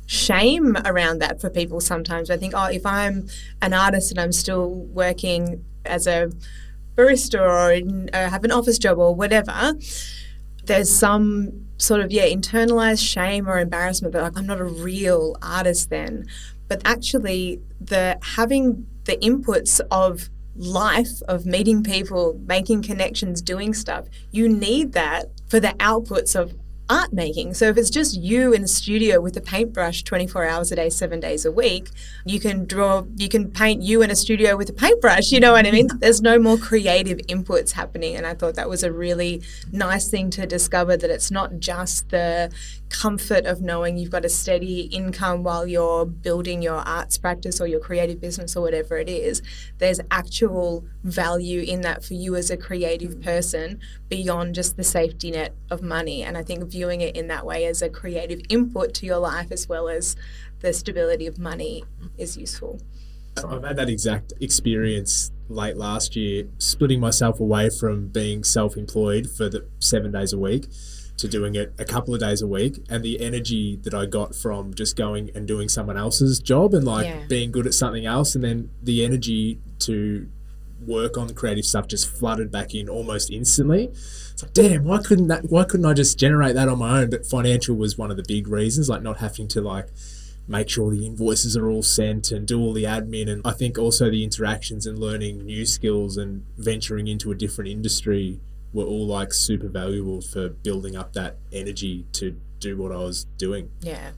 shame 0.08 0.74
around 0.86 1.18
that 1.20 1.38
for 1.38 1.50
people 1.50 1.80
sometimes. 1.80 2.30
I 2.30 2.38
think, 2.38 2.54
oh, 2.56 2.64
if 2.64 2.84
I'm 2.86 3.28
an 3.60 3.74
artist 3.74 4.10
and 4.10 4.18
I'm 4.18 4.32
still 4.32 4.70
working 4.70 5.64
as 5.84 6.06
a 6.06 6.32
barista 6.96 7.40
or 7.40 7.72
in, 7.72 8.08
uh, 8.14 8.30
have 8.30 8.42
an 8.42 8.50
office 8.50 8.78
job 8.78 8.98
or 8.98 9.14
whatever, 9.14 9.74
there's 10.64 10.90
some 10.90 11.66
sort 11.76 12.00
of 12.00 12.10
yeah 12.10 12.24
internalized 12.24 13.06
shame 13.06 13.48
or 13.48 13.58
embarrassment 13.58 14.12
that 14.12 14.22
like 14.22 14.36
I'm 14.36 14.46
not 14.46 14.60
a 14.60 14.64
real 14.64 15.36
artist 15.42 15.90
then. 15.90 16.26
But 16.68 16.80
actually, 16.86 17.60
the 17.78 18.18
having 18.22 18.86
the 19.04 19.18
inputs 19.18 19.78
of 19.90 20.30
life 20.56 21.22
of 21.28 21.44
meeting 21.44 21.82
people, 21.82 22.40
making 22.46 22.82
connections, 22.82 23.42
doing 23.42 23.74
stuff, 23.74 24.06
you 24.30 24.48
need 24.48 24.92
that 24.92 25.26
for 25.48 25.60
the 25.60 25.74
outputs 25.78 26.34
of 26.34 26.54
art 26.90 27.12
making. 27.12 27.54
So 27.54 27.68
if 27.68 27.76
it's 27.76 27.90
just 27.90 28.16
you 28.16 28.52
in 28.52 28.64
a 28.64 28.68
studio 28.68 29.20
with 29.20 29.36
a 29.36 29.40
paintbrush 29.40 30.02
24 30.04 30.46
hours 30.46 30.72
a 30.72 30.76
day, 30.76 30.88
7 30.88 31.20
days 31.20 31.44
a 31.44 31.52
week, 31.52 31.90
you 32.24 32.40
can 32.40 32.64
draw 32.64 33.04
you 33.16 33.28
can 33.28 33.50
paint 33.50 33.82
you 33.82 34.02
in 34.02 34.10
a 34.10 34.16
studio 34.16 34.56
with 34.56 34.70
a 34.70 34.72
paintbrush, 34.72 35.30
you 35.30 35.40
know 35.40 35.52
what 35.52 35.66
I 35.66 35.70
mean? 35.70 35.88
There's 35.98 36.22
no 36.22 36.38
more 36.38 36.56
creative 36.56 37.18
inputs 37.28 37.72
happening 37.72 38.16
and 38.16 38.26
I 38.26 38.34
thought 38.34 38.54
that 38.54 38.68
was 38.68 38.82
a 38.82 38.92
really 38.92 39.42
nice 39.72 40.10
thing 40.10 40.30
to 40.30 40.46
discover 40.46 40.96
that 40.96 41.10
it's 41.10 41.30
not 41.30 41.58
just 41.58 42.10
the 42.10 42.50
comfort 42.90 43.44
of 43.44 43.60
knowing 43.60 43.98
you've 43.98 44.10
got 44.10 44.24
a 44.24 44.28
steady 44.28 44.82
income 44.82 45.42
while 45.42 45.66
you're 45.66 46.06
building 46.06 46.62
your 46.62 46.76
arts 46.76 47.18
practice 47.18 47.60
or 47.60 47.66
your 47.66 47.80
creative 47.80 48.20
business 48.20 48.56
or 48.56 48.62
whatever 48.62 48.96
it 48.96 49.08
is. 49.08 49.42
There's 49.78 50.00
actual 50.10 50.84
value 51.04 51.60
in 51.60 51.82
that 51.82 52.04
for 52.04 52.14
you 52.14 52.34
as 52.36 52.50
a 52.50 52.56
creative 52.56 53.20
person 53.20 53.80
beyond 54.08 54.54
just 54.54 54.76
the 54.76 54.84
safety 54.84 55.30
net 55.30 55.54
of 55.70 55.82
money. 55.82 56.22
And 56.22 56.36
I 56.36 56.42
think 56.42 56.70
viewing 56.78 57.00
it 57.00 57.16
in 57.16 57.26
that 57.26 57.44
way 57.44 57.66
as 57.66 57.82
a 57.82 57.88
creative 57.88 58.40
input 58.48 58.94
to 58.94 59.04
your 59.04 59.18
life 59.18 59.50
as 59.50 59.68
well 59.68 59.88
as 59.88 60.14
the 60.60 60.72
stability 60.72 61.26
of 61.26 61.36
money 61.36 61.82
is 62.16 62.36
useful. 62.36 62.80
I've 63.36 63.64
had 63.64 63.76
that 63.76 63.88
exact 63.88 64.32
experience 64.40 65.32
late 65.48 65.76
last 65.76 66.14
year, 66.14 66.44
splitting 66.58 67.00
myself 67.00 67.40
away 67.40 67.68
from 67.70 68.08
being 68.08 68.44
self-employed 68.44 69.28
for 69.28 69.48
the 69.48 69.66
seven 69.80 70.12
days 70.12 70.32
a 70.32 70.38
week 70.38 70.66
to 71.16 71.26
doing 71.26 71.56
it 71.56 71.72
a 71.78 71.84
couple 71.84 72.14
of 72.14 72.20
days 72.20 72.42
a 72.42 72.46
week, 72.46 72.78
and 72.88 73.02
the 73.02 73.20
energy 73.20 73.76
that 73.82 73.92
I 73.92 74.06
got 74.06 74.36
from 74.36 74.72
just 74.72 74.94
going 74.94 75.30
and 75.34 75.48
doing 75.48 75.68
someone 75.68 75.96
else's 75.96 76.38
job 76.38 76.74
and 76.74 76.84
like 76.84 77.06
Yeah. 77.06 77.26
being 77.28 77.50
good 77.50 77.66
at 77.66 77.74
something 77.74 78.06
else, 78.06 78.36
and 78.36 78.44
then 78.44 78.70
the 78.80 79.04
energy 79.04 79.58
to 79.80 80.28
work 80.86 81.18
on 81.18 81.26
the 81.26 81.34
creative 81.34 81.64
stuff 81.64 81.88
just 81.88 82.08
flooded 82.08 82.52
back 82.52 82.72
in 82.72 82.88
almost 82.88 83.32
instantly. 83.32 83.90
It's 84.38 84.44
like, 84.44 84.52
damn, 84.52 84.84
why 84.84 84.98
couldn't 84.98 85.26
that? 85.26 85.50
Why 85.50 85.64
couldn't 85.64 85.86
I 85.86 85.94
just 85.94 86.16
generate 86.16 86.54
that 86.54 86.68
on 86.68 86.78
my 86.78 87.00
own? 87.00 87.10
But 87.10 87.26
financial 87.26 87.74
was 87.74 87.98
one 87.98 88.12
of 88.12 88.16
the 88.16 88.22
big 88.22 88.46
reasons, 88.46 88.88
like 88.88 89.02
not 89.02 89.18
having 89.18 89.48
to 89.48 89.60
like 89.60 89.88
make 90.46 90.68
sure 90.68 90.92
the 90.92 91.04
invoices 91.04 91.56
are 91.56 91.68
all 91.68 91.82
sent 91.82 92.30
and 92.30 92.46
do 92.46 92.60
all 92.60 92.72
the 92.72 92.84
admin 92.84 93.28
and 93.28 93.42
I 93.44 93.50
think 93.50 93.76
also 93.76 94.10
the 94.10 94.24
interactions 94.24 94.86
and 94.86 94.98
learning 94.98 95.44
new 95.44 95.66
skills 95.66 96.16
and 96.16 96.46
venturing 96.56 97.06
into 97.06 97.30
a 97.30 97.34
different 97.34 97.68
industry 97.68 98.40
were 98.72 98.84
all 98.84 99.06
like 99.06 99.34
super 99.34 99.68
valuable 99.68 100.22
for 100.22 100.48
building 100.48 100.96
up 100.96 101.12
that 101.14 101.36
energy 101.52 102.06
to 102.12 102.40
do 102.60 102.78
what 102.78 102.92
I 102.92 102.96
was 102.96 103.24
doing. 103.36 103.70
Yeah. 103.80 104.12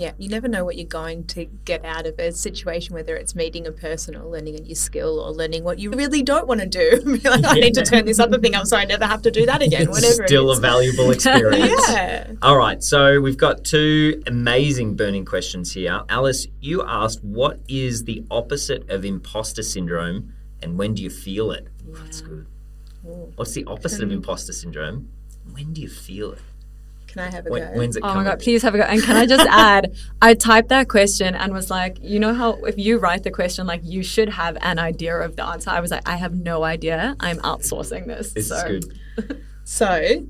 Yeah, 0.00 0.12
you 0.16 0.30
never 0.30 0.48
know 0.48 0.64
what 0.64 0.78
you're 0.78 0.86
going 0.86 1.24
to 1.26 1.44
get 1.44 1.84
out 1.84 2.06
of 2.06 2.18
a 2.18 2.32
situation, 2.32 2.94
whether 2.94 3.14
it's 3.16 3.34
meeting 3.34 3.66
a 3.66 3.70
person 3.70 4.16
or 4.16 4.24
learning 4.24 4.56
a 4.58 4.62
new 4.62 4.74
skill 4.74 5.20
or 5.20 5.30
learning 5.30 5.62
what 5.62 5.78
you 5.78 5.90
really 5.90 6.22
don't 6.22 6.48
want 6.48 6.62
to 6.62 6.66
do. 6.66 7.18
Like, 7.30 7.44
I 7.44 7.54
need 7.60 7.74
to 7.74 7.84
turn 7.84 8.06
this 8.06 8.18
other 8.18 8.38
thing 8.38 8.54
up 8.54 8.66
so 8.66 8.78
I 8.78 8.86
never 8.86 9.04
have 9.04 9.20
to 9.22 9.30
do 9.30 9.44
that 9.44 9.60
again, 9.60 9.90
whatever 9.90 10.26
Still 10.26 10.50
a 10.50 10.58
valuable 10.58 11.10
experience. 11.12 11.84
yeah. 11.90 12.32
All 12.40 12.56
right, 12.56 12.82
so 12.82 13.20
we've 13.20 13.36
got 13.36 13.62
two 13.62 14.22
amazing 14.26 14.96
burning 14.96 15.26
questions 15.26 15.74
here. 15.74 16.00
Alice, 16.08 16.46
you 16.60 16.82
asked, 16.82 17.22
what 17.22 17.60
is 17.68 18.04
the 18.04 18.24
opposite 18.30 18.88
of 18.88 19.04
imposter 19.04 19.62
syndrome 19.62 20.32
and 20.62 20.78
when 20.78 20.94
do 20.94 21.02
you 21.02 21.10
feel 21.10 21.52
it? 21.52 21.68
Ooh, 21.86 21.92
that's 21.92 22.22
good. 22.22 22.46
What's 23.02 23.52
the 23.52 23.64
opposite 23.66 24.02
of 24.02 24.08
hmm. 24.08 24.16
imposter 24.16 24.54
syndrome? 24.54 25.10
When 25.52 25.74
do 25.74 25.82
you 25.82 25.90
feel 25.90 26.32
it? 26.32 26.40
Can 27.10 27.22
I 27.22 27.30
have 27.30 27.46
a 27.46 27.50
When, 27.50 27.62
go? 27.62 27.78
when's 27.78 27.96
it 27.96 28.02
Oh 28.04 28.14
my 28.14 28.22
god, 28.24 28.38
please 28.38 28.62
have 28.62 28.74
a 28.74 28.78
go. 28.78 28.84
And 28.84 29.02
can 29.02 29.16
I 29.16 29.26
just 29.26 29.46
add, 29.50 29.96
I 30.22 30.34
typed 30.34 30.68
that 30.68 30.88
question 30.88 31.34
and 31.34 31.52
was 31.52 31.70
like, 31.70 31.98
you 32.00 32.20
know 32.20 32.34
how 32.34 32.54
if 32.64 32.78
you 32.78 32.98
write 32.98 33.24
the 33.24 33.30
question, 33.30 33.66
like 33.66 33.80
you 33.82 34.02
should 34.02 34.28
have 34.28 34.56
an 34.60 34.78
idea 34.78 35.16
of 35.16 35.36
the 35.36 35.44
answer. 35.44 35.70
I 35.70 35.80
was 35.80 35.90
like, 35.90 36.08
I 36.08 36.16
have 36.16 36.34
no 36.34 36.62
idea. 36.62 37.16
I'm 37.18 37.38
outsourcing 37.38 38.06
this. 38.06 38.32
This 38.32 38.48
so. 38.48 38.66
is 38.66 38.84
good. 38.84 39.44
So, 39.64 40.26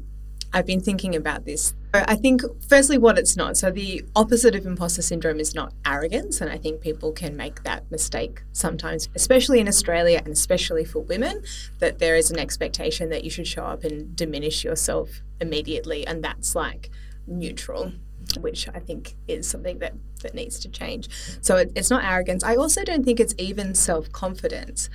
I've 0.53 0.67
been 0.67 0.83
thinking 0.83 1.17
about 1.17 1.47
this. 1.47 1.73
I 1.93 2.15
think, 2.15 2.43
firstly, 2.69 2.99
what 2.99 3.19
it's 3.19 3.37
not. 3.37 3.57
So, 3.57 3.71
the 3.71 4.05
opposite 4.15 4.55
of 4.55 4.65
imposter 4.65 5.03
syndrome 5.03 5.41
is 5.41 5.55
not 5.55 5.73
arrogance. 5.85 6.41
And 6.41 6.51
I 6.51 6.57
think 6.57 6.81
people 6.81 7.11
can 7.11 7.37
make 7.37 7.65
that 7.65 7.91
mistake 7.91 8.43
sometimes, 8.53 9.09
especially 9.17 9.59
in 9.59 9.67
Australia 9.67 10.21
and 10.25 10.33
especially 10.33 10.85
for 10.85 11.01
women, 11.01 11.43
that 11.81 11.99
there 11.99 12.15
is 12.15 12.31
an 12.31 12.39
expectation 12.39 13.11
that 13.11 13.25
you 13.25 13.31
should 13.31 13.47
show 13.47 13.65
up 13.65 13.83
and 13.83 14.15
diminish 14.15 14.63
yourself 14.63 15.23
immediately. 15.41 16.07
And 16.07 16.23
that's 16.23 16.55
like 16.55 16.91
neutral. 17.27 17.93
Which 18.39 18.69
I 18.69 18.79
think 18.79 19.17
is 19.27 19.49
something 19.49 19.81
that, 19.81 19.95
that 20.23 20.35
needs 20.35 20.61
to 20.61 20.69
change. 20.69 21.09
So 21.41 21.57
it, 21.57 21.73
it's 21.75 21.91
not 21.91 22.05
arrogance. 22.05 22.45
I 22.45 22.55
also 22.55 22.85
don't 22.85 23.05
think 23.05 23.19
it's 23.19 23.35
even 23.39 23.75
self 23.75 24.13
confidence. 24.13 24.89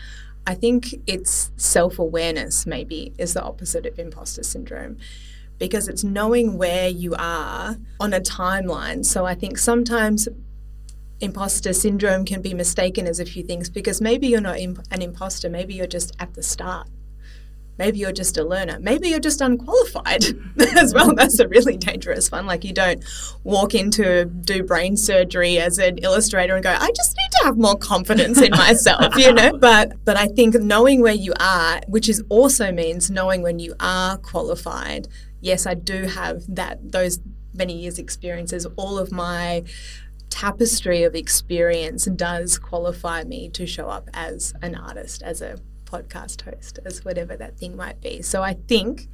I 0.47 0.53
think 0.53 0.95
it's 1.05 1.51
self 1.58 1.99
awareness, 1.99 2.65
maybe, 2.65 3.13
is 3.17 3.34
the 3.34 3.43
opposite 3.43 3.86
of 3.86 3.99
imposter 3.99 4.43
syndrome 4.43 4.97
because 5.57 5.87
it's 5.87 6.03
knowing 6.03 6.57
where 6.57 6.89
you 6.89 7.15
are 7.17 7.77
on 7.99 8.13
a 8.13 8.19
timeline. 8.19 9.05
So 9.05 9.25
I 9.25 9.35
think 9.35 9.57
sometimes 9.57 10.27
imposter 11.21 11.73
syndrome 11.73 12.25
can 12.25 12.41
be 12.41 12.53
mistaken 12.53 13.07
as 13.07 13.19
a 13.19 13.25
few 13.25 13.43
things 13.43 13.69
because 13.69 14.01
maybe 14.01 14.27
you're 14.27 14.41
not 14.41 14.59
imp- 14.59 14.85
an 14.91 15.01
imposter, 15.01 15.49
maybe 15.49 15.73
you're 15.73 15.87
just 15.87 16.15
at 16.19 16.33
the 16.33 16.43
start. 16.43 16.87
Maybe 17.77 17.99
you're 17.99 18.13
just 18.13 18.37
a 18.37 18.43
learner. 18.43 18.79
Maybe 18.79 19.09
you're 19.09 19.19
just 19.19 19.41
unqualified 19.41 20.23
as 20.77 20.93
well. 20.93 21.13
That's 21.13 21.39
a 21.39 21.47
really 21.47 21.75
dangerous 21.75 22.31
one. 22.31 22.45
Like 22.45 22.63
you 22.63 22.71
don't 22.71 23.03
walk 23.43 23.75
into 23.75 24.25
do 24.25 24.63
brain 24.63 24.95
surgery 24.95 25.59
as 25.59 25.77
an 25.77 25.97
illustrator 25.97 26.55
and 26.55 26.63
go, 26.63 26.71
I 26.71 26.89
just 26.95 27.17
need 27.17 27.31
to 27.39 27.45
have 27.45 27.57
more 27.57 27.75
confidence 27.75 28.41
in 28.41 28.51
myself, 28.51 29.17
you 29.17 29.33
know? 29.33 29.57
But 29.65 30.05
but 30.05 30.15
I 30.15 30.27
think 30.27 30.55
knowing 30.55 31.01
where 31.01 31.13
you 31.13 31.33
are, 31.39 31.81
which 31.87 32.07
is 32.07 32.23
also 32.29 32.71
means 32.71 33.09
knowing 33.09 33.41
when 33.41 33.59
you 33.59 33.73
are 33.79 34.17
qualified. 34.17 35.07
Yes, 35.45 35.67
I 35.67 35.75
do 35.75 36.05
have 36.05 36.43
that 36.55 36.91
those 36.91 37.19
many 37.53 37.73
years 37.73 37.99
experiences. 37.99 38.65
All 38.77 38.97
of 38.97 39.12
my 39.12 39.63
tapestry 40.32 41.03
of 41.03 41.13
experience 41.13 42.05
does 42.05 42.57
qualify 42.57 43.24
me 43.26 43.49
to 43.49 43.67
show 43.67 43.88
up 43.88 44.09
as 44.11 44.55
an 44.63 44.74
artist, 44.74 45.22
as 45.22 45.43
a 45.43 45.59
podcast 45.86 46.41
host, 46.41 46.80
as 46.84 47.05
whatever 47.05 47.38
that 47.38 47.59
thing 47.59 47.78
might 47.78 48.01
be. 48.01 48.24
So 48.24 48.41
I 48.41 48.55
think 48.67 49.07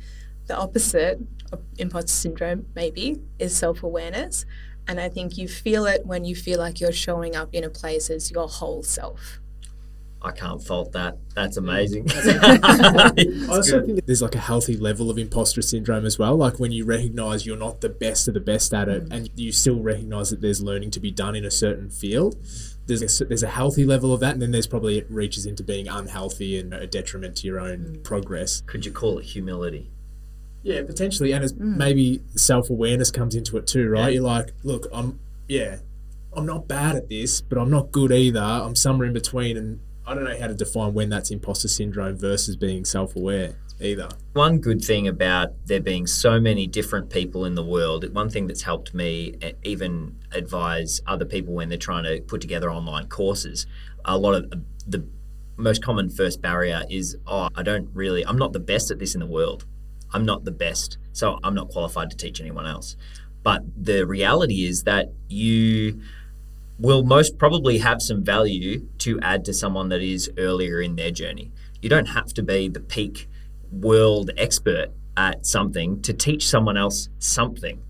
the 0.47 0.55
opposite 0.55 1.19
of 1.51 1.59
imposter 1.77 2.07
syndrome, 2.07 2.65
maybe, 2.75 3.19
is 3.37 3.53
self 3.53 3.83
awareness. 3.83 4.45
And 4.87 5.01
I 5.01 5.09
think 5.09 5.37
you 5.37 5.49
feel 5.49 5.85
it 5.85 6.05
when 6.05 6.23
you 6.23 6.33
feel 6.33 6.59
like 6.59 6.79
you're 6.79 6.93
showing 6.93 7.35
up 7.35 7.49
in 7.51 7.65
a 7.65 7.69
place 7.69 8.09
as 8.09 8.31
your 8.31 8.47
whole 8.47 8.83
self. 8.83 9.41
I 10.23 10.31
can't 10.31 10.61
fault 10.61 10.91
that. 10.91 11.17
That's 11.33 11.57
mm. 11.57 11.63
amazing. 11.63 12.07
I 12.11 13.53
also 13.55 13.83
think 13.83 13.95
that 13.95 14.05
there's 14.05 14.21
like 14.21 14.35
a 14.35 14.39
healthy 14.39 14.77
level 14.77 15.09
of 15.09 15.17
imposter 15.17 15.61
syndrome 15.61 16.05
as 16.05 16.19
well. 16.19 16.35
Like 16.35 16.59
when 16.59 16.71
you 16.71 16.85
recognize 16.85 17.45
you're 17.45 17.57
not 17.57 17.81
the 17.81 17.89
best 17.89 18.27
of 18.27 18.35
the 18.35 18.39
best 18.39 18.73
at 18.73 18.87
it, 18.87 19.05
mm. 19.05 19.15
and 19.15 19.29
you 19.35 19.51
still 19.51 19.79
recognize 19.79 20.29
that 20.29 20.41
there's 20.41 20.61
learning 20.61 20.91
to 20.91 20.99
be 20.99 21.11
done 21.11 21.35
in 21.35 21.43
a 21.43 21.51
certain 21.51 21.89
field. 21.89 22.35
There's 22.85 23.21
a, 23.21 23.25
there's 23.25 23.43
a 23.43 23.49
healthy 23.49 23.85
level 23.85 24.13
of 24.13 24.19
that, 24.19 24.33
and 24.33 24.41
then 24.41 24.51
there's 24.51 24.67
probably 24.67 24.97
it 24.97 25.09
reaches 25.09 25.45
into 25.45 25.63
being 25.63 25.87
unhealthy 25.87 26.59
and 26.59 26.73
a 26.73 26.85
detriment 26.85 27.37
to 27.37 27.47
your 27.47 27.59
own 27.59 27.79
mm. 27.79 28.03
progress. 28.03 28.61
Could 28.61 28.85
you 28.85 28.91
call 28.91 29.17
it 29.19 29.25
humility? 29.25 29.89
Yeah, 30.63 30.83
potentially, 30.83 31.31
and 31.31 31.43
as 31.43 31.55
maybe 31.55 32.21
self 32.35 32.69
awareness 32.69 33.09
comes 33.09 33.33
into 33.33 33.57
it 33.57 33.65
too, 33.65 33.89
right? 33.89 34.07
Yeah. 34.07 34.09
You're 34.09 34.23
like, 34.23 34.53
look, 34.63 34.85
I'm 34.93 35.19
yeah, 35.47 35.77
I'm 36.33 36.45
not 36.45 36.67
bad 36.67 36.95
at 36.95 37.09
this, 37.09 37.41
but 37.41 37.57
I'm 37.57 37.71
not 37.71 37.91
good 37.91 38.11
either. 38.11 38.39
I'm 38.39 38.75
somewhere 38.75 39.07
in 39.07 39.13
between, 39.13 39.57
and 39.57 39.79
I 40.11 40.13
don't 40.13 40.25
know 40.25 40.37
how 40.37 40.47
to 40.47 40.53
define 40.53 40.93
when 40.93 41.07
that's 41.07 41.31
imposter 41.31 41.69
syndrome 41.69 42.17
versus 42.17 42.57
being 42.57 42.83
self 42.83 43.15
aware 43.15 43.55
either. 43.79 44.09
One 44.33 44.57
good 44.57 44.83
thing 44.83 45.07
about 45.07 45.53
there 45.67 45.79
being 45.79 46.05
so 46.05 46.37
many 46.37 46.67
different 46.67 47.09
people 47.09 47.45
in 47.45 47.55
the 47.55 47.63
world, 47.63 48.13
one 48.13 48.29
thing 48.29 48.45
that's 48.45 48.63
helped 48.63 48.93
me 48.93 49.35
eh, 49.41 49.53
even 49.63 50.17
advise 50.33 50.99
other 51.07 51.23
people 51.23 51.53
when 51.53 51.69
they're 51.69 51.77
trying 51.77 52.03
to 52.03 52.21
put 52.23 52.41
together 52.41 52.69
online 52.69 53.07
courses, 53.07 53.67
a 54.03 54.17
lot 54.17 54.33
of 54.33 54.51
the 54.85 55.07
most 55.55 55.81
common 55.81 56.09
first 56.09 56.41
barrier 56.41 56.83
is, 56.89 57.15
oh, 57.25 57.47
I 57.55 57.63
don't 57.63 57.87
really, 57.93 58.25
I'm 58.25 58.37
not 58.37 58.51
the 58.51 58.59
best 58.59 58.91
at 58.91 58.99
this 58.99 59.13
in 59.13 59.21
the 59.21 59.25
world. 59.25 59.65
I'm 60.11 60.25
not 60.25 60.43
the 60.43 60.51
best, 60.51 60.97
so 61.13 61.39
I'm 61.41 61.55
not 61.55 61.69
qualified 61.69 62.09
to 62.09 62.17
teach 62.17 62.41
anyone 62.41 62.67
else. 62.67 62.97
But 63.43 63.63
the 63.81 64.05
reality 64.05 64.65
is 64.65 64.83
that 64.83 65.13
you 65.29 66.01
will 66.81 67.03
most 67.03 67.37
probably 67.37 67.77
have 67.77 68.01
some 68.01 68.23
value 68.23 68.87
to 68.97 69.19
add 69.21 69.45
to 69.45 69.53
someone 69.53 69.89
that 69.89 70.01
is 70.01 70.31
earlier 70.37 70.81
in 70.81 70.95
their 70.95 71.11
journey. 71.11 71.51
You 71.79 71.89
don't 71.89 72.07
have 72.07 72.33
to 72.33 72.41
be 72.43 72.67
the 72.69 72.79
peak 72.79 73.29
world 73.71 74.31
expert 74.35 74.89
at 75.15 75.45
something 75.45 76.01
to 76.01 76.11
teach 76.11 76.47
someone 76.47 76.77
else 76.77 77.09
something. 77.19 77.83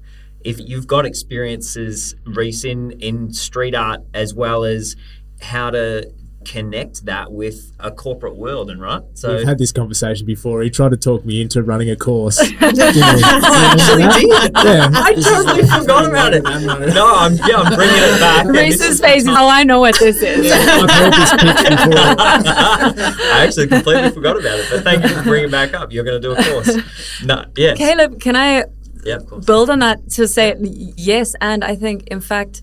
If 0.43 0.59
you've 0.59 0.87
got 0.87 1.05
experiences, 1.05 2.15
Reece, 2.25 2.65
in, 2.65 2.91
in 2.99 3.31
street 3.31 3.75
art 3.75 4.01
as 4.13 4.33
well 4.33 4.65
as 4.65 4.97
how 5.41 5.69
to 5.69 6.11
connect 6.45 7.05
that 7.05 7.31
with 7.31 7.71
a 7.79 7.91
corporate 7.91 8.35
world, 8.35 8.69
and 8.69 8.81
right? 8.81 9.01
So 9.13 9.35
We've 9.37 9.47
had 9.47 9.57
this 9.57 9.71
conversation 9.71 10.25
before. 10.25 10.61
He 10.61 10.69
tried 10.69 10.89
to 10.89 10.97
talk 10.97 11.23
me 11.25 11.41
into 11.41 11.61
running 11.63 11.89
a 11.89 11.95
course. 11.95 12.39
actually 12.61 14.03
did. 14.03 14.51
Yeah. 14.63 14.89
I 14.93 15.13
totally 15.13 15.63
forgot 15.67 16.05
about 16.07 16.33
it. 16.33 16.43
No, 16.43 17.13
I'm 17.15 17.35
yeah, 17.35 17.57
I'm 17.57 17.73
bringing 17.75 17.95
it 17.95 18.19
back. 18.19 18.45
and 18.45 18.55
Reece's 18.55 18.99
face 18.99 19.23
is, 19.23 19.27
oh, 19.29 19.47
I 19.47 19.63
know 19.63 19.79
what 19.79 19.97
this 19.99 20.21
is. 20.21 20.51
I've 20.51 20.89
heard 20.89 21.13
this 21.13 21.31
pitch 21.31 21.69
before. 21.69 21.97
I 21.97 23.45
actually 23.45 23.67
completely 23.67 24.09
forgot 24.11 24.39
about 24.39 24.59
it, 24.59 24.67
but 24.71 24.83
thank 24.83 25.03
you 25.03 25.09
for 25.09 25.23
bringing 25.23 25.49
it 25.49 25.51
back 25.51 25.73
up. 25.73 25.91
You're 25.91 26.03
going 26.03 26.21
to 26.21 26.27
do 26.27 26.33
a 26.35 26.43
course. 26.43 26.77
No, 27.23 27.45
yes. 27.55 27.77
Caleb, 27.77 28.19
can 28.19 28.35
I 28.35 28.65
Yeah, 29.03 29.15
of 29.17 29.27
course. 29.27 29.45
build 29.45 29.69
on 29.69 29.79
that 29.79 30.09
to 30.11 30.27
say 30.27 30.55
yes? 30.59 31.35
And 31.41 31.63
I 31.63 31.75
think, 31.75 32.07
in 32.07 32.21
fact, 32.21 32.61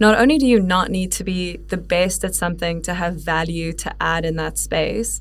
not 0.00 0.18
only 0.18 0.38
do 0.38 0.46
you 0.46 0.60
not 0.60 0.90
need 0.90 1.12
to 1.12 1.24
be 1.24 1.58
the 1.68 1.76
best 1.76 2.24
at 2.24 2.34
something 2.34 2.82
to 2.82 2.94
have 2.94 3.16
value 3.16 3.72
to 3.74 3.94
add 4.00 4.24
in 4.24 4.36
that 4.36 4.58
space, 4.58 5.20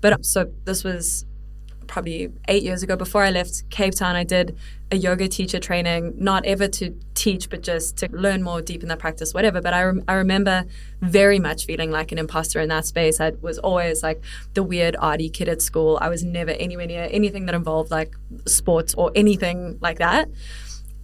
but 0.00 0.24
so 0.24 0.52
this 0.64 0.84
was 0.84 1.26
probably 1.86 2.32
eight 2.48 2.62
years 2.62 2.82
ago 2.82 2.96
before 2.96 3.22
I 3.22 3.30
left 3.30 3.68
Cape 3.70 3.94
Town. 3.94 4.16
I 4.16 4.24
did 4.24 4.56
a 4.90 4.96
yoga 4.96 5.26
teacher 5.28 5.58
training, 5.58 6.14
not 6.16 6.44
ever 6.44 6.68
to 6.68 6.96
teach, 7.14 7.50
but 7.50 7.62
just 7.62 7.96
to 7.98 8.08
learn 8.12 8.42
more 8.42 8.62
deep 8.62 8.82
in 8.82 8.88
that 8.88 8.98
practice, 8.98 9.34
whatever. 9.34 9.60
But 9.60 9.74
I, 9.74 9.82
rem- 9.82 10.04
I 10.06 10.14
remember 10.14 10.64
very 11.00 11.38
much 11.38 11.64
feeling 11.64 11.90
like 11.90 12.12
an 12.12 12.18
imposter 12.18 12.60
in 12.60 12.68
that 12.68 12.86
space. 12.86 13.20
I 13.20 13.30
was 13.40 13.58
always 13.58 14.02
like 14.02 14.22
the 14.54 14.62
weird 14.62 14.96
arty 14.98 15.28
kid 15.28 15.48
at 15.48 15.60
school. 15.62 15.98
I 16.00 16.08
was 16.08 16.22
never 16.24 16.52
anywhere 16.52 16.86
near 16.86 17.08
anything 17.10 17.46
that 17.46 17.54
involved 17.54 17.90
like 17.90 18.14
sports 18.46 18.94
or 18.94 19.10
anything 19.14 19.78
like 19.80 19.98
that. 19.98 20.28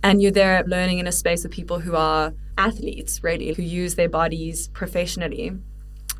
And 0.02 0.20
you're 0.20 0.32
there 0.32 0.64
learning 0.66 0.98
in 0.98 1.06
a 1.06 1.12
space 1.12 1.42
with 1.42 1.52
people 1.52 1.80
who 1.80 1.94
are 1.94 2.34
athletes, 2.58 3.22
really, 3.22 3.52
who 3.54 3.62
use 3.62 3.94
their 3.94 4.08
bodies 4.08 4.68
professionally. 4.68 5.48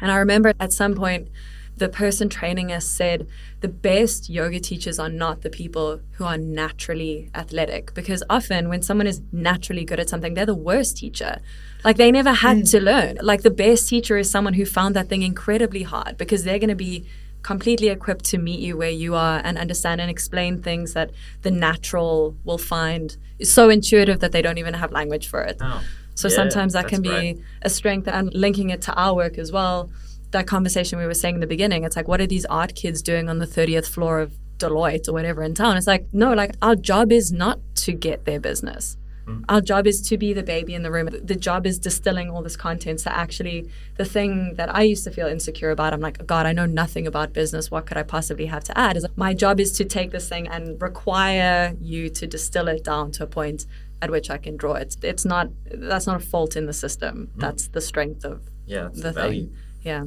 And 0.01 0.11
I 0.11 0.17
remember 0.17 0.53
at 0.61 0.73
some 0.73 0.95
point, 0.95 1.29
the 1.77 1.89
person 1.89 2.29
training 2.29 2.71
us 2.71 2.87
said 2.87 3.27
the 3.61 3.69
best 3.69 4.29
yoga 4.29 4.61
teachers 4.61 4.99
are 4.99 5.09
not 5.09 5.43
the 5.43 5.51
people 5.51 6.01
who 6.13 6.25
are 6.25 6.37
naturally 6.37 7.31
athletic 7.35 7.95
because 7.95 8.23
often 8.29 8.69
when 8.69 8.83
someone 8.83 9.07
is 9.07 9.23
naturally 9.33 9.85
good 9.85 9.99
at 9.99 10.09
something, 10.09 10.35
they're 10.35 10.47
the 10.47 10.55
worst 10.55 10.99
teacher. 10.99 11.41
Like 11.83 11.97
they 11.97 12.13
never 12.13 12.33
had 12.33 12.59
hmm. 12.59 12.65
to 12.65 12.81
learn. 12.81 13.19
Like 13.23 13.43
the 13.43 13.51
best 13.51 13.89
teacher 13.89 14.19
is 14.19 14.31
someone 14.31 14.55
who 14.55 14.67
found 14.67 14.95
that 14.97 15.09
thing 15.09 15.23
incredibly 15.23 15.83
hard 15.83 16.19
because 16.19 16.45
they're 16.45 16.59
going 16.59 16.69
to 16.69 16.75
be 16.75 17.07
completely 17.43 17.89
equipped 17.89 18.25
to 18.27 18.39
meet 18.39 18.61
you 18.61 18.77
where 18.77 18.91
you 18.91 19.15
are 19.15 19.41
and 19.45 19.59
understand 19.59 20.01
and 20.01 20.11
explain 20.11 20.63
things 20.63 20.95
that 20.95 21.11
the 21.43 21.51
natural 21.51 22.37
will 22.45 22.59
find 22.59 23.17
is 23.39 23.53
so 23.53 23.69
intuitive 23.69 24.21
that 24.21 24.33
they 24.33 24.43
don't 24.43 24.59
even 24.59 24.75
have 24.75 24.93
language 24.93 25.27
for 25.29 25.43
it. 25.43 25.57
Oh, 25.61 25.83
So 26.15 26.29
yeah, 26.29 26.37
sometimes 26.37 26.73
that 26.75 26.89
can 26.89 27.03
be 27.03 27.09
great. 27.09 27.41
a 27.63 27.71
strength 27.71 28.07
and 28.09 28.33
linking 28.35 28.71
it 28.71 28.81
to 28.83 28.95
our 28.95 29.15
work 29.15 29.39
as 29.39 29.51
well. 29.51 29.91
That 30.31 30.47
conversation 30.47 30.99
we 30.99 31.07
were 31.07 31.15
saying 31.15 31.35
in 31.37 31.41
the 31.41 31.47
beginning, 31.47 31.85
it's 31.85 31.97
like, 31.97 32.09
what 32.09 32.21
are 32.21 32.27
these 32.27 32.45
art 32.47 32.75
kids 32.75 33.03
doing 33.03 33.29
on 33.29 33.39
the 33.39 33.47
30th 33.47 33.87
floor 33.87 34.21
of 34.21 34.33
Deloitte 34.59 35.09
or 35.09 35.13
whatever 35.13 35.43
in 35.43 35.55
town? 35.55 35.77
It's 35.77 35.87
like, 35.87 36.07
no, 36.13 36.33
like 36.33 36.55
our 36.63 36.77
job 36.77 37.13
is 37.13 37.33
not 37.33 37.59
to 37.77 37.93
get 37.93 38.25
their 38.25 38.41
business. 38.41 38.97
Mm. 39.27 39.45
Our 39.49 39.61
job 39.61 39.87
is 39.87 40.01
to 40.09 40.19
be 40.19 40.33
the 40.33 40.43
baby 40.43 40.75
in 40.75 40.83
the 40.83 40.91
room. 40.91 41.09
The 41.23 41.37
job 41.37 41.67
is 41.67 41.79
distilling 41.79 42.31
all 42.31 42.43
this 42.43 42.57
content. 42.57 43.01
So 43.01 43.11
actually, 43.11 43.69
the 43.97 44.05
thing 44.05 44.55
that 44.57 44.75
I 44.75 44.83
used 44.83 45.05
to 45.05 45.11
feel 45.11 45.27
insecure 45.27 45.71
about, 45.71 45.93
I'm 45.93 46.01
like, 46.01 46.27
God, 46.27 46.47
I 46.47 46.53
know 46.53 46.67
nothing 46.67 47.07
about 47.07 47.33
business. 47.33 47.71
What 47.71 47.87
could 47.87 47.97
I 47.97 48.03
possibly 48.03 48.47
have 48.47 48.65
to 48.65 48.77
add? 48.79 48.97
Is 48.97 49.05
like, 49.05 49.17
my 49.17 49.35
job 49.35 49.61
is 49.61 49.73
to 49.73 49.85
take 49.85 50.11
this 50.11 50.29
thing 50.29 50.49
and 50.49 50.81
require 50.83 51.77
you 51.81 52.09
to 52.11 52.27
distill 52.27 52.69
it 52.69 52.85
down 52.85 53.13
to 53.13 53.25
a 53.25 53.27
point 53.27 53.67
at 54.01 54.11
which 54.11 54.31
I 54.31 54.39
can 54.39 54.57
draw 54.57 54.75
it. 54.75 54.97
It's 55.03 55.25
not 55.25 55.49
that's 55.71 56.07
not 56.07 56.17
a 56.17 56.25
fault 56.25 56.57
in 56.57 56.67
the 56.67 56.73
system. 56.73 57.31
That's 57.37 57.69
the 57.69 57.81
strength 57.81 58.25
of 58.25 58.43
Yeah, 58.67 58.89
the 58.93 59.13
value. 59.13 59.47
thing. 59.47 59.57
Yeah. 59.83 60.05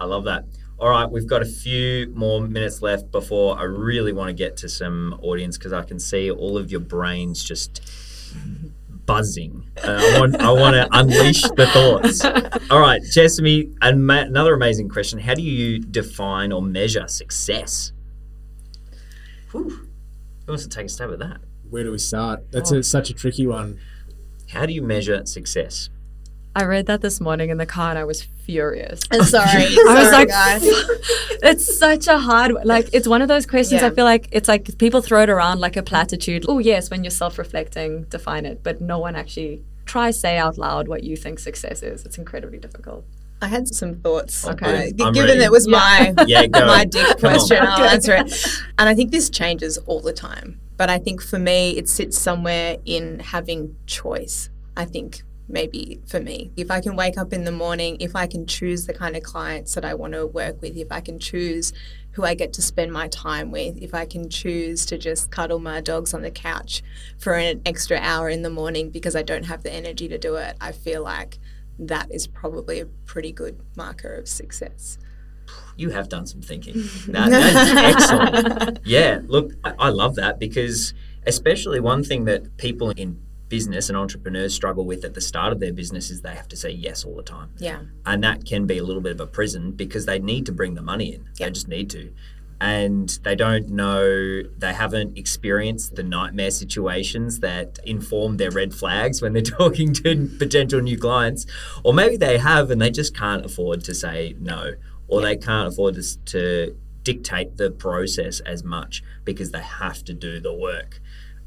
I 0.00 0.06
love 0.06 0.24
that. 0.24 0.44
All 0.78 0.88
right, 0.88 1.08
we've 1.08 1.26
got 1.26 1.40
a 1.42 1.46
few 1.46 2.10
more 2.14 2.40
minutes 2.40 2.82
left 2.82 3.12
before 3.12 3.56
I 3.58 3.62
really 3.62 4.12
want 4.12 4.28
to 4.28 4.34
get 4.34 4.56
to 4.58 4.68
some 4.68 5.18
audience 5.22 5.56
because 5.56 5.72
I 5.72 5.82
can 5.82 6.00
see 6.00 6.30
all 6.30 6.58
of 6.58 6.70
your 6.70 6.80
brains 6.80 7.44
just 7.44 7.80
buzzing. 9.06 9.70
Uh, 9.82 10.00
I 10.00 10.20
want 10.20 10.40
I 10.40 10.50
want 10.50 10.74
to 10.74 10.88
unleash 10.92 11.42
the 11.42 11.66
thoughts. 11.66 12.24
All 12.70 12.80
right, 12.80 13.02
Jessamy, 13.02 13.72
ama- 13.82 14.24
another 14.26 14.54
amazing 14.54 14.88
question. 14.88 15.18
How 15.18 15.34
do 15.34 15.42
you 15.42 15.78
define 15.78 16.52
or 16.52 16.62
measure 16.62 17.06
success? 17.08 17.92
Whew. 19.52 19.68
Who 20.46 20.52
wants 20.52 20.64
to 20.64 20.68
take 20.68 20.86
a 20.86 20.88
stab 20.88 21.12
at 21.12 21.18
that? 21.20 21.40
Where 21.70 21.84
do 21.84 21.90
we 21.92 21.98
start? 21.98 22.50
That's 22.50 22.70
a, 22.70 22.82
such 22.82 23.10
a 23.10 23.14
tricky 23.14 23.46
one. 23.46 23.78
How 24.50 24.66
do 24.66 24.72
you 24.72 24.82
measure 24.82 25.24
success? 25.26 25.88
I 26.56 26.64
read 26.64 26.86
that 26.86 27.00
this 27.00 27.20
morning 27.20 27.50
in 27.50 27.58
the 27.58 27.66
car 27.66 27.90
and 27.90 27.98
I 27.98 28.04
was 28.04 28.22
furious. 28.22 29.00
Sorry. 29.12 29.64
I 29.64 29.64
was 29.64 30.10
Sorry, 30.10 30.12
like, 30.12 30.28
guys. 30.28 30.62
it's 31.42 31.78
such 31.78 32.06
a 32.06 32.18
hard 32.18 32.52
like 32.64 32.88
it's 32.92 33.08
one 33.08 33.22
of 33.22 33.28
those 33.28 33.44
questions 33.46 33.80
Yeah. 33.82 33.88
I 33.88 33.90
feel 33.90 34.04
like 34.04 34.28
it's 34.30 34.48
like 34.48 34.78
people 34.78 35.00
throw 35.02 35.22
it 35.22 35.30
around 35.30 35.60
like 35.60 35.76
a 35.76 35.82
platitude. 35.82 36.44
Oh 36.48 36.58
yes, 36.60 36.90
when 36.90 37.02
you're 37.04 37.10
self-reflecting, 37.10 38.04
define 38.04 38.46
it, 38.46 38.62
but 38.62 38.80
no 38.80 38.98
one 38.98 39.16
actually 39.16 39.64
try 39.84 40.10
say 40.12 40.38
out 40.38 40.56
loud 40.56 40.86
what 40.88 41.02
you 41.02 41.16
think 41.16 41.38
success 41.38 41.82
is. 41.82 42.04
It's 42.06 42.18
incredibly 42.18 42.58
difficult. 42.58 43.04
I 43.42 43.48
had 43.48 43.66
some 43.68 43.96
thoughts. 43.96 44.46
Okay. 44.46 44.92
Uh, 44.98 45.04
I'm 45.06 45.12
given 45.12 45.30
ready. 45.30 45.42
it 45.44 45.50
was 45.50 45.66
my 45.68 46.14
Yeah, 46.26 46.46
my 46.52 46.84
dick 46.88 47.04
Come 47.04 47.14
on. 47.14 47.18
question, 47.34 47.58
I'll 47.60 47.84
answer 47.84 48.14
it. 48.14 48.32
And 48.78 48.88
I 48.88 48.94
think 48.94 49.10
this 49.10 49.28
changes 49.28 49.76
all 49.86 50.00
the 50.00 50.12
time. 50.12 50.60
But 50.76 50.88
I 50.88 50.98
think 50.98 51.20
for 51.20 51.38
me, 51.38 51.76
it 51.76 51.88
sits 51.88 52.16
somewhere 52.18 52.78
in 52.86 53.18
having 53.18 53.76
choice. 53.86 54.48
I 54.76 54.84
think 54.84 55.22
maybe 55.48 56.00
for 56.06 56.20
me, 56.20 56.50
if 56.56 56.70
I 56.70 56.80
can 56.80 56.96
wake 56.96 57.18
up 57.18 57.32
in 57.32 57.44
the 57.44 57.52
morning, 57.52 57.96
if 58.00 58.16
I 58.16 58.26
can 58.26 58.46
choose 58.46 58.86
the 58.86 58.94
kind 58.94 59.16
of 59.16 59.22
clients 59.22 59.74
that 59.74 59.84
I 59.84 59.94
want 59.94 60.14
to 60.14 60.26
work 60.26 60.60
with, 60.62 60.76
if 60.76 60.90
I 60.90 61.00
can 61.00 61.18
choose 61.18 61.72
who 62.12 62.24
I 62.24 62.34
get 62.34 62.52
to 62.54 62.62
spend 62.62 62.92
my 62.92 63.08
time 63.08 63.50
with, 63.50 63.76
if 63.82 63.92
I 63.92 64.06
can 64.06 64.30
choose 64.30 64.86
to 64.86 64.96
just 64.96 65.30
cuddle 65.30 65.58
my 65.58 65.80
dogs 65.80 66.14
on 66.14 66.22
the 66.22 66.30
couch 66.30 66.82
for 67.18 67.34
an 67.34 67.60
extra 67.66 67.98
hour 67.98 68.28
in 68.28 68.42
the 68.42 68.50
morning 68.50 68.90
because 68.90 69.16
I 69.16 69.22
don't 69.22 69.44
have 69.44 69.62
the 69.62 69.72
energy 69.72 70.08
to 70.08 70.18
do 70.18 70.36
it, 70.36 70.56
I 70.60 70.72
feel 70.72 71.02
like 71.02 71.38
that 71.78 72.10
is 72.10 72.26
probably 72.26 72.80
a 72.80 72.86
pretty 72.86 73.32
good 73.32 73.60
marker 73.76 74.14
of 74.14 74.28
success. 74.28 74.98
you 75.76 75.90
have 75.90 76.08
done 76.08 76.26
some 76.26 76.40
thinking. 76.40 76.74
That, 77.08 77.30
that's 77.30 78.10
excellent. 78.10 78.78
Yeah, 78.84 79.20
look, 79.26 79.52
I, 79.64 79.74
I 79.78 79.88
love 79.90 80.14
that 80.14 80.38
because, 80.38 80.94
especially 81.26 81.80
one 81.80 82.02
thing 82.04 82.24
that 82.26 82.56
people 82.56 82.90
in 82.90 83.20
business 83.48 83.88
and 83.88 83.96
entrepreneurs 83.96 84.54
struggle 84.54 84.84
with 84.84 85.04
at 85.04 85.14
the 85.14 85.20
start 85.20 85.52
of 85.52 85.60
their 85.60 85.72
business 85.72 86.10
is 86.10 86.22
they 86.22 86.34
have 86.34 86.48
to 86.48 86.56
say 86.56 86.70
yes 86.70 87.04
all 87.04 87.14
the 87.14 87.22
time. 87.22 87.50
Yeah. 87.58 87.80
And 88.06 88.22
that 88.24 88.44
can 88.44 88.66
be 88.66 88.78
a 88.78 88.82
little 88.82 89.02
bit 89.02 89.12
of 89.12 89.20
a 89.20 89.26
prison 89.26 89.72
because 89.72 90.06
they 90.06 90.18
need 90.18 90.46
to 90.46 90.52
bring 90.52 90.74
the 90.74 90.82
money 90.82 91.14
in. 91.14 91.28
They 91.38 91.50
just 91.50 91.68
need 91.68 91.90
to. 91.90 92.12
And 92.60 93.18
they 93.24 93.34
don't 93.34 93.68
know, 93.68 94.42
they 94.56 94.72
haven't 94.72 95.18
experienced 95.18 95.96
the 95.96 96.02
nightmare 96.02 96.50
situations 96.50 97.40
that 97.40 97.78
inform 97.84 98.38
their 98.38 98.50
red 98.50 98.72
flags 98.74 99.20
when 99.20 99.34
they're 99.34 99.42
talking 99.58 99.92
to 99.94 100.30
potential 100.38 100.80
new 100.80 100.98
clients. 100.98 101.46
Or 101.82 101.92
maybe 101.92 102.16
they 102.16 102.38
have 102.38 102.70
and 102.70 102.80
they 102.80 102.90
just 102.90 103.14
can't 103.16 103.44
afford 103.44 103.84
to 103.84 103.94
say 103.94 104.34
no. 104.40 104.74
or 105.08 105.20
they 105.20 105.36
can't 105.36 105.68
afford 105.68 105.96
to, 105.96 106.18
to 106.24 106.76
dictate 107.02 107.56
the 107.58 107.70
process 107.70 108.40
as 108.40 108.64
much 108.64 109.02
because 109.24 109.50
they 109.50 109.60
have 109.60 110.02
to 110.04 110.14
do 110.14 110.40
the 110.40 110.54
work. 110.54 111.00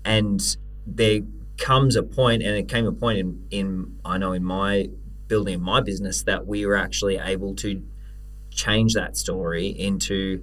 And 0.05 0.39
there 0.85 1.21
comes 1.57 1.95
a 1.95 2.03
point, 2.03 2.43
and 2.43 2.55
it 2.55 2.67
came 2.67 2.85
a 2.85 2.91
point 2.91 3.19
in, 3.19 3.47
in 3.51 3.99
I 4.05 4.17
know 4.17 4.33
in 4.33 4.43
my 4.43 4.89
building 5.27 5.55
of 5.55 5.61
my 5.61 5.81
business 5.81 6.23
that 6.23 6.47
we 6.47 6.65
were 6.65 6.75
actually 6.75 7.17
able 7.17 7.53
to 7.55 7.83
change 8.49 8.93
that 8.93 9.17
story 9.17 9.67
into 9.67 10.41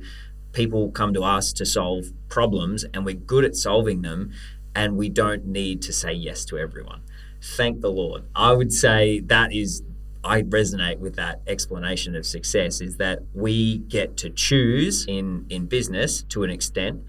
people 0.52 0.90
come 0.90 1.12
to 1.14 1.22
us 1.22 1.52
to 1.52 1.66
solve 1.66 2.06
problems 2.28 2.84
and 2.94 3.04
we're 3.04 3.14
good 3.14 3.44
at 3.44 3.56
solving 3.56 4.02
them 4.02 4.32
and 4.74 4.96
we 4.96 5.08
don't 5.08 5.44
need 5.44 5.82
to 5.82 5.92
say 5.92 6.12
yes 6.12 6.44
to 6.44 6.58
everyone. 6.58 7.02
Thank 7.42 7.80
the 7.80 7.90
Lord. 7.90 8.24
I 8.34 8.52
would 8.52 8.72
say 8.72 9.20
that 9.20 9.52
is 9.52 9.82
I 10.22 10.42
resonate 10.42 10.98
with 10.98 11.16
that 11.16 11.42
explanation 11.46 12.16
of 12.16 12.24
success 12.24 12.80
is 12.80 12.96
that 12.96 13.20
we 13.34 13.78
get 13.78 14.16
to 14.18 14.30
choose 14.30 15.04
in 15.06 15.44
in 15.50 15.66
business 15.66 16.22
to 16.30 16.44
an 16.44 16.50
extent 16.50 17.02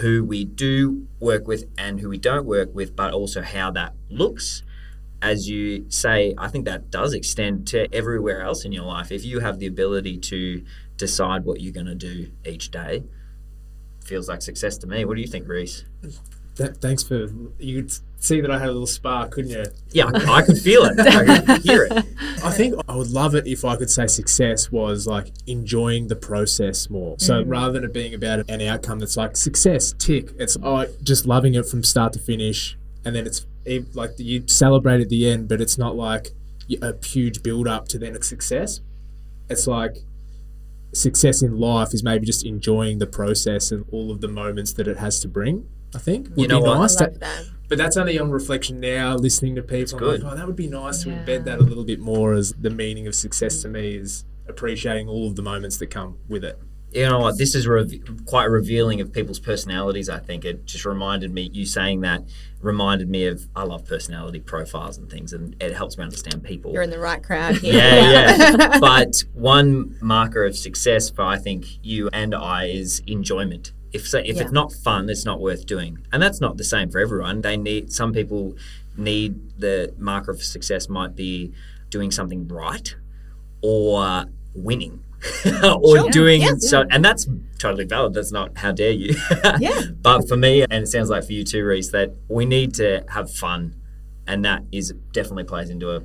who 0.00 0.24
we 0.24 0.44
do 0.44 1.06
work 1.20 1.46
with 1.46 1.64
and 1.76 2.00
who 2.00 2.08
we 2.08 2.18
don't 2.18 2.46
work 2.46 2.74
with, 2.74 2.96
but 2.96 3.12
also 3.12 3.42
how 3.42 3.70
that 3.72 3.94
looks. 4.08 4.62
As 5.20 5.48
you 5.48 5.86
say, 5.88 6.34
I 6.36 6.48
think 6.48 6.64
that 6.64 6.90
does 6.90 7.12
extend 7.14 7.66
to 7.68 7.92
everywhere 7.94 8.42
else 8.42 8.64
in 8.64 8.72
your 8.72 8.84
life. 8.84 9.12
If 9.12 9.24
you 9.24 9.40
have 9.40 9.58
the 9.58 9.66
ability 9.66 10.18
to 10.18 10.64
decide 10.96 11.44
what 11.44 11.60
you're 11.60 11.72
going 11.72 11.86
to 11.86 11.94
do 11.94 12.32
each 12.44 12.70
day, 12.70 13.04
feels 14.04 14.28
like 14.28 14.42
success 14.42 14.78
to 14.78 14.86
me. 14.86 15.04
What 15.04 15.14
do 15.14 15.20
you 15.20 15.28
think, 15.28 15.46
Reece? 15.46 15.84
Th- 16.56 16.72
thanks 16.76 17.02
for 17.02 17.28
you 17.58 17.82
could 17.82 17.92
see 18.22 18.40
that 18.40 18.50
I 18.50 18.58
had 18.58 18.68
a 18.68 18.72
little 18.72 18.86
spark, 18.86 19.32
couldn't 19.32 19.50
you? 19.50 19.64
Yeah, 19.90 20.10
I, 20.14 20.38
I 20.38 20.42
could 20.42 20.58
feel 20.58 20.84
it. 20.84 20.98
I 21.00 21.40
could 21.40 21.62
hear 21.64 21.84
it. 21.84 21.92
I 22.44 22.50
think 22.50 22.74
I 22.88 22.94
would 22.94 23.10
love 23.10 23.34
it 23.34 23.46
if 23.46 23.64
I 23.64 23.76
could 23.76 23.90
say 23.90 24.06
success 24.06 24.70
was 24.70 25.06
like 25.06 25.32
enjoying 25.46 26.08
the 26.08 26.16
process 26.16 26.90
more. 26.90 27.16
So 27.18 27.42
mm. 27.42 27.50
rather 27.50 27.72
than 27.72 27.84
it 27.84 27.92
being 27.92 28.14
about 28.14 28.48
an 28.50 28.60
outcome 28.60 28.98
that's 28.98 29.16
like 29.16 29.36
success, 29.36 29.94
tick, 29.98 30.30
it's 30.38 30.56
oh, 30.62 30.86
just 31.02 31.26
loving 31.26 31.54
it 31.54 31.66
from 31.66 31.82
start 31.82 32.12
to 32.14 32.18
finish. 32.18 32.76
And 33.04 33.16
then 33.16 33.26
it's 33.26 33.46
like 33.94 34.10
you 34.18 34.44
celebrate 34.46 35.00
at 35.00 35.08
the 35.08 35.28
end, 35.28 35.48
but 35.48 35.60
it's 35.60 35.78
not 35.78 35.96
like 35.96 36.28
a 36.80 36.94
huge 37.04 37.42
build 37.42 37.66
up 37.66 37.88
to 37.88 37.98
then 37.98 38.14
a 38.14 38.22
success. 38.22 38.80
It's 39.48 39.66
like 39.66 39.96
success 40.92 41.42
in 41.42 41.58
life 41.58 41.94
is 41.94 42.04
maybe 42.04 42.26
just 42.26 42.44
enjoying 42.44 42.98
the 42.98 43.06
process 43.06 43.72
and 43.72 43.84
all 43.90 44.10
of 44.10 44.20
the 44.20 44.28
moments 44.28 44.72
that 44.74 44.86
it 44.86 44.98
has 44.98 45.20
to 45.20 45.28
bring. 45.28 45.68
I 45.94 45.98
think 45.98 46.28
would 46.36 46.48
know 46.48 46.60
be 46.60 46.68
what? 46.68 46.78
nice. 46.78 47.00
I 47.00 47.06
to- 47.08 47.18
that. 47.18 47.44
but 47.68 47.78
that's 47.78 47.96
only 47.96 48.18
on 48.18 48.30
reflection 48.30 48.80
now, 48.80 49.14
listening 49.16 49.54
to 49.56 49.62
people. 49.62 49.98
Good. 49.98 50.22
like, 50.22 50.32
oh, 50.32 50.36
that 50.36 50.46
would 50.46 50.56
be 50.56 50.68
nice 50.68 51.02
to 51.04 51.10
embed 51.10 51.44
that 51.44 51.58
a 51.58 51.62
little 51.62 51.84
bit 51.84 52.00
more 52.00 52.32
as 52.32 52.52
the 52.52 52.70
meaning 52.70 53.06
of 53.06 53.14
success 53.14 53.62
to 53.62 53.68
me 53.68 53.94
is 53.96 54.24
appreciating 54.48 55.08
all 55.08 55.26
of 55.28 55.36
the 55.36 55.42
moments 55.42 55.78
that 55.78 55.86
come 55.88 56.18
with 56.28 56.44
it. 56.44 56.58
You 56.92 57.08
know 57.08 57.20
what? 57.20 57.38
This 57.38 57.54
is 57.54 57.66
re- 57.66 58.02
quite 58.26 58.50
revealing 58.50 59.00
of 59.00 59.14
people's 59.14 59.38
personalities. 59.40 60.10
I 60.10 60.18
think 60.18 60.44
it 60.44 60.66
just 60.66 60.84
reminded 60.84 61.32
me. 61.32 61.48
You 61.50 61.64
saying 61.64 62.02
that 62.02 62.20
reminded 62.60 63.08
me 63.08 63.26
of. 63.28 63.48
I 63.56 63.62
love 63.62 63.86
personality 63.86 64.40
profiles 64.40 64.98
and 64.98 65.08
things, 65.10 65.32
and 65.32 65.56
it 65.58 65.72
helps 65.74 65.96
me 65.96 66.04
understand 66.04 66.44
people. 66.44 66.70
You're 66.72 66.82
in 66.82 66.90
the 66.90 66.98
right 66.98 67.22
crowd 67.22 67.56
here. 67.56 67.72
yeah, 67.72 68.36
yeah. 68.58 68.78
but 68.80 69.24
one 69.32 69.96
marker 70.02 70.44
of 70.44 70.54
success 70.54 71.08
for 71.08 71.22
I 71.22 71.38
think 71.38 71.64
you 71.82 72.10
and 72.12 72.34
I 72.34 72.66
is 72.66 73.02
enjoyment. 73.06 73.72
If 73.92 74.08
so, 74.08 74.18
if 74.18 74.36
Yeah. 74.36 74.42
it's 74.42 74.52
not 74.52 74.72
fun, 74.72 75.08
it's 75.10 75.24
not 75.24 75.40
worth 75.40 75.66
doing, 75.66 75.98
and 76.12 76.22
that's 76.22 76.40
not 76.40 76.56
the 76.56 76.64
same 76.64 76.90
for 76.90 76.98
everyone. 76.98 77.42
They 77.42 77.56
need 77.56 77.92
some 77.92 78.12
people 78.12 78.56
need 78.96 79.34
the 79.58 79.92
marker 79.98 80.30
of 80.30 80.42
success 80.42 80.88
might 80.88 81.14
be 81.16 81.52
doing 81.90 82.10
something 82.10 82.46
right 82.48 82.94
or 83.62 84.26
winning. 84.54 85.02
or 85.64 85.96
Sure. 85.98 86.10
doing 86.10 86.40
Yeah. 86.42 86.54
so 86.58 86.84
and 86.90 87.04
that's 87.04 87.28
totally 87.60 87.84
valid 87.84 88.12
that's 88.12 88.32
not 88.32 88.58
how 88.58 88.72
dare 88.72 88.90
you 88.90 89.14
Yeah. 89.60 89.82
but 90.02 90.26
for 90.26 90.36
me 90.36 90.62
and 90.62 90.72
it 90.82 90.88
sounds 90.88 91.10
like 91.10 91.22
for 91.24 91.32
you 91.32 91.44
too 91.44 91.64
reece 91.64 91.90
that 91.92 92.10
we 92.28 92.44
need 92.44 92.74
to 92.74 93.04
have 93.08 93.30
fun 93.30 93.76
and 94.26 94.44
that 94.44 94.64
is 94.72 94.92
definitely 95.12 95.44
plays 95.44 95.70
into 95.70 95.94
a 95.94 96.02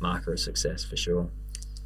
marker 0.00 0.34
of 0.34 0.38
success 0.40 0.84
for 0.84 0.98
sure 0.98 1.30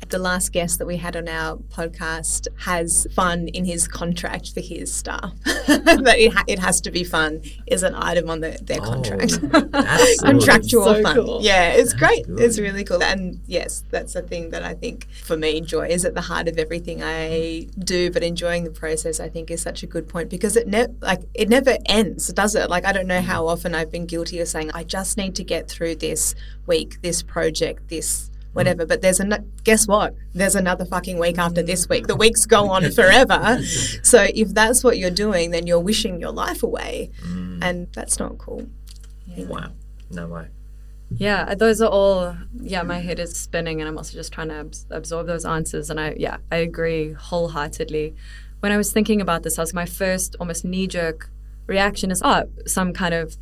The 0.08 0.18
last 0.18 0.52
guest 0.52 0.78
that 0.78 0.86
we 0.86 0.98
had 0.98 1.16
on 1.16 1.26
our 1.26 1.56
podcast 1.56 2.46
has 2.60 3.06
fun 3.14 3.48
in 3.48 3.64
his 3.64 3.88
contract 3.88 4.52
for 4.52 4.60
his 4.60 4.92
staff. 4.92 5.32
that 5.44 6.14
it, 6.18 6.32
ha- 6.32 6.44
it 6.46 6.58
has 6.58 6.80
to 6.82 6.90
be 6.90 7.02
fun 7.02 7.40
is 7.66 7.82
an 7.82 7.94
item 7.94 8.28
on 8.28 8.40
the, 8.40 8.58
their 8.62 8.80
oh, 8.82 8.84
contract. 8.84 9.38
Oh, 9.42 9.60
that's. 9.60 10.20
Contractual 10.22 10.84
So 10.84 11.02
fun. 11.02 11.16
cool. 11.16 11.38
Yeah, 11.42 11.72
it's 11.72 11.94
great. 11.94 12.26
good. 12.26 12.40
It's 12.40 12.58
really 12.58 12.84
cool. 12.84 13.02
And 13.02 13.40
yes, 13.46 13.84
that's 13.90 14.12
the 14.12 14.22
thing 14.22 14.50
that 14.50 14.62
I 14.62 14.74
think 14.74 15.08
for 15.24 15.36
me, 15.36 15.60
joy 15.60 15.88
is 15.88 16.04
at 16.04 16.14
the 16.14 16.20
heart 16.20 16.48
of 16.48 16.58
everything 16.58 17.02
I 17.02 17.68
do. 17.78 18.10
But 18.10 18.22
enjoying 18.22 18.64
the 18.64 18.70
process, 18.70 19.18
I 19.18 19.28
think, 19.28 19.50
is 19.50 19.62
such 19.62 19.82
a 19.82 19.86
good 19.86 20.08
point 20.08 20.28
because 20.28 20.56
it 20.56 20.66
never 20.66 20.92
like 21.00 21.20
it 21.34 21.48
never 21.48 21.78
ends, 21.86 22.32
does 22.32 22.54
it? 22.54 22.68
Like 22.68 22.84
I 22.84 22.92
don't 22.92 23.06
know 23.06 23.20
how 23.22 23.46
often 23.46 23.74
I've 23.74 23.90
been 23.90 24.06
guilty 24.06 24.40
of 24.40 24.48
saying 24.48 24.70
I 24.74 24.84
just 24.84 25.16
need 25.16 25.34
to 25.36 25.44
get 25.44 25.68
through 25.68 25.96
this 25.96 26.34
week, 26.66 27.00
this 27.02 27.22
project, 27.22 27.88
this 27.88 28.30
Mm. 28.52 28.54
whatever. 28.54 28.86
But 28.86 29.02
there's 29.02 29.20
a 29.20 29.44
guess 29.64 29.86
what? 29.86 30.14
There's 30.34 30.54
another 30.54 30.84
fucking 30.84 31.18
week 31.18 31.38
after 31.38 31.62
this 31.62 31.88
week. 31.88 32.06
The 32.06 32.16
weeks 32.16 32.46
go 32.46 32.70
on 32.70 32.90
forever. 32.92 33.62
so 34.02 34.26
if 34.34 34.54
that's 34.54 34.84
what 34.84 34.98
you're 34.98 35.10
doing, 35.10 35.50
then 35.50 35.66
you're 35.66 35.80
wishing 35.80 36.20
your 36.20 36.32
life 36.32 36.62
away, 36.62 37.10
mm. 37.22 37.58
and 37.62 37.88
that's 37.92 38.18
not 38.18 38.38
cool. 38.38 38.66
wow 39.36 39.70
no 40.10 40.26
way 40.26 40.46
Yeah, 41.14 41.44
uh, 41.48 41.54
those 41.54 41.80
are 41.82 41.90
all. 41.90 42.36
Yeah, 42.60 42.82
my 42.82 43.00
head 43.00 43.18
is 43.18 43.38
spinning, 43.38 43.80
and 43.80 43.88
I'm 43.88 43.98
also 43.98 44.14
just 44.14 44.32
trying 44.32 44.48
to 44.48 44.54
abs- 44.54 44.86
absorb 44.90 45.26
those 45.26 45.44
answers. 45.44 45.90
And 45.90 46.00
I, 46.00 46.14
yeah, 46.16 46.38
I 46.50 46.56
agree 46.56 47.12
wholeheartedly. 47.12 48.14
When 48.60 48.72
I 48.72 48.78
was 48.78 48.92
thinking 48.92 49.20
about 49.20 49.42
this, 49.42 49.58
I 49.58 49.62
was 49.62 49.74
my 49.74 49.84
first 49.84 50.36
almost 50.40 50.64
knee 50.64 50.86
jerk 50.86 51.28
reaction 51.66 52.10
is, 52.10 52.22
oh, 52.24 52.44
some 52.66 52.92
kind 52.92 53.12
of 53.12 53.36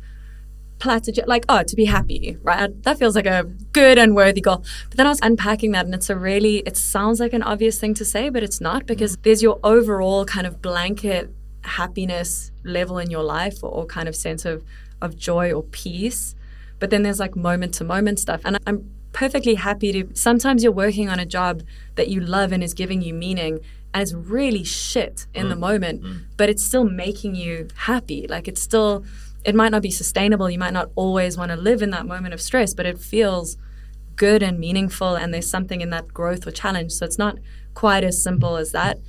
platitude, 0.81 1.25
like, 1.27 1.45
oh, 1.47 1.63
to 1.63 1.75
be 1.75 1.85
happy, 1.85 2.37
right? 2.41 2.69
That 2.83 2.97
feels 2.99 3.15
like 3.15 3.27
a 3.27 3.43
good 3.71 3.97
and 3.97 4.15
worthy 4.15 4.41
goal. 4.41 4.65
But 4.89 4.97
then 4.97 5.05
I 5.05 5.09
was 5.09 5.19
unpacking 5.21 5.71
that, 5.71 5.85
and 5.85 5.93
it's 5.93 6.09
a 6.09 6.17
really, 6.17 6.57
it 6.69 6.75
sounds 6.75 7.19
like 7.19 7.33
an 7.33 7.43
obvious 7.43 7.79
thing 7.79 7.93
to 7.93 8.03
say, 8.03 8.29
but 8.29 8.43
it's 8.43 8.59
not 8.59 8.85
because 8.85 9.15
mm. 9.15 9.23
there's 9.23 9.41
your 9.41 9.59
overall 9.63 10.25
kind 10.25 10.45
of 10.45 10.61
blanket 10.61 11.29
happiness 11.63 12.51
level 12.63 12.97
in 12.97 13.11
your 13.11 13.23
life 13.23 13.63
or, 13.63 13.69
or 13.69 13.85
kind 13.85 14.09
of 14.09 14.15
sense 14.15 14.43
of, 14.43 14.63
of 15.01 15.15
joy 15.15 15.53
or 15.53 15.63
peace. 15.63 16.35
But 16.79 16.89
then 16.89 17.03
there's 17.03 17.19
like 17.19 17.35
moment 17.35 17.75
to 17.75 17.83
moment 17.83 18.19
stuff. 18.19 18.41
And 18.43 18.57
I'm 18.65 18.89
perfectly 19.13 19.55
happy 19.55 19.93
to, 19.93 20.15
sometimes 20.15 20.63
you're 20.63 20.71
working 20.71 21.09
on 21.09 21.19
a 21.19 21.25
job 21.25 21.61
that 21.95 22.07
you 22.07 22.19
love 22.19 22.51
and 22.51 22.63
is 22.63 22.73
giving 22.73 23.01
you 23.03 23.13
meaning. 23.13 23.59
And 23.93 24.01
it's 24.01 24.13
really 24.13 24.63
shit 24.63 25.27
in 25.33 25.49
the 25.49 25.55
mm. 25.55 25.59
moment, 25.59 26.01
mm. 26.01 26.21
but 26.37 26.49
it's 26.49 26.63
still 26.63 26.85
making 26.85 27.35
you 27.35 27.67
happy. 27.75 28.25
Like 28.27 28.47
it's 28.47 28.61
still, 28.61 29.05
it 29.43 29.55
might 29.55 29.71
not 29.71 29.81
be 29.81 29.91
sustainable. 29.91 30.49
You 30.49 30.59
might 30.59 30.73
not 30.73 30.91
always 30.95 31.37
want 31.37 31.51
to 31.51 31.57
live 31.57 31.81
in 31.81 31.89
that 31.91 32.05
moment 32.05 32.33
of 32.33 32.41
stress, 32.41 32.73
but 32.73 32.85
it 32.85 32.99
feels 32.99 33.57
good 34.15 34.43
and 34.43 34.59
meaningful. 34.59 35.15
And 35.15 35.33
there's 35.33 35.49
something 35.49 35.81
in 35.81 35.89
that 35.89 36.13
growth 36.13 36.45
or 36.45 36.51
challenge. 36.51 36.91
So 36.91 37.05
it's 37.05 37.17
not 37.17 37.37
quite 37.73 38.03
as 38.03 38.21
simple 38.21 38.57
as 38.57 38.71
that. 38.71 38.99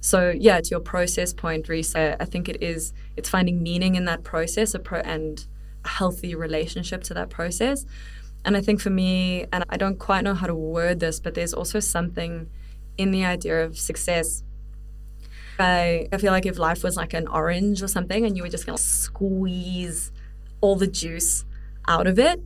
So 0.00 0.30
yeah, 0.36 0.60
to 0.60 0.68
your 0.70 0.80
process 0.80 1.32
point, 1.32 1.68
Reece, 1.68 1.94
I 1.94 2.24
think 2.24 2.48
it 2.48 2.62
is. 2.62 2.92
It's 3.16 3.28
finding 3.28 3.62
meaning 3.62 3.94
in 3.94 4.04
that 4.06 4.24
process, 4.24 4.74
pro- 4.82 5.00
and 5.00 5.46
a 5.84 5.88
healthy 5.88 6.34
relationship 6.34 7.02
to 7.04 7.14
that 7.14 7.30
process. 7.30 7.86
And 8.44 8.56
I 8.56 8.60
think 8.60 8.80
for 8.80 8.90
me, 8.90 9.46
and 9.52 9.64
I 9.68 9.76
don't 9.76 9.98
quite 9.98 10.24
know 10.24 10.34
how 10.34 10.48
to 10.48 10.54
word 10.54 10.98
this, 10.98 11.20
but 11.20 11.34
there's 11.34 11.54
also 11.54 11.78
something 11.78 12.50
in 12.98 13.12
the 13.12 13.24
idea 13.24 13.64
of 13.64 13.78
success. 13.78 14.42
I, 15.58 16.08
I 16.12 16.18
feel 16.18 16.32
like 16.32 16.46
if 16.46 16.58
life 16.58 16.82
was 16.82 16.96
like 16.96 17.14
an 17.14 17.28
orange 17.28 17.82
or 17.82 17.88
something, 17.88 18.24
and 18.24 18.36
you 18.36 18.42
were 18.42 18.48
just 18.48 18.66
gonna 18.66 18.78
squeeze 18.78 20.12
all 20.60 20.76
the 20.76 20.86
juice 20.86 21.44
out 21.88 22.06
of 22.06 22.18
it, 22.18 22.40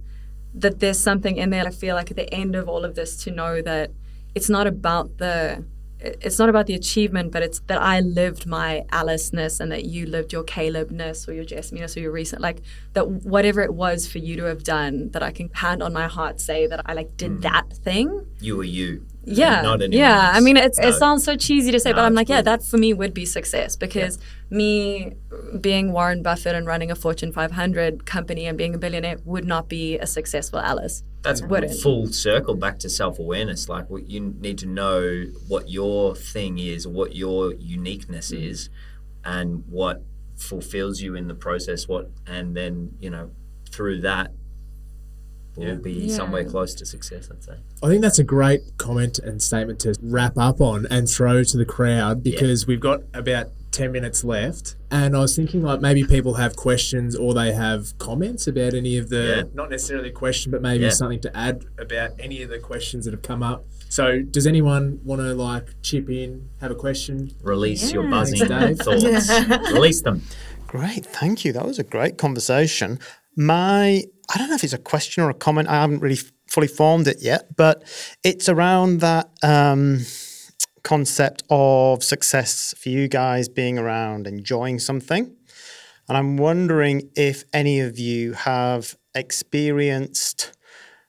that 0.55 0.81
there's 0.81 0.99
something 0.99 1.37
in 1.37 1.51
there. 1.51 1.67
I 1.67 1.71
feel 1.71 1.95
like 1.95 2.11
at 2.11 2.17
the 2.17 2.33
end 2.33 2.57
of 2.57 2.69
all 2.69 2.85
of 2.85 2.95
this, 2.95 3.23
to 3.25 3.31
know 3.31 3.63
that 3.63 3.91
it's 4.35 4.49
not 4.49 4.67
about 4.67 5.19
the 5.19 5.65
it's 5.99 6.39
not 6.39 6.49
about 6.49 6.67
the 6.67 6.75
achievement, 6.75 7.33
but 7.33 7.43
it's 7.43 7.61
that 7.61 7.81
I 7.81 8.01
lived 8.01 8.47
my 8.47 8.85
Alice-ness 8.91 9.61
and 9.61 9.73
that 9.73 9.87
you 9.87 10.05
lived 10.07 10.33
your 10.33 10.45
Caleb-ness 10.45 11.27
or 11.27 11.33
your 11.33 11.45
Jessamy-ness 11.45 11.97
or 11.97 12.01
your 12.01 12.13
Reece-ness, 12.13 12.41
like 12.41 12.61
that 12.93 13.09
whatever 13.09 13.63
it 13.63 13.73
was 13.73 14.07
for 14.07 14.19
you 14.19 14.37
to 14.37 14.45
have 14.45 14.63
done, 14.63 15.11
that 15.13 15.23
I 15.23 15.31
can 15.31 15.49
hand 15.55 15.83
on 15.83 15.95
my 15.95 16.07
heart 16.07 16.41
say 16.41 16.67
that 16.67 16.83
I 16.85 16.93
like 16.93 17.17
did 17.17 17.39
mm. 17.39 17.43
that 17.43 17.73
thing. 17.73 18.27
you 18.41 18.59
were 18.59 18.65
you 18.65 19.07
Yeah. 19.27 19.61
not 19.63 19.93
yeah. 19.93 20.31
I 20.33 20.41
mean, 20.41 20.57
it's, 20.57 20.79
it 20.79 20.95
sounds 20.95 21.25
so 21.25 21.37
cheesy 21.37 21.73
to 21.73 21.81
say, 21.81 21.93
but 21.93 22.01
I'm 22.05 22.15
like, 22.15 22.29
yeah, 22.29 22.43
that 22.43 22.63
for 22.63 22.79
me 22.79 22.95
would 22.95 23.13
be 23.13 23.25
success 23.25 23.75
because 23.77 24.19
me 24.51 25.15
being 25.61 25.93
Warren 25.93 26.23
Buffett 26.23 26.55
and 26.55 26.67
running 26.67 26.91
a 26.91 26.95
Fortune 26.95 27.33
500 27.33 28.07
company 28.07 28.47
and 28.47 28.57
being 28.57 28.75
a 28.75 28.79
billionaire 28.79 29.19
would 29.25 29.45
not 29.45 29.69
be 29.69 29.99
a 29.99 30.07
successful 30.07 30.61
Alice. 30.61 31.03
That's 31.23 31.43
Wouldn't. 31.43 31.81
full 31.81 32.07
circle 32.07 32.55
back 32.55 32.79
to 32.81 32.89
self 32.89 33.19
awareness. 33.19 33.69
Like 33.69 33.91
what 33.91 34.09
you 34.09 34.21
need 34.39 34.59
to 34.59 34.67
know 34.67 35.25
what 35.49 35.69
your 35.69 36.15
thing 36.15 36.59
is, 36.61 36.87
what 36.87 37.17
your 37.17 37.53
uniqueness 37.55 38.31
Mm. 38.31 38.49
is, 38.51 38.71
and 39.25 39.65
what 39.69 40.03
fulfills 40.37 41.01
you 41.01 41.17
in 41.17 41.27
the 41.27 41.35
process. 41.35 41.89
What 41.89 42.11
and 42.29 42.57
then 42.57 42.93
you 43.01 43.11
know 43.11 43.31
through 43.73 44.03
that 44.03 44.31
will 45.57 45.65
Yeah. 45.65 45.75
be 45.75 45.93
Yeah. 45.93 46.17
somewhere 46.17 46.45
close 46.45 46.75
to 46.75 46.87
success. 46.87 47.29
I'd 47.31 47.43
say. 47.43 47.53
I 47.83 47.89
think 47.89 48.03
that's 48.03 48.19
a 48.19 48.25
great 48.25 48.61
comment 48.79 49.19
and 49.19 49.41
statement 49.43 49.81
to 49.81 49.95
wrap 50.03 50.37
up 50.39 50.61
on 50.61 50.87
and 50.91 51.09
throw 51.09 51.43
to 51.45 51.57
the 51.57 51.65
crowd 51.65 52.23
because 52.23 52.67
we've 52.67 52.81
got 52.81 53.03
about 53.15 53.49
10 53.73 53.93
minutes 53.93 54.25
left. 54.25 54.75
And 54.91 55.15
I 55.15 55.21
was 55.21 55.37
thinking 55.37 55.63
like 55.63 55.81
maybe 55.83 56.03
people 56.05 56.35
have 56.35 56.57
questions 56.57 57.15
or 57.15 57.35
they 57.35 57.53
have 57.53 57.97
comments 57.99 58.47
about 58.47 58.73
any 58.73 58.97
of 58.97 59.11
the, 59.11 59.37
Yeah. 59.37 59.43
not 59.55 59.71
necessarily 59.71 60.09
a 60.09 60.13
question, 60.13 60.51
but 60.51 60.63
maybe 60.63 60.85
Yeah. 60.85 60.91
something 60.91 61.21
to 61.21 61.37
add 61.37 61.65
about 61.79 62.13
any 62.19 62.43
of 62.43 62.49
the 62.49 62.59
questions 62.59 63.05
that 63.05 63.11
have 63.13 63.23
come 63.23 63.43
up. 63.43 63.67
So 63.89 64.21
does 64.23 64.47
anyone 64.47 65.01
want 65.05 65.21
to 65.21 65.35
like 65.35 65.69
chip 65.83 66.09
in, 66.11 66.49
have 66.61 66.71
a 66.71 66.75
question? 66.75 67.31
Release 67.43 67.93
your 67.93 68.09
buzzing 68.09 68.49
Thanks, 68.49 68.83
thoughts. 68.85 69.31
Release 69.73 70.01
them. 70.03 70.23
Great, 70.67 71.07
thank 71.07 71.45
you. 71.45 71.53
That 71.53 71.65
was 71.67 71.79
a 71.79 71.85
great 71.85 72.19
conversation. 72.19 72.99
My, 73.37 74.03
I 74.33 74.39
don't 74.39 74.49
know 74.49 74.55
if 74.55 74.65
it's 74.65 74.73
a 74.73 74.79
question 74.79 75.23
or 75.23 75.31
a 75.31 75.35
comment. 75.35 75.69
I 75.69 75.75
haven't 75.75 76.01
really 76.01 76.19
fully 76.49 76.69
formed 76.69 77.07
it 77.07 77.19
yet, 77.21 77.55
but 77.57 77.85
it's 78.25 78.49
around 78.49 79.01
that 79.01 79.31
um, 79.43 80.01
concept 80.83 81.43
of 81.51 82.03
success 82.03 82.75
for 82.79 82.89
you 82.89 83.09
guys 83.09 83.49
being 83.49 83.79
around 83.79 84.27
enjoying 84.27 84.79
something. 84.79 85.37
And 86.09 86.17
I'm 86.17 86.37
wondering 86.37 87.11
if 87.17 87.45
any 87.53 87.81
of 87.81 87.99
you 87.99 88.33
have 88.33 88.97
experienced 89.15 90.53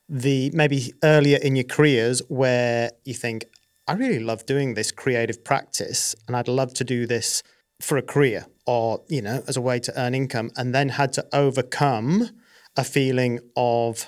the 0.10 0.50
maybe 0.54 0.94
earlier 1.04 1.38
in 1.38 1.56
your 1.56 1.66
careers 1.66 2.22
where 2.28 2.92
you 3.06 3.14
think, 3.14 3.46
I 3.88 3.94
really 3.94 4.20
love 4.20 4.46
doing 4.46 4.74
this 4.74 4.92
creative 4.92 5.44
practice 5.46 6.16
and 6.28 6.36
I'd 6.36 6.48
love 6.48 6.74
to 6.76 6.84
do 6.84 7.06
this 7.06 7.44
for 7.80 7.98
a 7.98 8.02
career 8.02 8.46
or, 8.66 9.02
you 9.08 9.22
know, 9.22 9.44
as 9.48 9.56
a 9.56 9.62
way 9.62 9.80
to 9.80 10.00
earn 10.00 10.14
income, 10.14 10.52
and 10.58 10.76
then 10.76 10.90
had 10.90 11.14
to 11.14 11.26
overcome 11.32 12.30
a 12.76 12.84
feeling 12.84 13.40
of, 13.56 14.06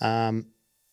um, 0.00 0.46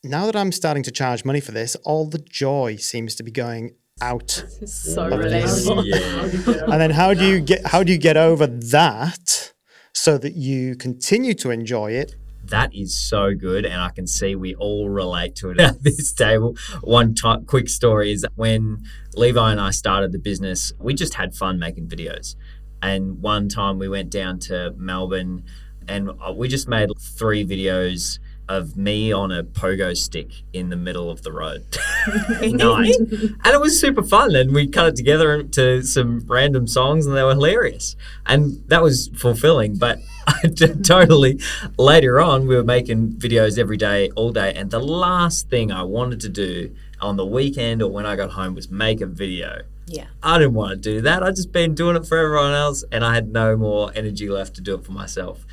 now 0.04 0.26
that 0.26 0.36
I'm 0.36 0.52
starting 0.52 0.84
to 0.84 0.92
charge 0.92 1.26
money 1.26 1.42
for 1.42 1.52
this, 1.52 1.76
all 1.84 2.06
the 2.08 2.20
joy 2.20 2.78
seems 2.78 3.16
to 3.16 3.24
be 3.24 3.32
going 3.32 3.76
out. 4.02 4.32
so 4.66 5.10
relatable. 5.10 5.86
Yeah. 5.86 6.64
And 6.64 6.82
then 6.82 6.92
how 6.92 7.14
do 7.14 7.26
you 7.26 7.40
get 7.40 7.66
how 7.68 7.84
do 7.84 7.92
you 7.92 7.98
get 7.98 8.18
over 8.18 8.48
that 8.48 9.54
so 9.94 10.18
that 10.18 10.34
you 10.34 10.76
continue 10.76 11.34
to 11.36 11.52
enjoy 11.52 11.92
it 11.92 12.16
That 12.46 12.74
is 12.76 12.98
so 12.98 13.34
good, 13.34 13.66
and 13.66 13.82
I 13.82 13.90
can 13.90 14.06
see 14.06 14.36
we 14.36 14.54
all 14.56 14.90
relate 14.90 15.36
to 15.38 15.52
it 15.52 15.60
at 15.60 15.82
this 15.84 16.12
table. 16.12 16.56
One 16.82 17.14
ti 17.16 17.36
quick 17.46 17.70
story 17.70 18.12
is 18.12 18.26
when 18.36 18.84
Levi 19.16 19.52
and 19.52 19.62
I 19.62 19.72
started 19.72 20.12
the 20.12 20.20
business, 20.20 20.74
we 20.80 20.94
just 20.94 21.14
had 21.14 21.36
fun 21.36 21.58
making 21.60 21.88
videos. 21.88 22.36
And 22.82 23.22
one 23.22 23.48
time 23.48 23.80
we 23.80 23.88
went 23.88 24.10
down 24.10 24.40
to 24.40 24.74
Melbourne, 24.78 25.46
and 25.88 26.10
uh, 26.10 26.34
we 26.34 26.48
just 26.48 26.68
made 26.68 26.90
three 27.00 27.46
videos 27.46 28.20
of 28.50 28.76
me 28.78 29.12
on 29.12 29.32
a 29.32 29.44
pogo 29.44 29.96
stick 29.96 30.30
in 30.52 30.70
the 30.70 30.76
middle 30.76 31.10
of 31.10 31.24
the 31.24 31.32
road 31.32 31.66
night. 32.42 32.96
And 33.46 33.54
it 33.54 33.60
was 33.60 33.80
super 33.80 34.04
fun. 34.04 34.36
And 34.36 34.54
we 34.54 34.68
cut 34.68 34.88
it 34.88 34.96
together 34.96 35.44
to 35.44 35.84
some 35.84 36.24
random 36.28 36.68
songs 36.68 37.06
and 37.06 37.16
they 37.16 37.24
were 37.24 37.32
hilarious. 37.32 37.96
And 38.26 38.64
that 38.68 38.82
was 38.82 39.10
fulfilling. 39.16 39.76
But 39.76 40.00
I 40.28 40.48
totally, 40.84 41.40
later 41.78 42.22
on, 42.22 42.48
we 42.48 42.56
were 42.56 42.64
making 42.64 43.14
videos 43.14 43.58
every 43.58 43.78
day, 43.78 44.10
all 44.12 44.32
day. 44.32 44.54
And 44.56 44.72
the 44.72 44.80
last 44.80 45.50
thing 45.50 45.72
I 45.72 45.84
wanted 45.84 46.20
to 46.22 46.30
do 46.30 46.76
on 47.02 47.18
the 47.18 47.26
weekend 47.26 47.82
or 47.82 47.92
when 47.92 48.06
I 48.06 48.16
got 48.16 48.32
home 48.32 48.56
was 48.56 48.70
make 48.70 49.02
a 49.02 49.06
video. 49.06 49.64
Yeah. 49.86 50.06
I 50.22 50.38
didn't 50.38 50.54
want 50.54 50.72
to 50.72 50.78
do 50.78 51.02
that. 51.02 51.24
I'd 51.24 51.36
just 51.36 51.52
been 51.52 51.76
doing 51.76 51.96
it 51.96 52.06
for 52.06 52.18
everyone 52.18 52.54
else 52.54 52.84
and 52.92 53.04
I 53.04 53.14
had 53.14 53.32
no 53.32 53.58
more 53.58 53.92
energy 53.96 54.30
left 54.30 54.56
to 54.56 54.62
do 54.62 54.76
it 54.76 54.86
for 54.86 54.94
myself. 54.94 55.46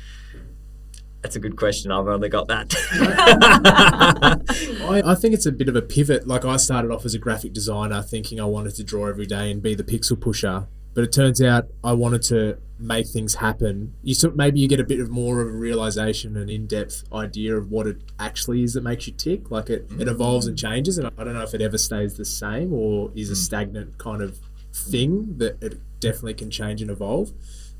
That's 1.21 1.35
a 1.35 1.39
good 1.39 1.55
question. 1.55 1.91
I've 1.91 2.07
only 2.07 2.29
got 2.29 2.47
that. 2.47 2.73
I, 4.81 5.11
I 5.11 5.15
think 5.15 5.35
it's 5.35 5.45
a 5.45 5.51
bit 5.51 5.69
of 5.69 5.75
a 5.75 5.81
pivot. 5.81 6.27
Like 6.27 6.45
I 6.45 6.57
started 6.57 6.91
off 6.91 7.05
as 7.05 7.13
a 7.13 7.19
graphic 7.19 7.53
designer 7.53 8.01
thinking 8.01 8.39
I 8.39 8.45
wanted 8.45 8.75
to 8.75 8.83
draw 8.83 9.07
every 9.07 9.27
day 9.27 9.51
and 9.51 9.61
be 9.61 9.75
the 9.75 9.83
pixel 9.83 10.19
pusher. 10.19 10.67
But 10.93 11.03
it 11.03 11.11
turns 11.13 11.41
out 11.41 11.67
I 11.83 11.93
wanted 11.93 12.23
to 12.23 12.57
make 12.77 13.07
things 13.07 13.35
happen. 13.35 13.93
You 14.03 14.13
sort 14.13 14.35
maybe 14.35 14.59
you 14.59 14.67
get 14.67 14.79
a 14.79 14.83
bit 14.83 14.99
of 14.99 15.09
more 15.09 15.41
of 15.41 15.47
a 15.47 15.51
realization 15.51 16.35
and 16.35 16.49
in-depth 16.49 17.03
idea 17.13 17.55
of 17.55 17.69
what 17.69 17.87
it 17.87 18.01
actually 18.19 18.63
is 18.63 18.73
that 18.73 18.83
makes 18.83 19.07
you 19.07 19.13
tick. 19.13 19.51
Like 19.51 19.69
it, 19.69 19.87
it 19.99 20.07
evolves 20.07 20.47
and 20.47 20.57
mm. 20.57 20.61
changes, 20.61 20.97
and 20.97 21.07
I 21.17 21.23
don't 21.23 21.33
know 21.33 21.43
if 21.43 21.53
it 21.53 21.61
ever 21.61 21.77
stays 21.77 22.17
the 22.17 22.25
same 22.25 22.73
or 22.73 23.11
is 23.15 23.29
a 23.29 23.33
mm. 23.33 23.37
stagnant 23.37 23.97
kind 23.99 24.21
of 24.21 24.39
thing 24.73 25.37
that 25.37 25.61
it 25.61 25.79
definitely 25.99 26.33
can 26.33 26.49
change 26.49 26.81
and 26.81 26.89
evolve. 26.91 27.31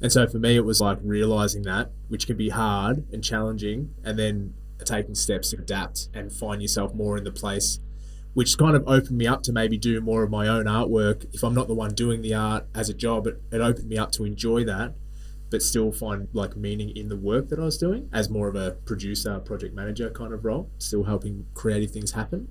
And 0.01 0.11
so 0.11 0.27
for 0.27 0.39
me, 0.39 0.55
it 0.55 0.65
was 0.65 0.81
like 0.81 0.97
realizing 1.03 1.61
that, 1.63 1.91
which 2.07 2.25
can 2.25 2.35
be 2.35 2.49
hard 2.49 3.05
and 3.13 3.23
challenging, 3.23 3.93
and 4.03 4.17
then 4.17 4.55
taking 4.83 5.13
steps 5.13 5.51
to 5.51 5.57
adapt 5.57 6.09
and 6.13 6.33
find 6.33 6.61
yourself 6.61 6.93
more 6.93 7.17
in 7.17 7.23
the 7.23 7.31
place, 7.31 7.79
which 8.33 8.57
kind 8.57 8.75
of 8.75 8.87
opened 8.87 9.17
me 9.17 9.27
up 9.27 9.43
to 9.43 9.51
maybe 9.51 9.77
do 9.77 10.01
more 10.01 10.23
of 10.23 10.31
my 10.31 10.47
own 10.47 10.65
artwork. 10.65 11.27
If 11.33 11.43
I'm 11.43 11.53
not 11.53 11.67
the 11.67 11.75
one 11.75 11.93
doing 11.93 12.23
the 12.23 12.33
art 12.33 12.65
as 12.73 12.89
a 12.89 12.93
job, 12.93 13.27
it, 13.27 13.41
it 13.51 13.61
opened 13.61 13.89
me 13.89 13.97
up 13.97 14.11
to 14.13 14.25
enjoy 14.25 14.63
that, 14.65 14.95
but 15.51 15.61
still 15.61 15.91
find 15.91 16.29
like 16.33 16.55
meaning 16.55 16.89
in 16.95 17.09
the 17.09 17.15
work 17.15 17.49
that 17.49 17.59
I 17.59 17.63
was 17.63 17.77
doing 17.77 18.09
as 18.11 18.29
more 18.29 18.47
of 18.47 18.55
a 18.55 18.71
producer, 18.71 19.37
project 19.39 19.75
manager 19.75 20.09
kind 20.09 20.33
of 20.33 20.43
role, 20.43 20.71
still 20.79 21.03
helping 21.03 21.45
creative 21.53 21.91
things 21.91 22.13
happen. 22.13 22.47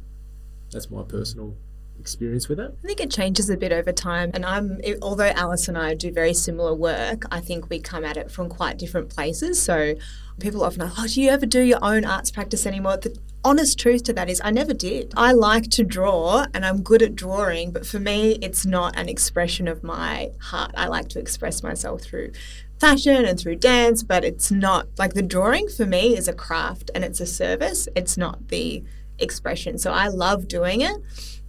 That's 0.70 0.88
my 0.88 1.02
personal 1.02 1.56
experience 2.00 2.48
with 2.48 2.58
it. 2.58 2.74
I 2.82 2.86
think 2.86 3.00
it 3.00 3.10
changes 3.10 3.48
a 3.50 3.56
bit 3.56 3.72
over 3.72 3.92
time. 3.92 4.30
And 4.34 4.44
I'm, 4.44 4.80
although 5.02 5.28
Alice 5.28 5.68
and 5.68 5.78
I 5.78 5.94
do 5.94 6.10
very 6.10 6.34
similar 6.34 6.74
work, 6.74 7.24
I 7.30 7.40
think 7.40 7.70
we 7.70 7.78
come 7.78 8.04
at 8.04 8.16
it 8.16 8.30
from 8.30 8.48
quite 8.48 8.78
different 8.78 9.10
places. 9.10 9.60
So 9.62 9.94
people 10.40 10.64
often 10.64 10.82
ask, 10.82 10.94
oh, 10.98 11.06
do 11.06 11.20
you 11.22 11.30
ever 11.30 11.46
do 11.46 11.60
your 11.60 11.78
own 11.82 12.04
arts 12.04 12.30
practice 12.30 12.66
anymore? 12.66 12.96
The 12.96 13.16
honest 13.44 13.78
truth 13.78 14.02
to 14.04 14.12
that 14.14 14.28
is 14.28 14.40
I 14.44 14.50
never 14.50 14.74
did. 14.74 15.12
I 15.16 15.32
like 15.32 15.70
to 15.70 15.84
draw 15.84 16.46
and 16.52 16.64
I'm 16.64 16.82
good 16.82 17.02
at 17.02 17.14
drawing, 17.14 17.70
but 17.70 17.86
for 17.86 18.00
me, 18.00 18.38
it's 18.42 18.66
not 18.66 18.98
an 18.98 19.08
expression 19.08 19.68
of 19.68 19.82
my 19.82 20.30
heart. 20.40 20.72
I 20.76 20.88
like 20.88 21.08
to 21.10 21.18
express 21.18 21.62
myself 21.62 22.02
through 22.02 22.32
fashion 22.78 23.26
and 23.26 23.38
through 23.38 23.56
dance, 23.56 24.02
but 24.02 24.24
it's 24.24 24.50
not 24.50 24.88
like 24.98 25.12
the 25.12 25.22
drawing 25.22 25.68
for 25.68 25.86
me 25.86 26.16
is 26.16 26.28
a 26.28 26.32
craft 26.32 26.90
and 26.94 27.04
it's 27.04 27.20
a 27.20 27.26
service. 27.26 27.88
It's 27.94 28.16
not 28.16 28.48
the 28.48 28.82
expression. 29.18 29.78
So 29.78 29.92
I 29.92 30.08
love 30.08 30.48
doing 30.48 30.80
it. 30.80 30.96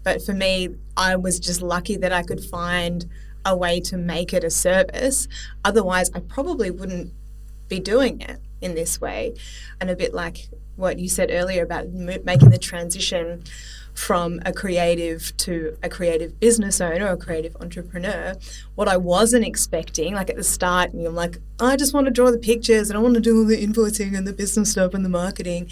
But 0.04 0.22
for 0.22 0.34
me, 0.34 0.76
I 0.98 1.16
was 1.16 1.40
just 1.40 1.62
lucky 1.62 1.98
that 1.98 2.12
I 2.12 2.24
could 2.24 2.44
find 2.44 3.08
a 3.46 3.56
way 3.56 3.80
to 3.82 3.98
make 3.98 4.34
it 4.34 4.44
a 4.44 4.50
service. 4.50 5.28
Otherwise, 5.66 6.12
I 6.14 6.20
probably 6.20 6.72
wouldn't 6.72 7.14
be 7.68 7.80
doing 7.80 8.22
it 8.22 8.40
in 8.62 8.76
this 8.76 9.02
way. 9.02 9.34
And 9.80 9.90
a 9.90 9.96
bit 9.96 10.14
like 10.14 10.48
what 10.76 11.00
you 11.00 11.10
said 11.10 11.30
earlier 11.32 11.64
about 11.64 11.90
making 11.90 12.50
the 12.50 12.58
transition 12.58 13.44
from 13.94 14.40
a 14.46 14.54
creative 14.54 15.36
to 15.38 15.78
a 15.84 15.90
creative 15.90 16.40
business 16.40 16.80
owner 16.80 17.08
or 17.08 17.14
a 17.14 17.18
creative 17.18 17.56
entrepreneur, 17.60 18.36
what 18.76 18.88
I 18.88 18.98
wasn't 18.98 19.46
expecting, 19.46 20.14
like 20.14 20.30
at 20.30 20.38
the 20.38 20.44
start, 20.44 20.94
and 20.94 21.06
I'm 21.06 21.16
like, 21.16 21.40
I 21.60 21.76
just 21.76 21.94
want 21.94 22.06
to 22.06 22.12
draw 22.12 22.32
the 22.32 22.38
pictures 22.38 22.90
and 22.90 22.98
I 22.98 23.02
want 23.02 23.16
to 23.16 23.22
do 23.22 23.38
all 23.40 23.46
the 23.46 23.66
invoicing 23.66 24.18
and 24.18 24.26
the 24.26 24.34
business 24.34 24.72
stuff 24.72 24.94
and 24.94 25.04
the 25.04 25.10
marketing 25.10 25.70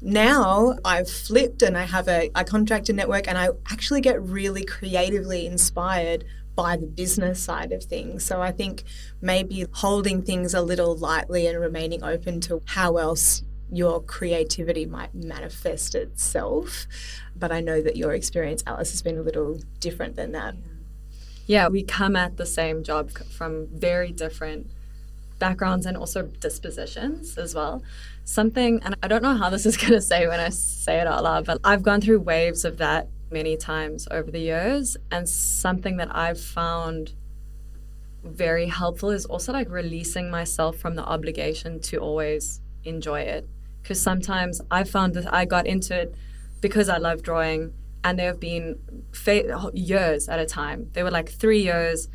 now 0.00 0.76
I've 0.84 1.10
flipped 1.10 1.62
and 1.62 1.76
I 1.76 1.84
have 1.84 2.08
a, 2.08 2.30
a 2.34 2.44
contractor 2.44 2.92
network 2.92 3.28
and 3.28 3.36
I 3.36 3.50
actually 3.70 4.00
get 4.00 4.22
really 4.22 4.64
creatively 4.64 5.46
inspired 5.46 6.24
by 6.54 6.76
the 6.76 6.86
business 6.86 7.40
side 7.40 7.72
of 7.72 7.84
things. 7.84 8.24
So 8.24 8.42
I 8.42 8.50
think 8.50 8.84
maybe 9.20 9.66
holding 9.72 10.22
things 10.22 10.54
a 10.54 10.62
little 10.62 10.96
lightly 10.96 11.46
and 11.46 11.58
remaining 11.60 12.02
open 12.02 12.40
to 12.42 12.62
how 12.66 12.96
else 12.96 13.42
your 13.70 14.02
creativity 14.02 14.86
might 14.86 15.14
manifest 15.14 15.94
itself. 15.94 16.86
But 17.36 17.52
I 17.52 17.60
know 17.60 17.80
that 17.82 17.96
your 17.96 18.12
experience, 18.12 18.62
Alice, 18.66 18.90
has 18.90 19.02
been 19.02 19.18
a 19.18 19.22
little 19.22 19.60
different 19.78 20.16
than 20.16 20.32
that. 20.32 20.54
Yeah, 21.46 21.68
we 21.68 21.82
come 21.82 22.16
at 22.16 22.36
the 22.36 22.46
same 22.46 22.82
job 22.82 23.10
from 23.10 23.68
very 23.72 24.12
different 24.12 24.70
backgrounds 25.38 25.86
and 25.86 25.96
also 25.96 26.22
dispositions 26.22 27.38
as 27.38 27.54
well. 27.54 27.82
Something, 28.24 28.80
and 28.82 28.96
I 29.02 29.08
don't 29.08 29.22
know 29.22 29.36
how 29.36 29.50
this 29.50 29.66
is 29.66 29.76
going 29.82 29.92
to 29.92 30.00
say 30.00 30.26
when 30.26 30.40
I 30.40 30.48
say 30.50 31.00
it 31.00 31.06
out 31.06 31.22
loud, 31.22 31.46
but 31.46 31.60
I've 31.64 31.82
gone 31.82 32.00
through 32.00 32.20
waves 32.20 32.64
of 32.64 32.78
that 32.78 33.08
many 33.30 33.56
times 33.56 34.08
over 34.10 34.30
the 34.30 34.40
years. 34.40 34.96
And 35.10 35.28
something 35.28 35.96
that 35.98 36.14
I've 36.14 36.40
found 36.40 37.12
very 38.22 38.66
helpful 38.66 39.10
is 39.10 39.24
also 39.26 39.52
like 39.52 39.70
releasing 39.70 40.30
myself 40.30 40.76
from 40.76 40.96
the 40.96 41.04
obligation 41.04 41.80
to 41.80 41.98
always 41.98 42.60
enjoy 42.84 43.20
it. 43.20 43.48
Because 43.82 44.00
sometimes 44.00 44.60
I 44.70 44.84
found 44.84 45.14
that 45.14 45.32
I 45.32 45.44
got 45.44 45.66
into 45.66 45.98
it 45.98 46.14
because 46.60 46.88
I 46.88 46.98
love 46.98 47.22
drawing, 47.22 47.72
and 48.02 48.18
there 48.18 48.26
have 48.26 48.40
been 48.40 48.78
fa- 49.12 49.70
years 49.72 50.28
at 50.28 50.38
a 50.40 50.46
time. 50.46 50.90
There 50.92 51.04
were 51.04 51.10
like 51.10 51.30
three 51.30 51.62
years 51.62 52.08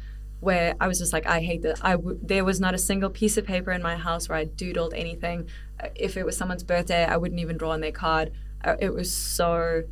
where 0.44 0.76
I 0.80 0.88
was 0.88 1.00
just 1.00 1.14
like, 1.14 1.26
I 1.26 1.42
hate 1.42 1.62
this. 1.62 1.80
I 1.82 1.92
w- 1.94 2.20
there 2.22 2.44
was 2.46 2.60
not 2.60 2.74
a 2.74 2.78
single 2.78 3.10
piece 3.10 3.38
of 3.38 3.46
paper 3.46 3.72
in 3.72 3.82
my 3.82 3.96
house 3.96 4.30
where 4.30 4.38
I 4.38 4.46
doodled 4.46 4.94
anything. 4.96 5.48
Uh, 5.84 5.90
If 5.96 6.18
it 6.18 6.26
was 6.26 6.36
someone's 6.38 6.64
birthday, 6.64 7.06
I 7.06 7.18
wouldn't 7.18 7.42
even 7.42 7.58
draw 7.58 7.72
on 7.72 7.82
their 7.82 7.92
card. 7.92 8.32
Uh, 8.64 8.76
It 8.80 8.94
was 8.94 9.12
so 9.16 9.84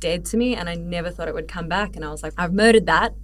dead 0.00 0.24
to 0.26 0.36
me, 0.36 0.54
and 0.54 0.68
I 0.68 0.74
never 0.74 1.10
thought 1.10 1.28
it 1.28 1.34
would 1.34 1.48
come 1.48 1.68
back. 1.68 1.96
And 1.96 2.04
I 2.04 2.10
was 2.10 2.22
like, 2.22 2.34
I've 2.38 2.52
murdered 2.52 2.86
that, 2.86 3.14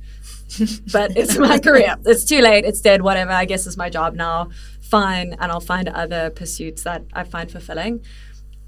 but 0.93 1.17
it's 1.17 1.39
my 1.39 1.59
career. 1.67 1.97
It's 2.05 2.25
too 2.25 2.41
late. 2.41 2.65
It's 2.65 2.81
dead. 2.81 3.03
Whatever. 3.03 3.33
I 3.33 3.45
guess 3.45 3.67
it's 3.67 3.77
my 3.77 3.91
job 3.91 4.15
now. 4.15 4.49
Fine, 4.81 5.35
and 5.41 5.51
I'll 5.53 5.61
find 5.61 5.89
other 5.89 6.31
pursuits 6.31 6.83
that 6.85 7.05
I 7.13 7.25
find 7.25 7.51
fulfilling. 7.51 8.05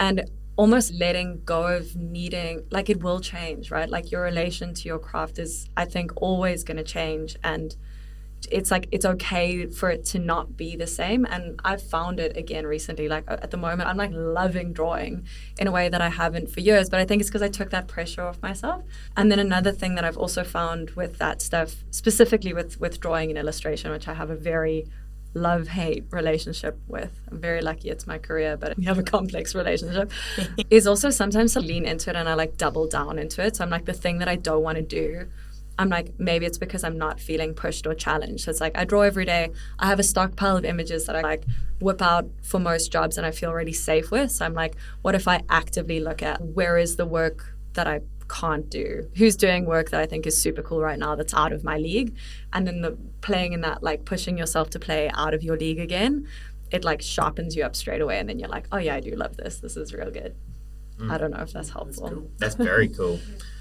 And 0.00 0.30
almost 0.56 0.94
letting 0.94 1.42
go 1.44 1.66
of 1.66 1.96
needing 1.96 2.62
like 2.70 2.88
it 2.88 3.02
will 3.02 3.18
change 3.18 3.72
right 3.72 3.90
like 3.90 4.12
your 4.12 4.22
relation 4.22 4.72
to 4.72 4.82
your 4.86 5.00
craft 5.00 5.36
is 5.40 5.68
i 5.76 5.84
think 5.84 6.12
always 6.22 6.62
going 6.62 6.76
to 6.76 6.84
change 6.84 7.34
and 7.42 7.74
it's 8.51 8.70
like 8.70 8.88
it's 8.92 9.05
okay 9.05 9.66
for 9.66 9.90
it 9.90 10.05
to 10.05 10.18
not 10.18 10.57
be 10.57 10.76
the 10.76 10.86
same 10.86 11.24
and 11.26 11.61
i've 11.64 11.82
found 11.82 12.20
it 12.20 12.36
again 12.36 12.66
recently 12.66 13.09
like 13.09 13.24
at 13.28 13.51
the 13.51 13.57
moment 13.57 13.88
i'm 13.88 13.97
like 13.97 14.11
loving 14.12 14.72
drawing 14.72 15.26
in 15.59 15.66
a 15.66 15.70
way 15.72 15.88
that 15.88 16.01
i 16.01 16.09
haven't 16.09 16.51
for 16.51 16.61
years 16.61 16.88
but 16.88 17.01
i 17.01 17.05
think 17.05 17.20
it's 17.20 17.30
because 17.30 17.42
i 17.42 17.49
took 17.49 17.70
that 17.70 17.88
pressure 17.88 18.22
off 18.22 18.40
myself 18.42 18.82
and 19.16 19.30
then 19.30 19.38
another 19.38 19.72
thing 19.72 19.95
that 19.95 20.05
i've 20.05 20.16
also 20.16 20.45
found 20.45 20.90
with 20.90 21.18
that 21.18 21.40
stuff 21.40 21.84
specifically 21.90 22.53
with 22.53 22.80
with 22.80 23.01
drawing 23.01 23.30
and 23.30 23.38
illustration 23.38 23.90
which 23.90 24.09
i 24.09 24.14
have 24.14 24.30
a 24.30 24.36
very 24.36 24.86
love 25.34 25.68
hate 25.68 26.05
relationship 26.11 26.78
with. 26.86 27.20
I'm 27.30 27.40
very 27.40 27.61
lucky 27.61 27.90
it's 27.90 28.07
my 28.07 28.18
career, 28.18 28.57
but 28.57 28.76
we 28.76 28.84
have 28.84 28.99
a 28.99 29.03
complex 29.03 29.55
relationship. 29.55 30.11
is 30.70 30.86
also 30.86 31.11
sometimes 31.11 31.57
I 31.57 31.61
lean 31.61 31.84
into 31.84 32.11
it 32.11 32.16
and 32.16 32.28
I 32.28 32.34
like 32.34 32.57
double 32.57 32.86
down 32.88 33.18
into 33.18 33.45
it. 33.45 33.57
So 33.57 33.64
I'm 33.64 33.70
like, 33.70 33.84
the 33.84 33.92
thing 33.92 34.18
that 34.18 34.28
I 34.28 34.36
don't 34.36 34.62
want 34.62 34.76
to 34.76 34.82
do, 34.82 35.26
I'm 35.79 35.89
like, 35.89 36.12
maybe 36.18 36.47
it's 36.47 36.59
because 36.59 36.85
I'm 36.85 36.97
not 36.97 37.18
feeling 37.18 37.55
pushed 37.55 37.87
or 37.87 37.95
challenged. 37.95 38.45
So 38.45 38.51
it's 38.51 38.61
like 38.61 38.77
I 38.77 38.85
draw 38.85 39.03
every 39.03 39.25
day. 39.25 39.51
I 39.79 39.87
have 39.87 39.99
a 39.99 40.05
stockpile 40.05 40.57
of 40.57 40.64
images 40.64 41.07
that 41.07 41.16
I 41.16 41.20
like 41.20 41.45
whip 41.81 42.01
out 42.01 42.29
for 42.43 42.61
most 42.61 42.93
jobs 42.93 43.16
and 43.18 43.27
I 43.27 43.31
feel 43.31 43.53
really 43.53 43.72
safe 43.72 44.11
with. 44.11 44.31
So 44.31 44.45
I'm 44.45 44.55
like, 44.55 44.77
what 45.03 45.14
if 45.14 45.27
I 45.27 45.43
actively 45.49 46.01
look 46.01 46.22
at 46.22 46.41
where 46.41 46.79
is 46.79 46.97
the 46.97 47.07
work 47.07 47.55
that 47.72 47.89
I 47.89 48.01
can't 48.29 48.70
do 48.70 49.09
who's 49.16 49.37
doing 49.37 49.66
work 49.66 49.91
that 49.91 50.01
i 50.01 50.07
think 50.07 50.27
is 50.27 50.37
super 50.41 50.62
cool 50.62 50.81
right 50.81 50.99
now 50.99 51.14
that's 51.14 51.35
out 51.35 51.53
of 51.53 51.62
my 51.62 51.77
league 51.77 52.16
and 52.53 52.66
then 52.66 52.81
the 52.81 52.97
playing 53.20 53.53
in 53.53 53.61
that 53.61 53.83
like 53.83 54.05
pushing 54.05 54.39
yourself 54.39 54.70
to 54.70 54.79
play 54.79 55.11
out 55.14 55.35
of 55.35 55.43
your 55.43 55.57
league 55.57 55.79
again 55.79 56.27
it 56.70 56.85
like 56.85 57.03
sharpens 57.03 57.55
you 57.55 57.62
up 57.62 57.77
straight 57.77 58.01
away 58.01 58.18
and 58.18 58.29
then 58.29 58.39
you're 58.39 58.49
like 58.49 58.66
oh 58.72 58.79
yeah 58.79 58.95
i 58.95 59.01
do 59.01 59.11
love 59.11 59.37
this 59.37 59.59
this 59.59 59.77
is 59.77 59.93
real 59.93 60.11
good 60.11 60.35
mm. 60.99 61.11
i 61.11 61.18
don't 61.18 61.33
know 61.33 61.43
if 61.43 61.53
that's 61.53 61.70
helpful 61.70 62.03
that's, 62.03 62.14
cool. 62.14 62.31
that's 62.39 62.55
very 62.55 62.89
cool 62.89 63.20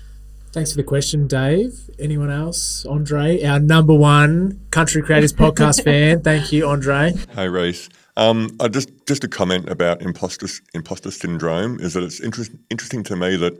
Thanks 0.54 0.72
for 0.72 0.78
the 0.78 0.84
question, 0.84 1.26
Dave. 1.26 1.90
Anyone 1.98 2.30
else? 2.30 2.86
Andre, 2.86 3.42
our 3.44 3.60
number 3.60 3.96
one 3.96 4.62
Country 4.70 5.02
Creators 5.02 5.34
podcast 5.34 5.84
fan. 5.88 6.22
Thank 6.22 6.52
you, 6.52 6.68
Andre. 6.68 7.14
Hey, 7.34 7.48
Reece. 7.50 7.90
Um, 8.18 8.56
I 8.60 8.68
just 8.68 8.92
just 9.08 9.24
a 9.24 9.28
comment 9.28 9.68
about 9.68 10.04
imposter 10.04 10.48
imposter 10.76 11.10
syndrome 11.10 11.80
is 11.80 11.96
that 11.96 12.04
it's 12.04 12.20
interest, 12.20 12.52
interesting 12.70 13.02
to 13.06 13.16
me 13.16 13.36
that 13.38 13.54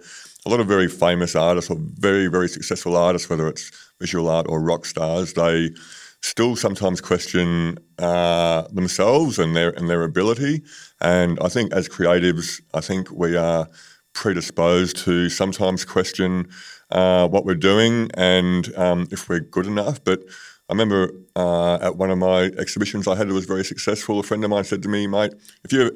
a 0.46 0.50
lot 0.50 0.60
of 0.60 0.68
very 0.68 0.88
famous 0.88 1.36
artists 1.36 1.72
or 1.72 1.78
very, 1.80 2.28
very 2.28 2.48
successful 2.48 2.96
artists, 2.96 3.28
whether 3.28 3.48
it's 3.48 3.72
visual 4.00 4.30
art 4.30 4.46
or 4.48 4.62
rock 4.62 4.86
stars, 4.86 5.34
they 5.34 5.72
still 6.22 6.56
sometimes 6.56 7.02
question 7.02 7.80
uh, 7.98 8.68
themselves 8.72 9.40
and 9.40 9.56
their 9.56 9.72
and 9.72 9.90
their 9.90 10.04
ability. 10.04 10.62
And 11.02 11.40
I 11.42 11.50
think 11.50 11.74
as 11.74 11.90
creatives, 11.90 12.62
I 12.76 12.82
think 12.82 13.10
we 13.10 13.36
are 13.36 13.68
predisposed 14.14 14.98
to 14.98 15.28
sometimes 15.30 15.84
question 15.86 16.48
uh, 16.94 17.28
what 17.28 17.44
we're 17.44 17.56
doing 17.56 18.10
and 18.14 18.74
um, 18.76 19.08
if 19.12 19.28
we're 19.28 19.40
good 19.40 19.66
enough. 19.66 20.02
But 20.04 20.24
I 20.70 20.74
remember 20.74 21.12
uh, 21.36 21.76
at 21.82 21.98
one 21.98 22.12
of 22.12 22.20
my 22.20 22.44
exhibitions 22.58 23.08
I 23.08 23.16
had 23.16 23.28
that 23.28 23.34
was 23.34 23.46
very 23.46 23.66
successful. 23.66 24.20
A 24.20 24.24
friend 24.24 24.44
of 24.44 24.50
mine 24.50 24.64
said 24.64 24.82
to 24.84 24.90
me, 24.90 25.08
"Mate, 25.08 25.34
if 25.66 25.74
you 25.74 25.92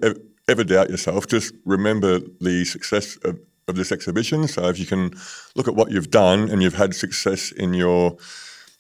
ever, 0.50 0.64
doubt 0.64 0.90
yourself, 0.90 1.28
just 1.28 1.54
remember 1.66 2.20
the 2.42 2.66
success 2.66 3.18
of, 3.24 3.40
of 3.68 3.76
this 3.76 3.92
exhibition. 3.92 4.48
So 4.48 4.68
if 4.68 4.80
you 4.80 4.86
can 4.86 5.14
look 5.56 5.68
at 5.68 5.76
what 5.76 5.92
you've 5.92 6.10
done 6.10 6.50
and 6.50 6.62
you've 6.62 6.76
had 6.76 6.94
success 6.94 7.52
in 7.52 7.74
your 7.74 8.18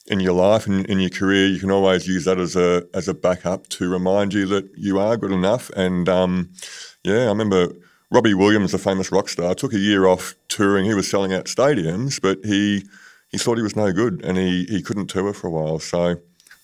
in 0.09 0.21
your 0.21 0.33
life 0.33 0.67
and 0.67 0.85
in 0.85 1.01
your 1.01 1.09
career, 1.09 1.47
you 1.47 1.59
can 1.59 1.69
always 1.69 2.07
use 2.07 2.25
that 2.25 2.39
as 2.39 2.55
a 2.55 2.87
as 2.93 3.07
a 3.07 3.13
backup 3.13 3.67
to 3.69 3.89
remind 3.89 4.33
you 4.33 4.45
that 4.47 4.69
you 4.75 4.99
are 4.99 5.17
good 5.17 5.31
enough. 5.31 5.69
And 5.71 6.09
um, 6.09 6.49
yeah, 7.03 7.25
I 7.25 7.27
remember 7.27 7.73
Robbie 8.11 8.33
Williams, 8.33 8.71
the 8.71 8.77
famous 8.77 9.11
rock 9.11 9.29
star, 9.29 9.53
took 9.53 9.73
a 9.73 9.79
year 9.79 10.07
off 10.07 10.35
touring. 10.47 10.85
He 10.85 10.93
was 10.93 11.09
selling 11.09 11.33
out 11.33 11.45
stadiums, 11.45 12.21
but 12.21 12.39
he 12.45 12.85
he 13.29 13.37
thought 13.37 13.57
he 13.57 13.63
was 13.63 13.75
no 13.75 13.91
good 13.91 14.23
and 14.23 14.37
he, 14.37 14.63
he 14.65 14.81
couldn't 14.81 15.07
tour 15.07 15.33
for 15.33 15.47
a 15.47 15.51
while. 15.51 15.79
So 15.79 16.15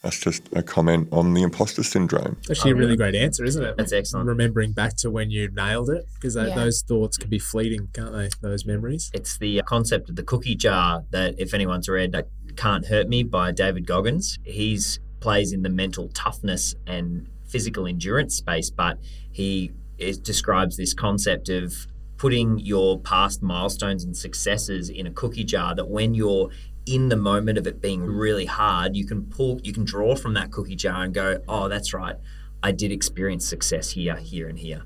that's 0.02 0.20
just 0.20 0.44
a 0.54 0.64
comment 0.64 1.10
on 1.12 1.34
the 1.34 1.44
imposter 1.44 1.84
syndrome. 1.84 2.38
Actually, 2.50 2.72
a 2.72 2.76
really 2.76 2.94
oh, 2.94 2.98
great 2.98 3.16
answer, 3.16 3.44
isn't 3.44 3.64
it? 3.64 3.78
That's 3.78 3.92
excellent. 3.92 4.28
Remembering 4.28 4.72
back 4.72 4.96
to 4.98 5.12
when 5.12 5.32
you 5.32 5.50
nailed 5.52 5.90
it, 5.90 6.06
because 6.16 6.36
yeah. 6.36 6.56
those 6.56 6.82
thoughts 6.82 7.18
can 7.18 7.30
be 7.30 7.40
fleeting, 7.40 7.90
can't 7.94 8.14
they? 8.14 8.30
Those 8.42 8.66
memories. 8.66 9.12
It's 9.14 9.38
the 9.38 9.62
concept 9.66 10.10
of 10.10 10.16
the 10.16 10.24
cookie 10.24 10.56
jar 10.56 11.04
that, 11.12 11.36
if 11.38 11.54
anyone's 11.54 11.90
read, 11.90 12.16
"Can't 12.56 12.88
Hurt 12.88 13.08
Me" 13.08 13.24
by 13.24 13.52
David 13.52 13.86
Goggins. 13.86 14.40
He's 14.44 15.00
plays 15.20 15.54
in 15.54 15.62
the 15.62 15.70
mental 15.70 16.10
toughness 16.10 16.76
and 16.86 17.30
physical 17.46 17.88
endurance 17.88 18.36
space, 18.36 18.70
but 18.70 18.98
he 19.32 19.72
describes 19.98 20.78
this 20.78 20.94
concept 20.94 21.50
of 21.50 21.88
putting 22.18 22.60
your 22.60 23.00
past 23.00 23.42
milestones 23.42 24.04
and 24.04 24.16
successes 24.16 24.90
in 24.90 25.08
a 25.08 25.12
cookie 25.12 25.44
jar 25.44 25.76
that 25.76 25.90
when 25.90 26.14
you're 26.14 26.50
in 26.86 27.10
the 27.10 27.16
moment 27.16 27.58
of 27.58 27.68
it 27.68 27.82
being 27.82 28.02
really 28.02 28.46
hard, 28.46 28.96
you 28.96 29.06
can 29.06 29.26
pull, 29.26 29.60
you 29.64 29.74
can 29.74 29.84
draw 29.84 30.16
from 30.16 30.34
that 30.34 30.52
cookie 30.52 30.76
jar 30.76 31.04
and 31.04 31.14
go, 31.14 31.42
oh, 31.48 31.68
that's 31.70 31.94
right. 31.94 32.16
I 32.62 32.72
did 32.72 32.92
experience 32.92 33.48
success 33.48 33.92
here, 33.92 34.16
here, 34.16 34.48
and 34.48 34.58
here. 34.58 34.84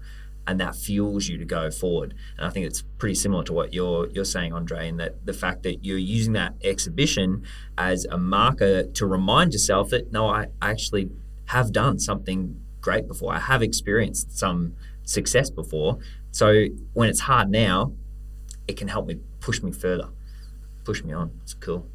And 0.47 0.60
that 0.62 0.76
fuels 0.76 1.28
you 1.28 1.38
to 1.38 1.45
go 1.45 1.70
forward. 1.70 2.14
And 2.38 2.47
I 2.47 2.49
think 2.49 2.66
it's 2.66 2.82
pretty 2.97 3.16
similar 3.16 3.43
to 3.43 3.53
what 3.53 3.74
you're 3.74 4.08
you're 4.12 4.24
saying, 4.26 4.53
Andre, 4.53 4.88
in 4.88 4.97
that 4.97 5.26
the 5.26 5.34
fact 5.34 5.64
that 5.64 5.84
you're 5.84 5.97
using 5.97 6.34
that 6.34 6.53
exhibition 6.64 7.43
as 7.78 8.05
a 8.05 8.18
marker 8.18 8.84
to 8.84 9.05
remind 9.05 9.51
yourself 9.51 9.89
that 9.89 10.12
no, 10.14 10.30
I 10.30 10.47
actually 10.62 11.10
have 11.47 11.74
done 11.74 11.99
something 11.99 12.62
great 12.80 13.08
before. 13.08 13.34
I 13.34 13.39
have 13.39 13.62
experienced 13.62 14.38
some 14.38 14.76
success 15.08 15.49
before. 15.49 15.97
So 16.32 16.66
when 16.93 17.10
it's 17.10 17.20
hard 17.20 17.49
now, 17.49 17.93
it 18.68 18.78
can 18.78 18.88
help 18.88 19.08
me 19.08 19.20
push 19.39 19.62
me 19.64 19.72
further 19.72 20.10
push 20.88 21.03
me 21.03 21.12
on. 21.12 21.30
It's 21.43 21.53
cool. 21.53 21.86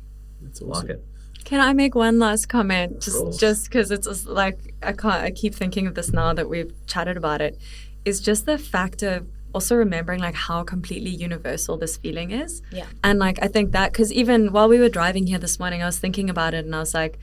It's 0.44 0.60
awesome. 0.60 0.88
like 0.88 0.96
it. 0.98 1.04
Can 1.44 1.60
I 1.60 1.72
make 1.72 1.94
one 1.94 2.18
last 2.18 2.48
comment? 2.48 3.00
Just 3.00 3.40
just 3.40 3.64
because 3.64 3.90
it's 3.90 4.06
just 4.06 4.26
like 4.26 4.74
I 4.82 4.92
can't. 4.92 5.24
I 5.24 5.30
keep 5.30 5.54
thinking 5.54 5.86
of 5.86 5.94
this 5.94 6.12
now 6.12 6.34
that 6.34 6.48
we've 6.48 6.72
chatted 6.86 7.16
about 7.16 7.40
it. 7.40 7.58
Is 8.04 8.20
just 8.20 8.46
the 8.46 8.58
fact 8.58 9.02
of 9.02 9.26
also 9.54 9.74
remembering 9.76 10.20
like 10.20 10.34
how 10.34 10.62
completely 10.62 11.10
universal 11.10 11.76
this 11.78 11.96
feeling 11.96 12.30
is. 12.30 12.62
Yeah. 12.70 12.86
And 13.02 13.18
like 13.18 13.38
I 13.42 13.48
think 13.48 13.72
that 13.72 13.92
because 13.92 14.12
even 14.12 14.52
while 14.52 14.68
we 14.68 14.78
were 14.78 14.90
driving 14.90 15.26
here 15.26 15.38
this 15.38 15.58
morning, 15.58 15.82
I 15.82 15.86
was 15.86 15.98
thinking 15.98 16.28
about 16.28 16.52
it 16.54 16.64
and 16.64 16.74
I 16.76 16.80
was 16.80 16.94
like, 16.94 17.18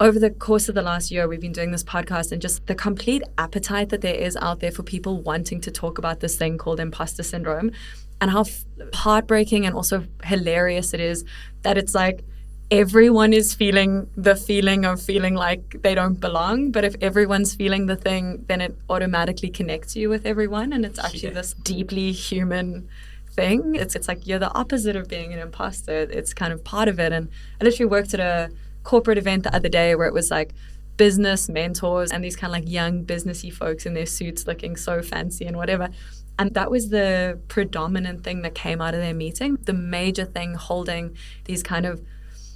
over 0.00 0.18
the 0.18 0.30
course 0.30 0.68
of 0.68 0.74
the 0.74 0.82
last 0.82 1.10
year, 1.10 1.26
we've 1.26 1.40
been 1.40 1.52
doing 1.52 1.72
this 1.72 1.82
podcast 1.82 2.30
and 2.30 2.40
just 2.40 2.66
the 2.66 2.74
complete 2.74 3.22
appetite 3.36 3.88
that 3.88 4.00
there 4.00 4.14
is 4.14 4.36
out 4.36 4.60
there 4.60 4.70
for 4.70 4.82
people 4.82 5.20
wanting 5.20 5.60
to 5.62 5.70
talk 5.70 5.98
about 5.98 6.20
this 6.20 6.36
thing 6.36 6.56
called 6.56 6.78
imposter 6.78 7.22
syndrome 7.22 7.72
and 8.20 8.30
how 8.30 8.42
f- 8.42 8.64
heartbreaking 8.94 9.66
and 9.66 9.74
also 9.74 10.06
hilarious 10.24 10.94
it 10.94 11.00
is 11.00 11.24
that 11.62 11.76
it's 11.76 11.94
like 11.94 12.24
everyone 12.70 13.32
is 13.32 13.54
feeling 13.54 14.08
the 14.16 14.36
feeling 14.36 14.84
of 14.84 15.00
feeling 15.00 15.34
like 15.34 15.82
they 15.82 15.94
don't 15.94 16.20
belong. 16.20 16.70
But 16.70 16.84
if 16.84 16.94
everyone's 17.00 17.54
feeling 17.54 17.86
the 17.86 17.96
thing, 17.96 18.44
then 18.46 18.60
it 18.60 18.76
automatically 18.88 19.50
connects 19.50 19.96
you 19.96 20.08
with 20.08 20.26
everyone. 20.26 20.72
And 20.72 20.84
it's 20.84 20.98
actually 20.98 21.30
yeah. 21.30 21.34
this 21.34 21.54
deeply 21.54 22.12
human 22.12 22.88
thing. 23.32 23.74
It's, 23.74 23.96
it's 23.96 24.06
like 24.06 24.26
you're 24.26 24.38
the 24.38 24.52
opposite 24.52 24.96
of 24.96 25.08
being 25.08 25.32
an 25.32 25.38
imposter. 25.38 25.92
It's 26.10 26.34
kind 26.34 26.52
of 26.52 26.62
part 26.62 26.88
of 26.88 27.00
it. 27.00 27.12
And 27.12 27.28
I 27.60 27.64
literally 27.64 27.88
worked 27.88 28.12
at 28.14 28.20
a 28.20 28.50
corporate 28.92 29.18
event 29.18 29.42
the 29.44 29.54
other 29.54 29.68
day 29.68 29.94
where 29.94 30.06
it 30.06 30.14
was 30.14 30.30
like, 30.30 30.52
business 30.96 31.48
mentors 31.48 32.10
and 32.10 32.24
these 32.24 32.34
kind 32.34 32.52
of 32.52 32.60
like 32.60 32.68
young 32.68 33.04
businessy 33.04 33.52
folks 33.52 33.86
in 33.86 33.94
their 33.94 34.04
suits 34.04 34.48
looking 34.48 34.74
so 34.74 35.00
fancy 35.00 35.44
and 35.44 35.56
whatever 35.56 35.88
and 36.38 36.54
that 36.54 36.70
was 36.70 36.90
the 36.90 37.38
predominant 37.48 38.22
thing 38.22 38.42
that 38.42 38.54
came 38.54 38.80
out 38.80 38.94
of 38.94 39.00
their 39.00 39.14
meeting. 39.14 39.58
The 39.62 39.72
major 39.72 40.24
thing 40.24 40.54
holding 40.54 41.16
these 41.44 41.62
kind 41.62 41.84
of 41.84 42.00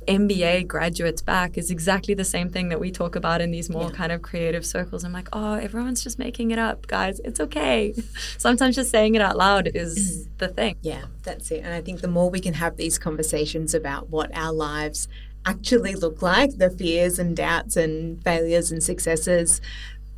MBA 0.07 0.67
graduates 0.67 1.21
back 1.23 1.59
is 1.59 1.71
exactly 1.71 2.15
the 2.15 2.25
same 2.25 2.49
thing 2.49 2.69
that 2.71 2.81
we 2.81 2.91
talk 2.91 3.17
about 3.17 3.41
in 3.41 3.51
these 3.51 3.69
more 3.69 3.85
yeah. 3.85 3.91
kind 3.91 4.13
of 4.13 4.23
creative 4.23 4.65
circles. 4.65 5.05
I'm 5.05 5.13
like, 5.13 5.29
oh, 5.33 5.55
everyone's 5.55 6.03
just 6.03 6.19
making 6.19 6.51
it 6.53 6.59
up, 6.59 6.87
guys. 6.87 7.21
It's 7.25 7.41
okay. 7.41 7.95
Sometimes 8.39 8.77
just 8.77 8.91
saying 8.91 9.15
it 9.15 9.21
out 9.21 9.37
loud 9.37 9.69
is 9.75 10.29
the 10.39 10.49
thing. 10.49 10.77
Yeah, 10.83 11.05
that's 11.23 11.51
it. 11.51 11.63
And 11.65 11.73
I 11.73 11.81
think 11.81 12.01
the 12.01 12.09
more 12.09 12.31
we 12.31 12.41
can 12.41 12.55
have 12.55 12.77
these 12.77 12.99
conversations 12.99 13.75
about 13.75 14.11
what 14.11 14.31
our 14.37 14.53
lives 14.53 15.09
actually 15.45 15.95
look 15.95 16.23
like, 16.23 16.59
the 16.59 16.71
fears 16.71 17.19
and 17.19 17.37
doubts 17.37 17.77
and 17.77 18.23
failures 18.23 18.71
and 18.71 18.83
successes, 18.83 19.61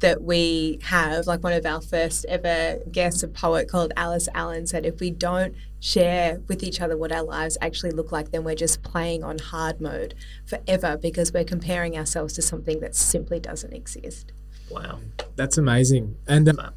that 0.00 0.22
we 0.22 0.78
have, 0.82 1.26
like 1.26 1.42
one 1.42 1.52
of 1.52 1.64
our 1.64 1.80
first 1.80 2.26
ever 2.28 2.78
guests, 2.90 3.22
a 3.22 3.28
poet 3.28 3.68
called 3.68 3.92
Alice 3.96 4.28
Allen, 4.34 4.66
said 4.66 4.84
if 4.84 5.00
we 5.00 5.10
don't 5.10 5.54
share 5.80 6.40
with 6.48 6.62
each 6.62 6.80
other 6.80 6.96
what 6.96 7.12
our 7.12 7.22
lives 7.22 7.56
actually 7.60 7.90
look 7.90 8.12
like, 8.12 8.30
then 8.30 8.44
we're 8.44 8.54
just 8.54 8.82
playing 8.82 9.22
on 9.22 9.38
hard 9.38 9.80
mode 9.80 10.14
forever 10.46 10.96
because 10.96 11.32
we're 11.32 11.44
comparing 11.44 11.96
ourselves 11.96 12.34
to 12.34 12.42
something 12.42 12.80
that 12.80 12.94
simply 12.94 13.40
doesn't 13.40 13.72
exist. 13.72 14.32
Wow. 14.70 14.98
That's 15.36 15.58
amazing. 15.58 16.16
And 16.26 16.48
um, 16.48 16.72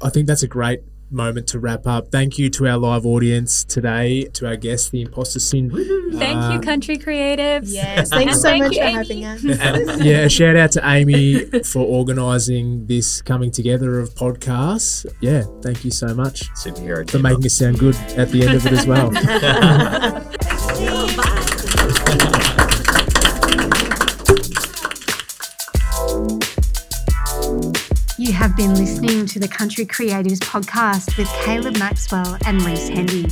I 0.00 0.10
think 0.10 0.26
that's 0.26 0.42
a 0.42 0.48
great 0.48 0.80
moment 1.12 1.46
to 1.48 1.58
wrap 1.58 1.86
up. 1.86 2.10
Thank 2.10 2.38
you 2.38 2.50
to 2.50 2.66
our 2.68 2.78
live 2.78 3.06
audience 3.06 3.64
today, 3.64 4.24
to 4.34 4.46
our 4.46 4.56
guests, 4.56 4.90
the 4.90 5.02
imposter 5.02 5.40
syndrome. 5.40 6.12
Thank 6.12 6.34
you, 6.34 6.58
um, 6.58 6.62
Country 6.62 6.98
Creatives. 6.98 7.72
Yes, 7.72 8.08
thanks 8.10 8.36
so 8.36 8.42
Thank 8.42 8.64
much 8.64 8.72
you, 8.72 8.78
for 8.78 8.84
Amy. 8.84 8.94
having 8.94 9.24
us. 9.24 9.44
And, 9.44 10.04
yeah, 10.04 10.18
a 10.20 10.28
shout 10.28 10.56
out 10.56 10.72
to 10.72 10.86
Amy 10.88 11.44
for 11.62 11.84
organising 11.84 12.86
this 12.86 13.22
coming 13.22 13.50
together 13.50 14.00
of 14.00 14.10
podcasts. 14.14 15.06
Yeah, 15.20 15.42
thank 15.62 15.84
you 15.84 15.90
so 15.90 16.14
much 16.14 16.50
Superhero 16.54 17.08
for 17.10 17.18
making 17.18 17.46
us 17.46 17.54
sound 17.54 17.78
good 17.78 17.96
at 18.16 18.30
the 18.30 18.46
end 18.46 18.54
of 18.54 18.66
it 18.66 18.72
as 18.72 18.86
well. 18.86 19.10
have 28.42 28.56
been 28.56 28.74
listening 28.74 29.24
to 29.24 29.38
the 29.38 29.46
Country 29.46 29.86
Creatives 29.86 30.40
podcast 30.40 31.16
with 31.16 31.28
Caleb 31.44 31.78
Maxwell 31.78 32.36
and 32.44 32.60
Reece 32.62 32.88
Hendy. 32.88 33.28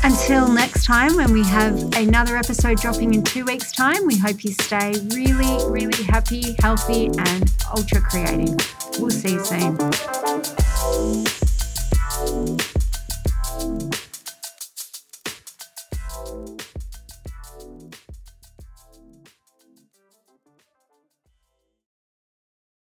Until 0.03 0.47
next 0.47 0.85
time, 0.85 1.15
when 1.15 1.31
we 1.31 1.43
have 1.45 1.77
another 1.95 2.35
episode 2.35 2.77
dropping 2.77 3.13
in 3.13 3.23
two 3.23 3.45
weeks' 3.45 3.71
time, 3.71 4.05
we 4.05 4.17
hope 4.17 4.43
you 4.43 4.51
stay 4.53 4.93
really, 5.13 5.57
really 5.69 6.03
happy, 6.03 6.55
healthy, 6.59 7.07
and 7.07 7.53
ultra 7.75 8.01
creative. 8.01 8.55
We'll 8.99 9.11
see 9.11 9.33
you 9.33 9.45
soon. 9.45 9.77